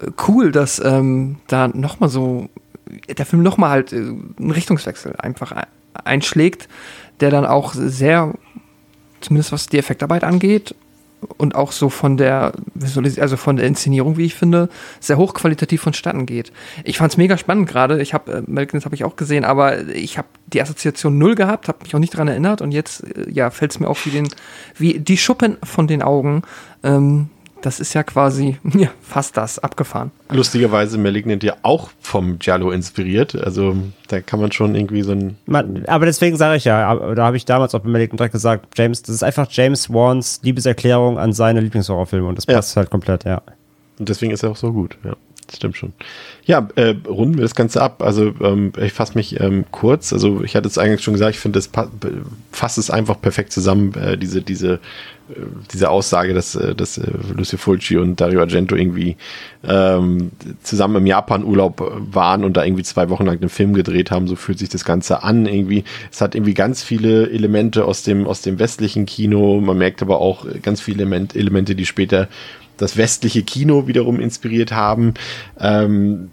[0.00, 2.48] äh, cool, dass ähm, da nochmal so
[3.08, 5.52] der Film nochmal halt äh, einen Richtungswechsel einfach
[5.94, 6.68] einschlägt,
[7.20, 8.34] der dann auch sehr,
[9.20, 10.74] zumindest was die Effektarbeit angeht
[11.36, 12.52] und auch so von der
[13.18, 14.68] also von der Inszenierung, wie ich finde,
[15.00, 16.52] sehr hochqualitativ vonstatten geht.
[16.84, 18.00] Ich fand es mega spannend gerade.
[18.00, 21.68] Ich habe äh, Melkins habe ich auch gesehen, aber ich habe die Assoziation null gehabt,
[21.68, 24.10] habe mich auch nicht daran erinnert und jetzt äh, ja fällt es mir auf wie
[24.10, 24.28] den
[24.76, 26.42] wie die Schuppen von den Augen.
[26.82, 27.28] Ähm,
[27.62, 30.10] das ist ja quasi ja, fast das, abgefahren.
[30.30, 33.34] Lustigerweise Malignant ja auch vom Giallo inspiriert.
[33.34, 33.76] Also
[34.08, 35.36] da kann man schon irgendwie so ein.
[35.46, 38.66] Man, aber deswegen sage ich ja, da habe ich damals auch bei Malignant direkt gesagt,
[38.76, 42.80] James, das ist einfach James Wans Liebeserklärung an seine Lieblingshorrorfilme und das passt ja.
[42.80, 43.42] halt komplett, ja.
[43.98, 45.14] Und deswegen ist er auch so gut, ja.
[45.50, 45.92] Das stimmt schon.
[46.44, 48.02] Ja, äh, runden wir das Ganze ab.
[48.04, 50.12] Also ähm, ich fasse mich ähm, kurz.
[50.12, 51.70] Also ich hatte es eigentlich schon gesagt, ich finde, das
[52.52, 54.78] fasst es einfach perfekt zusammen, äh, diese, diese
[55.72, 59.16] diese Aussage, dass, äh, dass äh, Lucio Fulci und Dario Argento irgendwie
[59.64, 60.30] ähm,
[60.62, 64.36] zusammen im Japan-Urlaub waren und da irgendwie zwei Wochen lang einen Film gedreht haben, so
[64.36, 65.84] fühlt sich das Ganze an irgendwie.
[66.10, 70.20] Es hat irgendwie ganz viele Elemente aus dem, aus dem westlichen Kino, man merkt aber
[70.20, 72.28] auch ganz viele Element, Elemente, die später
[72.76, 75.14] das westliche Kino wiederum inspiriert haben.
[75.58, 76.30] Ähm,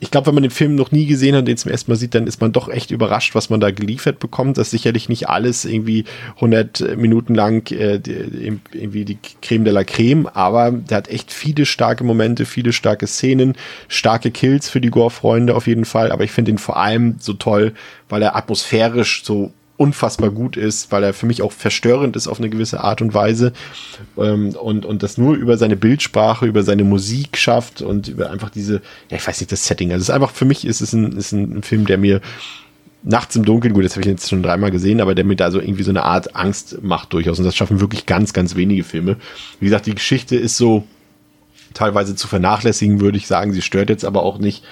[0.00, 2.14] ich glaube, wenn man den Film noch nie gesehen hat, den zum ersten Mal sieht,
[2.14, 4.58] dann ist man doch echt überrascht, was man da geliefert bekommt.
[4.58, 6.04] Das ist sicherlich nicht alles irgendwie
[6.36, 11.66] 100 Minuten lang äh, irgendwie die Creme de la Creme, aber der hat echt viele
[11.66, 13.54] starke Momente, viele starke Szenen,
[13.88, 16.10] starke Kills für die Gore-Freunde auf jeden Fall.
[16.10, 17.72] Aber ich finde ihn vor allem so toll,
[18.08, 22.38] weil er atmosphärisch so unfassbar gut ist, weil er für mich auch verstörend ist auf
[22.38, 23.52] eine gewisse Art und Weise
[24.18, 28.50] ähm, und, und das nur über seine Bildsprache, über seine Musik schafft und über einfach
[28.50, 29.92] diese, ja, ich weiß nicht, das Setting.
[29.92, 32.20] Also es ist einfach, für mich ist es ein, ist ein Film, der mir
[33.04, 35.52] nachts im Dunkeln, gut, das habe ich jetzt schon dreimal gesehen, aber der mir da
[35.52, 38.82] so irgendwie so eine Art Angst macht durchaus und das schaffen wirklich ganz, ganz wenige
[38.82, 39.16] Filme.
[39.60, 40.84] Wie gesagt, die Geschichte ist so
[41.72, 43.52] teilweise zu vernachlässigen, würde ich sagen.
[43.52, 44.64] Sie stört jetzt aber auch nicht.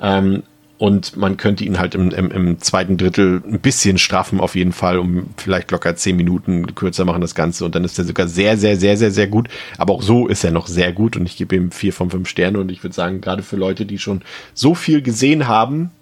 [0.00, 0.44] Ähm,
[0.82, 4.72] und man könnte ihn halt im, im, im, zweiten Drittel ein bisschen straffen, auf jeden
[4.72, 7.64] Fall, um vielleicht locker zehn Minuten kürzer machen das Ganze.
[7.64, 9.48] Und dann ist er sogar sehr, sehr, sehr, sehr, sehr gut.
[9.78, 12.28] Aber auch so ist er noch sehr gut und ich gebe ihm vier von fünf
[12.28, 12.58] Sterne.
[12.58, 14.22] Und ich würde sagen, gerade für Leute, die schon
[14.54, 15.92] so viel gesehen haben,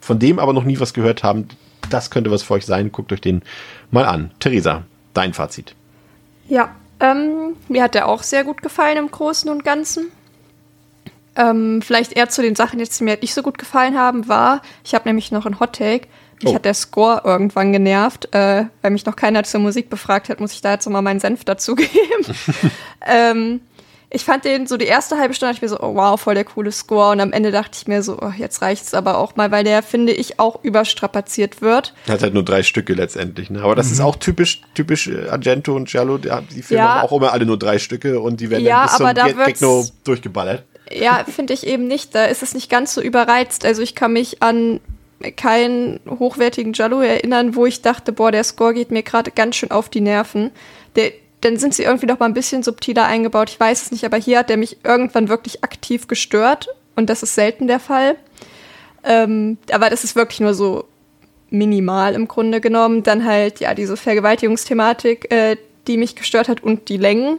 [0.00, 1.46] von dem aber noch nie was gehört haben,
[1.88, 2.90] das könnte was für euch sein.
[2.90, 3.42] Guckt euch den
[3.92, 4.32] mal an.
[4.40, 4.82] Theresa,
[5.14, 5.76] dein Fazit.
[6.48, 10.08] Ja, ähm, mir hat er auch sehr gut gefallen im Großen und Ganzen.
[11.36, 14.94] Ähm, vielleicht eher zu den Sachen, die mir nicht so gut gefallen haben, war, ich
[14.94, 16.08] habe nämlich noch einen Hot Take.
[16.42, 16.54] Mich oh.
[16.54, 20.52] hat der Score irgendwann genervt, äh, weil mich noch keiner zur Musik befragt hat, muss
[20.52, 21.90] ich da jetzt nochmal meinen Senf dazugeben.
[23.06, 23.60] ähm,
[24.08, 26.44] ich fand den so die erste halbe Stunde, ich mir so, oh wow, voll der
[26.44, 27.10] coole Score.
[27.12, 29.82] Und am Ende dachte ich mir so, oh, jetzt reicht's aber auch mal, weil der,
[29.82, 31.92] finde ich, auch überstrapaziert wird.
[32.08, 33.62] Hat halt nur drei Stücke letztendlich, ne?
[33.62, 33.92] Aber das mhm.
[33.92, 36.28] ist auch typisch, typisch äh, Argento und Giallo, die,
[36.62, 36.94] Filme ja.
[36.94, 39.84] haben auch immer alle nur drei Stücke und die werden ja, dann bis zum Techno
[40.04, 40.64] durchgeballert.
[40.90, 42.14] Ja, finde ich eben nicht.
[42.14, 43.64] Da ist es nicht ganz so überreizt.
[43.64, 44.80] Also ich kann mich an
[45.36, 49.70] keinen hochwertigen Jallo erinnern, wo ich dachte, boah, der Score geht mir gerade ganz schön
[49.70, 50.50] auf die Nerven.
[50.94, 53.50] Der, dann sind sie irgendwie noch mal ein bisschen subtiler eingebaut.
[53.50, 57.22] Ich weiß es nicht, aber hier hat der mich irgendwann wirklich aktiv gestört und das
[57.22, 58.16] ist selten der Fall.
[59.04, 60.86] Ähm, aber das ist wirklich nur so
[61.50, 63.02] minimal im Grunde genommen.
[63.02, 65.56] Dann halt ja diese Vergewaltigungsthematik, äh,
[65.86, 67.38] die mich gestört hat und die Längen.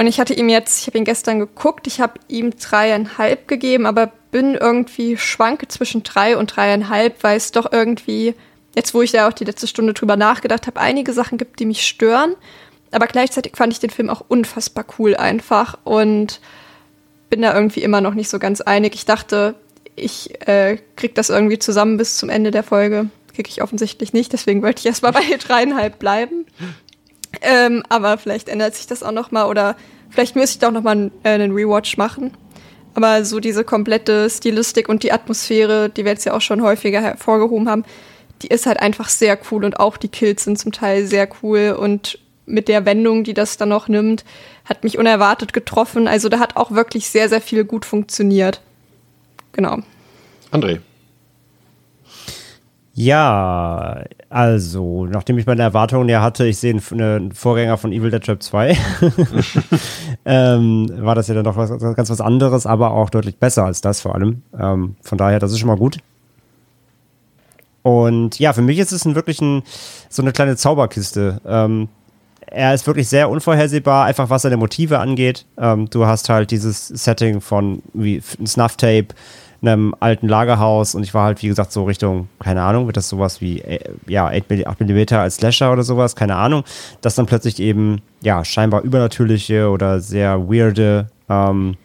[0.00, 3.84] Und ich hatte ihm jetzt, ich habe ihn gestern geguckt, ich habe ihm dreieinhalb gegeben,
[3.84, 8.34] aber bin irgendwie schwanke zwischen drei und dreieinhalb, weil es doch irgendwie,
[8.74, 11.66] jetzt wo ich da auch die letzte Stunde drüber nachgedacht habe, einige Sachen gibt, die
[11.66, 12.34] mich stören.
[12.92, 16.40] Aber gleichzeitig fand ich den Film auch unfassbar cool einfach und
[17.28, 18.94] bin da irgendwie immer noch nicht so ganz einig.
[18.94, 19.54] Ich dachte,
[19.96, 23.10] ich äh, krieg das irgendwie zusammen bis zum Ende der Folge.
[23.34, 26.46] Krieg ich offensichtlich nicht, deswegen wollte ich erstmal bei dreieinhalb bleiben.
[27.42, 29.76] Ähm, aber vielleicht ändert sich das auch noch mal oder
[30.10, 32.32] vielleicht müsste ich doch noch mal äh, einen, Rewatch machen.
[32.94, 37.00] Aber so diese komplette Stilistik und die Atmosphäre, die wir jetzt ja auch schon häufiger
[37.00, 37.84] hervorgehoben haben,
[38.42, 41.76] die ist halt einfach sehr cool und auch die Kills sind zum Teil sehr cool
[41.78, 44.24] und mit der Wendung, die das dann noch nimmt,
[44.64, 46.08] hat mich unerwartet getroffen.
[46.08, 48.60] Also da hat auch wirklich sehr, sehr viel gut funktioniert.
[49.52, 49.78] Genau.
[50.50, 50.80] André.
[52.94, 58.24] Ja, also, nachdem ich meine Erwartungen ja hatte, ich sehe einen Vorgänger von Evil Dead
[58.24, 58.78] Trap 2,
[60.24, 63.80] ähm, war das ja dann doch was, ganz was anderes, aber auch deutlich besser als
[63.80, 64.42] das vor allem.
[64.56, 65.98] Ähm, von daher, das ist schon mal gut.
[67.82, 69.64] Und ja, für mich ist es ein, wirklich ein,
[70.08, 71.40] so eine kleine Zauberkiste.
[71.44, 71.88] Ähm,
[72.46, 75.44] er ist wirklich sehr unvorhersehbar, einfach was seine Motive angeht.
[75.58, 79.08] Ähm, du hast halt dieses Setting von wie ein Snuff-Tape,
[79.62, 83.08] einem alten Lagerhaus und ich war halt, wie gesagt, so Richtung, keine Ahnung, wird das
[83.08, 86.64] sowas wie, äh, ja, 8 mm als Slasher oder sowas, keine Ahnung,
[87.00, 91.76] dass dann plötzlich eben, ja, scheinbar übernatürliche oder sehr weirde, ähm,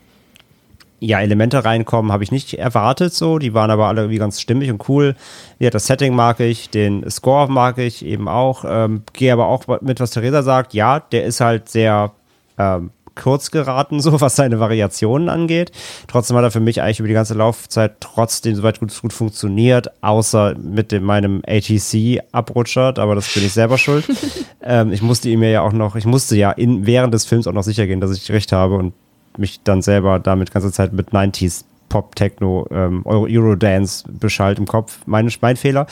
[1.00, 3.38] ja, Elemente reinkommen, habe ich nicht erwartet so.
[3.38, 5.16] Die waren aber alle irgendwie ganz stimmig und cool.
[5.60, 8.64] Ja, das Setting mag ich, den Score mag ich eben auch.
[8.68, 10.74] Ähm, Gehe aber auch mit, was Theresa sagt.
[10.74, 12.12] Ja, der ist halt sehr
[12.58, 15.72] ähm, kurz geraten, so was seine Variationen angeht.
[16.08, 19.92] Trotzdem hat er für mich eigentlich über die ganze Laufzeit trotzdem soweit gut, gut funktioniert,
[20.02, 24.06] außer mit dem, meinem ATC abrutschert, aber das bin ich selber schuld.
[24.62, 27.54] ähm, ich musste ihm ja auch noch, ich musste ja in, während des Films auch
[27.54, 28.94] noch sicher gehen, dass ich recht habe und
[29.38, 31.66] mich dann selber damit ganze Zeit mit 90s
[31.96, 35.00] Pop, Techno, ähm, Eurodance beschallt im Kopf.
[35.06, 35.88] Mein, mein Fehler.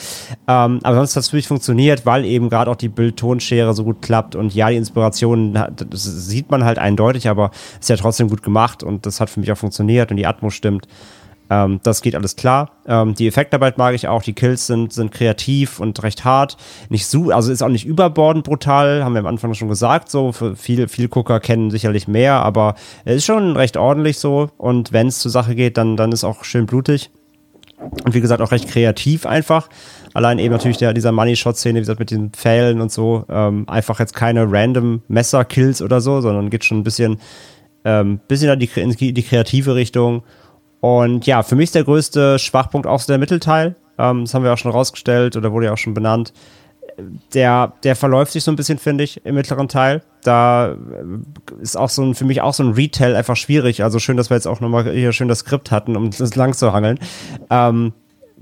[0.46, 3.84] Ähm, aber sonst hat es für mich funktioniert, weil eben gerade auch die Bild-Tonschere so
[3.84, 8.28] gut klappt und ja, die Inspiration, das sieht man halt eindeutig, aber ist ja trotzdem
[8.28, 10.86] gut gemacht und das hat für mich auch funktioniert und die Atmos stimmt.
[11.54, 12.70] Ähm, das geht alles klar.
[12.86, 14.22] Ähm, die Effektarbeit mag ich auch.
[14.22, 16.56] Die Kills sind, sind kreativ und recht hart.
[16.88, 20.10] Nicht so, also ist auch nicht überbordend brutal, haben wir am Anfang schon gesagt.
[20.10, 22.74] So, für viele, viele Gucker kennen sicherlich mehr, aber
[23.04, 24.50] es ist schon recht ordentlich so.
[24.56, 27.10] Und wenn es zur Sache geht, dann, dann ist auch schön blutig.
[28.04, 29.68] Und wie gesagt, auch recht kreativ einfach.
[30.14, 33.24] Allein eben natürlich der, dieser Money-Shot-Szene, wie gesagt, mit den Pfählen und so.
[33.28, 37.18] Ähm, einfach jetzt keine random Messer-Kills oder so, sondern geht schon ein bisschen,
[37.84, 40.22] ähm, bisschen in die, in die kreative Richtung.
[40.84, 43.74] Und ja, für mich ist der größte Schwachpunkt auch so der Mittelteil.
[43.96, 46.34] Ähm, das haben wir auch schon rausgestellt oder wurde ja auch schon benannt.
[47.32, 50.02] Der, der verläuft sich so ein bisschen, finde ich, im mittleren Teil.
[50.24, 50.76] Da äh,
[51.62, 53.82] ist auch so ein, für mich auch so ein Retail einfach schwierig.
[53.82, 56.52] Also schön, dass wir jetzt auch nochmal hier schön das Skript hatten, um das lang
[56.52, 56.98] zu hangeln.
[57.48, 57.94] Ähm,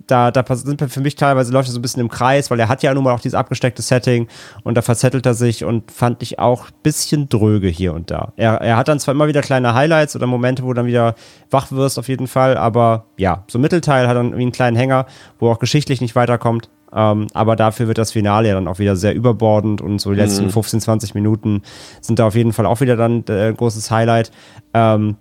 [0.06, 2.68] da, da sind für mich teilweise läuft er so ein bisschen im Kreis, weil er
[2.68, 4.28] hat ja nun mal auch dieses abgesteckte Setting
[4.62, 8.32] und da verzettelt er sich und fand ich auch ein bisschen dröge hier und da.
[8.36, 11.14] Er, er hat dann zwar immer wieder kleine Highlights oder Momente, wo du dann wieder
[11.50, 15.06] wach wirst auf jeden Fall, aber ja, so Mittelteil hat dann irgendwie einen kleinen Hänger,
[15.38, 16.68] wo auch geschichtlich nicht weiterkommt.
[16.94, 20.16] Ähm, aber dafür wird das Finale ja dann auch wieder sehr überbordend und so die
[20.16, 20.50] letzten mhm.
[20.50, 21.62] 15, 20 Minuten
[22.02, 24.30] sind da auf jeden Fall auch wieder dann äh, ein großes Highlight.
[24.74, 25.16] Ähm,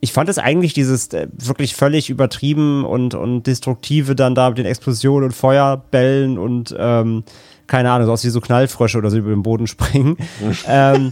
[0.00, 4.58] ich fand es eigentlich dieses äh, wirklich völlig übertrieben und, und destruktive dann da mit
[4.58, 7.24] den Explosionen und Feuerbällen und ähm,
[7.66, 10.16] keine Ahnung, so aus wie so Knallfrösche oder so über den Boden springen.
[10.66, 11.10] ähm,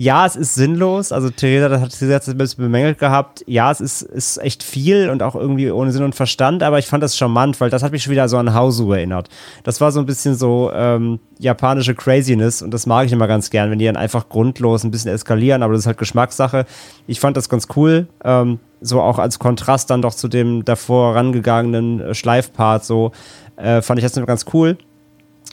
[0.00, 1.10] ja, es ist sinnlos.
[1.10, 3.42] Also Theresa das hat sie jetzt ein bisschen bemängelt gehabt.
[3.48, 6.86] Ja, es ist, ist echt viel und auch irgendwie ohne Sinn und Verstand, aber ich
[6.86, 9.28] fand das charmant, weil das hat mich schon wieder so an Hausu erinnert.
[9.64, 13.50] Das war so ein bisschen so ähm, japanische Craziness und das mag ich immer ganz
[13.50, 16.64] gern, wenn die dann einfach grundlos ein bisschen eskalieren, aber das ist halt Geschmackssache.
[17.08, 18.06] Ich fand das ganz cool.
[18.22, 23.10] Ähm, so auch als Kontrast dann doch zu dem davor rangegangenen äh, Schleifpart so
[23.56, 24.78] äh, fand ich das ganz cool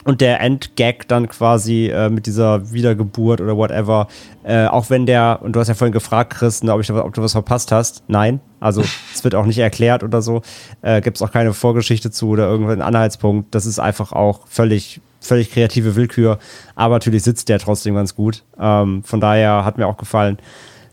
[0.05, 4.07] und der Endgag dann quasi äh, mit dieser Wiedergeburt oder whatever,
[4.43, 7.13] äh, auch wenn der, und du hast ja vorhin gefragt, Chris, ne, ob, ich, ob
[7.13, 8.03] du was verpasst hast.
[8.07, 8.81] Nein, also
[9.13, 10.43] es wird auch nicht erklärt oder so.
[10.83, 13.53] Äh, Gibt es auch keine Vorgeschichte zu oder irgendeinen Anhaltspunkt.
[13.55, 16.37] Das ist einfach auch völlig, völlig kreative Willkür.
[16.75, 18.43] Aber natürlich sitzt der trotzdem ganz gut.
[18.59, 20.37] Ähm, von daher hat mir auch gefallen.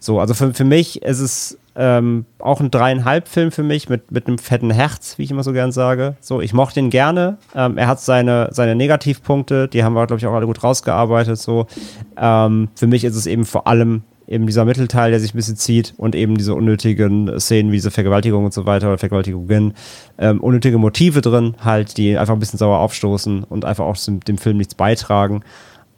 [0.00, 4.10] So, also für, für mich ist es ähm, auch ein dreieinhalb Film für mich mit,
[4.10, 6.16] mit einem fetten Herz, wie ich immer so gern sage.
[6.20, 7.38] So, ich mochte ihn gerne.
[7.54, 11.38] Ähm, er hat seine, seine Negativpunkte, die haben wir, glaube ich, auch alle gut rausgearbeitet.
[11.38, 11.66] So,
[12.16, 15.56] ähm, für mich ist es eben vor allem eben dieser Mittelteil, der sich ein bisschen
[15.56, 19.74] zieht und eben diese unnötigen Szenen wie diese Vergewaltigung und so weiter oder Vergewaltigungen,
[20.18, 24.20] ähm, unnötige Motive drin, halt, die einfach ein bisschen sauer aufstoßen und einfach auch dem,
[24.20, 25.42] dem Film nichts beitragen.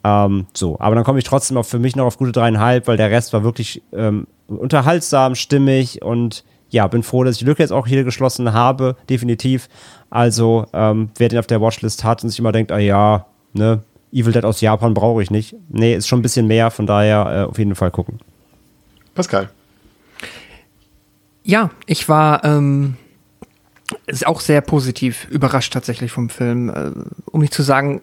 [0.04, 2.98] Ähm, so, aber dann komme ich trotzdem auch für mich noch auf gute dreieinhalb, weil
[2.98, 7.62] der Rest war wirklich ähm, unterhaltsam, stimmig und ja, bin froh, dass ich die Lücke
[7.62, 9.68] jetzt auch hier geschlossen habe, definitiv.
[10.10, 13.82] Also, ähm, wer den auf der Watchlist hat und sich immer denkt, ah ja, ne,
[14.12, 15.56] Evil Dead aus Japan brauche ich nicht.
[15.68, 18.20] Nee, ist schon ein bisschen mehr, von daher äh, auf jeden Fall gucken.
[19.14, 19.48] Pascal.
[21.44, 22.96] Ja, ich war ähm,
[24.06, 26.68] ist auch sehr positiv überrascht tatsächlich vom Film.
[26.68, 26.92] Äh,
[27.30, 28.00] um nicht zu sagen,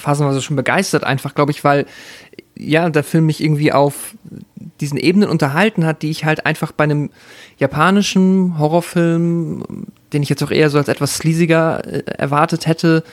[0.00, 1.86] phasenweise schon begeistert, einfach, glaube ich, weil
[2.56, 4.14] ja, der Film mich irgendwie auf
[4.80, 7.10] diesen Ebenen unterhalten hat, die ich halt einfach bei einem
[7.58, 13.04] japanischen Horrorfilm, den ich jetzt auch eher so als etwas sleasiger äh, erwartet hätte,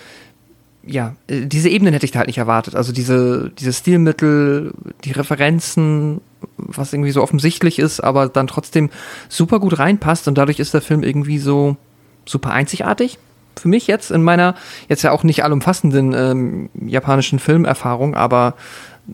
[0.88, 2.76] ja, äh, diese Ebenen hätte ich da halt nicht erwartet.
[2.76, 4.73] Also diese, diese Stilmittel,
[5.03, 6.22] die Referenzen,
[6.55, 8.89] was irgendwie so offensichtlich ist, aber dann trotzdem
[9.30, 11.77] super gut reinpasst und dadurch ist der Film irgendwie so
[12.26, 13.18] super einzigartig.
[13.60, 14.56] Für mich jetzt in meiner,
[14.90, 18.56] jetzt ja auch nicht allumfassenden ähm, japanischen Filmerfahrung, aber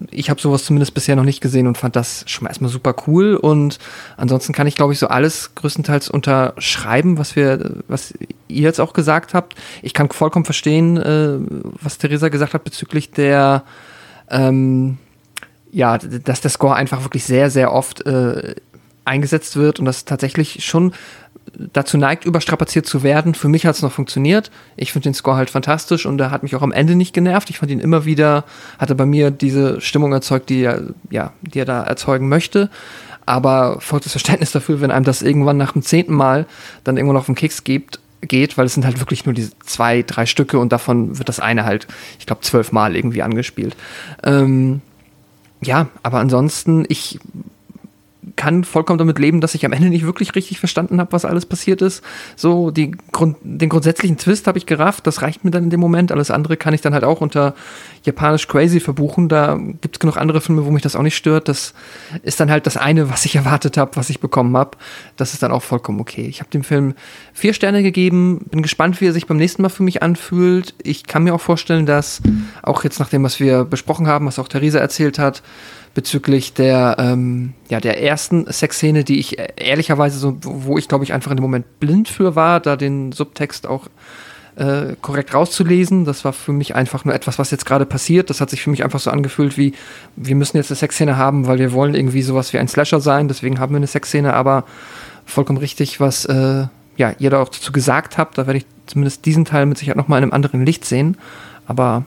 [0.09, 2.95] ich habe sowas zumindest bisher noch nicht gesehen und fand das schon mal erstmal super
[3.07, 3.35] cool.
[3.35, 3.77] Und
[4.17, 8.13] ansonsten kann ich, glaube ich, so alles größtenteils unterschreiben, was wir, was
[8.47, 9.55] ihr jetzt auch gesagt habt.
[9.81, 11.37] Ich kann vollkommen verstehen, äh,
[11.81, 13.63] was Theresa gesagt hat bezüglich der,
[14.29, 14.97] ähm,
[15.71, 18.55] ja, dass der Score einfach wirklich sehr, sehr oft äh,
[19.05, 20.93] eingesetzt wird und das tatsächlich schon
[21.55, 23.35] dazu neigt, überstrapaziert zu werden.
[23.35, 24.51] Für mich hat es noch funktioniert.
[24.75, 27.49] Ich finde den Score halt fantastisch und er hat mich auch am Ende nicht genervt.
[27.49, 28.45] Ich fand ihn immer wieder,
[28.79, 32.69] hatte bei mir diese Stimmung erzeugt, die er, ja, die er da erzeugen möchte.
[33.25, 36.45] Aber das Verständnis dafür, wenn einem das irgendwann nach dem zehnten Mal
[36.83, 40.01] dann irgendwann auf den Keks gibt, geht, weil es sind halt wirklich nur diese zwei,
[40.01, 41.87] drei Stücke und davon wird das eine halt,
[42.19, 43.75] ich glaube, zwölf Mal irgendwie angespielt.
[44.23, 44.81] Ähm,
[45.61, 47.19] ja, aber ansonsten, ich
[48.35, 51.45] kann vollkommen damit leben, dass ich am Ende nicht wirklich richtig verstanden habe, was alles
[51.45, 52.03] passiert ist.
[52.35, 55.79] So, die Grund, den grundsätzlichen Twist habe ich gerafft, das reicht mir dann in dem
[55.79, 56.11] Moment.
[56.11, 57.53] Alles andere kann ich dann halt auch unter
[58.03, 59.29] japanisch crazy verbuchen.
[59.29, 61.47] Da gibt es genug andere Filme, wo mich das auch nicht stört.
[61.47, 61.73] Das
[62.23, 64.77] ist dann halt das eine, was ich erwartet habe, was ich bekommen habe.
[65.17, 66.25] Das ist dann auch vollkommen okay.
[66.25, 66.93] Ich habe dem Film
[67.33, 70.75] vier Sterne gegeben, bin gespannt, wie er sich beim nächsten Mal für mich anfühlt.
[70.83, 72.21] Ich kann mir auch vorstellen, dass
[72.61, 75.43] auch jetzt nach dem, was wir besprochen haben, was auch Theresa erzählt hat,
[75.93, 81.13] bezüglich der, ähm, ja, der ersten Sexszene, die ich ehrlicherweise so, wo ich glaube ich
[81.13, 83.87] einfach in dem Moment blind für war, da den Subtext auch
[84.55, 86.05] äh, korrekt rauszulesen.
[86.05, 88.29] Das war für mich einfach nur etwas, was jetzt gerade passiert.
[88.29, 89.73] Das hat sich für mich einfach so angefühlt wie,
[90.15, 93.27] wir müssen jetzt eine Sexszene haben, weil wir wollen irgendwie sowas wie ein Slasher sein,
[93.27, 94.65] deswegen haben wir eine Sexszene, aber
[95.25, 96.65] vollkommen richtig, was äh,
[96.97, 98.37] ja, ihr da auch dazu gesagt habt.
[98.37, 101.17] Da werde ich zumindest diesen Teil mit Sicherheit nochmal in einem anderen Licht sehen.
[101.65, 102.03] Aber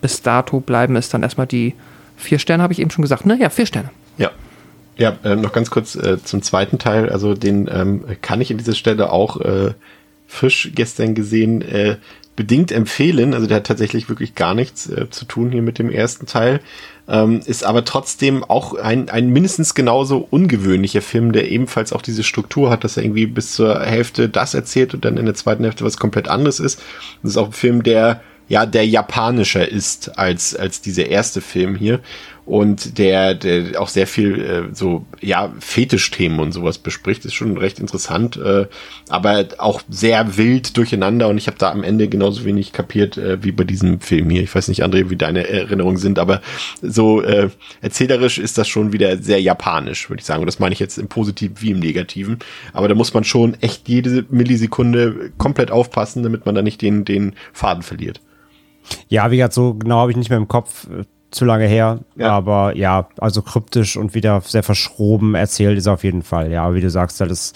[0.00, 1.74] bis dato bleiben es dann erstmal die
[2.16, 3.36] Vier Sterne habe ich eben schon gesagt, ne?
[3.40, 3.90] Ja, vier Sterne.
[4.18, 4.30] Ja.
[4.96, 7.10] Ja, äh, noch ganz kurz äh, zum zweiten Teil.
[7.10, 9.74] Also den ähm, kann ich in dieser Stelle auch äh,
[10.26, 11.96] frisch gestern gesehen äh,
[12.36, 13.34] bedingt empfehlen.
[13.34, 16.60] Also der hat tatsächlich wirklich gar nichts äh, zu tun hier mit dem ersten Teil.
[17.06, 22.24] Ähm, ist aber trotzdem auch ein, ein mindestens genauso ungewöhnlicher Film, der ebenfalls auch diese
[22.24, 25.64] Struktur hat, dass er irgendwie bis zur Hälfte das erzählt und dann in der zweiten
[25.64, 26.80] Hälfte was komplett anderes ist.
[27.22, 31.74] Das ist auch ein Film, der ja, der japanischer ist als, als dieser erste Film
[31.76, 32.00] hier
[32.46, 37.56] und der, der auch sehr viel äh, so, ja, Fetischthemen und sowas bespricht, ist schon
[37.56, 38.66] recht interessant, äh,
[39.08, 43.42] aber auch sehr wild durcheinander und ich habe da am Ende genauso wenig kapiert äh,
[43.42, 44.42] wie bei diesem Film hier.
[44.42, 46.42] Ich weiß nicht, André, wie deine Erinnerungen sind, aber
[46.82, 47.48] so äh,
[47.80, 50.40] erzählerisch ist das schon wieder sehr japanisch, würde ich sagen.
[50.40, 52.38] Und das meine ich jetzt im Positiven wie im Negativen.
[52.74, 57.04] Aber da muss man schon echt jede Millisekunde komplett aufpassen, damit man da nicht den,
[57.04, 58.20] den Faden verliert.
[59.08, 60.88] Ja, wie gesagt, so genau habe ich nicht mehr im Kopf.
[60.88, 61.04] Äh,
[61.34, 61.98] zu lange her.
[62.16, 62.30] Ja.
[62.30, 66.50] Aber ja, also kryptisch und wieder sehr verschroben erzählt ist auf jeden Fall.
[66.50, 67.52] Ja, wie du sagst, das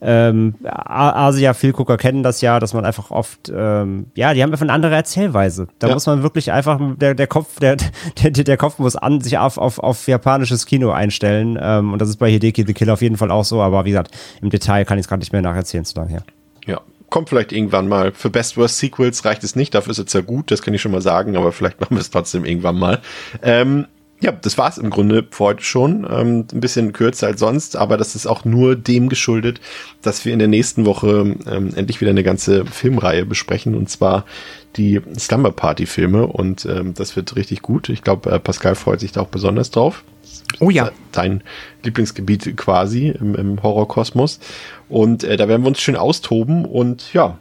[0.00, 4.72] ähm, Asia-Vielgucker kennen das ja, dass man einfach oft, ähm, ja, die haben einfach eine
[4.72, 5.68] andere Erzählweise.
[5.78, 5.94] Da ja.
[5.94, 7.76] muss man wirklich einfach, der, der Kopf, der,
[8.22, 11.58] der, der Kopf muss an sich auf, auf, auf japanisches Kino einstellen.
[11.60, 13.60] Ähm, und das ist bei Hideki the Killer auf jeden Fall auch so.
[13.60, 16.22] Aber wie gesagt, im Detail kann ich es gerade nicht mehr nacherzählen, zu lange her.
[16.66, 16.80] Ja,
[17.10, 18.12] kommt vielleicht irgendwann mal.
[18.12, 20.82] Für Best Worst Sequels reicht es nicht, dafür ist es ja gut, das kann ich
[20.82, 23.00] schon mal sagen, aber vielleicht machen wir es trotzdem irgendwann mal.
[23.42, 23.86] Ähm,
[24.20, 26.04] ja, das war's im Grunde für heute schon.
[26.10, 29.60] Ähm, ein bisschen kürzer als sonst, aber das ist auch nur dem geschuldet,
[30.02, 34.24] dass wir in der nächsten Woche ähm, endlich wieder eine ganze Filmreihe besprechen und zwar
[34.76, 37.88] die Slumber Party Filme und ähm, das wird richtig gut.
[37.88, 40.02] Ich glaube, äh, Pascal freut sich da auch besonders drauf.
[40.60, 40.90] Oh ja.
[41.12, 41.42] Dein
[41.82, 44.40] Lieblingsgebiet quasi im, im Horrorkosmos.
[44.88, 47.38] Und äh, da werden wir uns schön austoben und ja,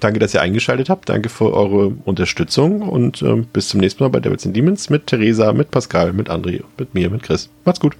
[0.00, 1.08] danke, dass ihr eingeschaltet habt.
[1.08, 5.06] Danke für eure Unterstützung und äh, bis zum nächsten Mal bei Devils and Demons mit
[5.06, 7.48] Theresa, mit Pascal, mit André, mit mir, mit Chris.
[7.64, 7.96] Macht's gut.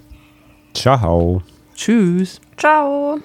[0.73, 1.41] Ciao.
[1.75, 2.39] Tschüss.
[2.57, 3.19] Ciao.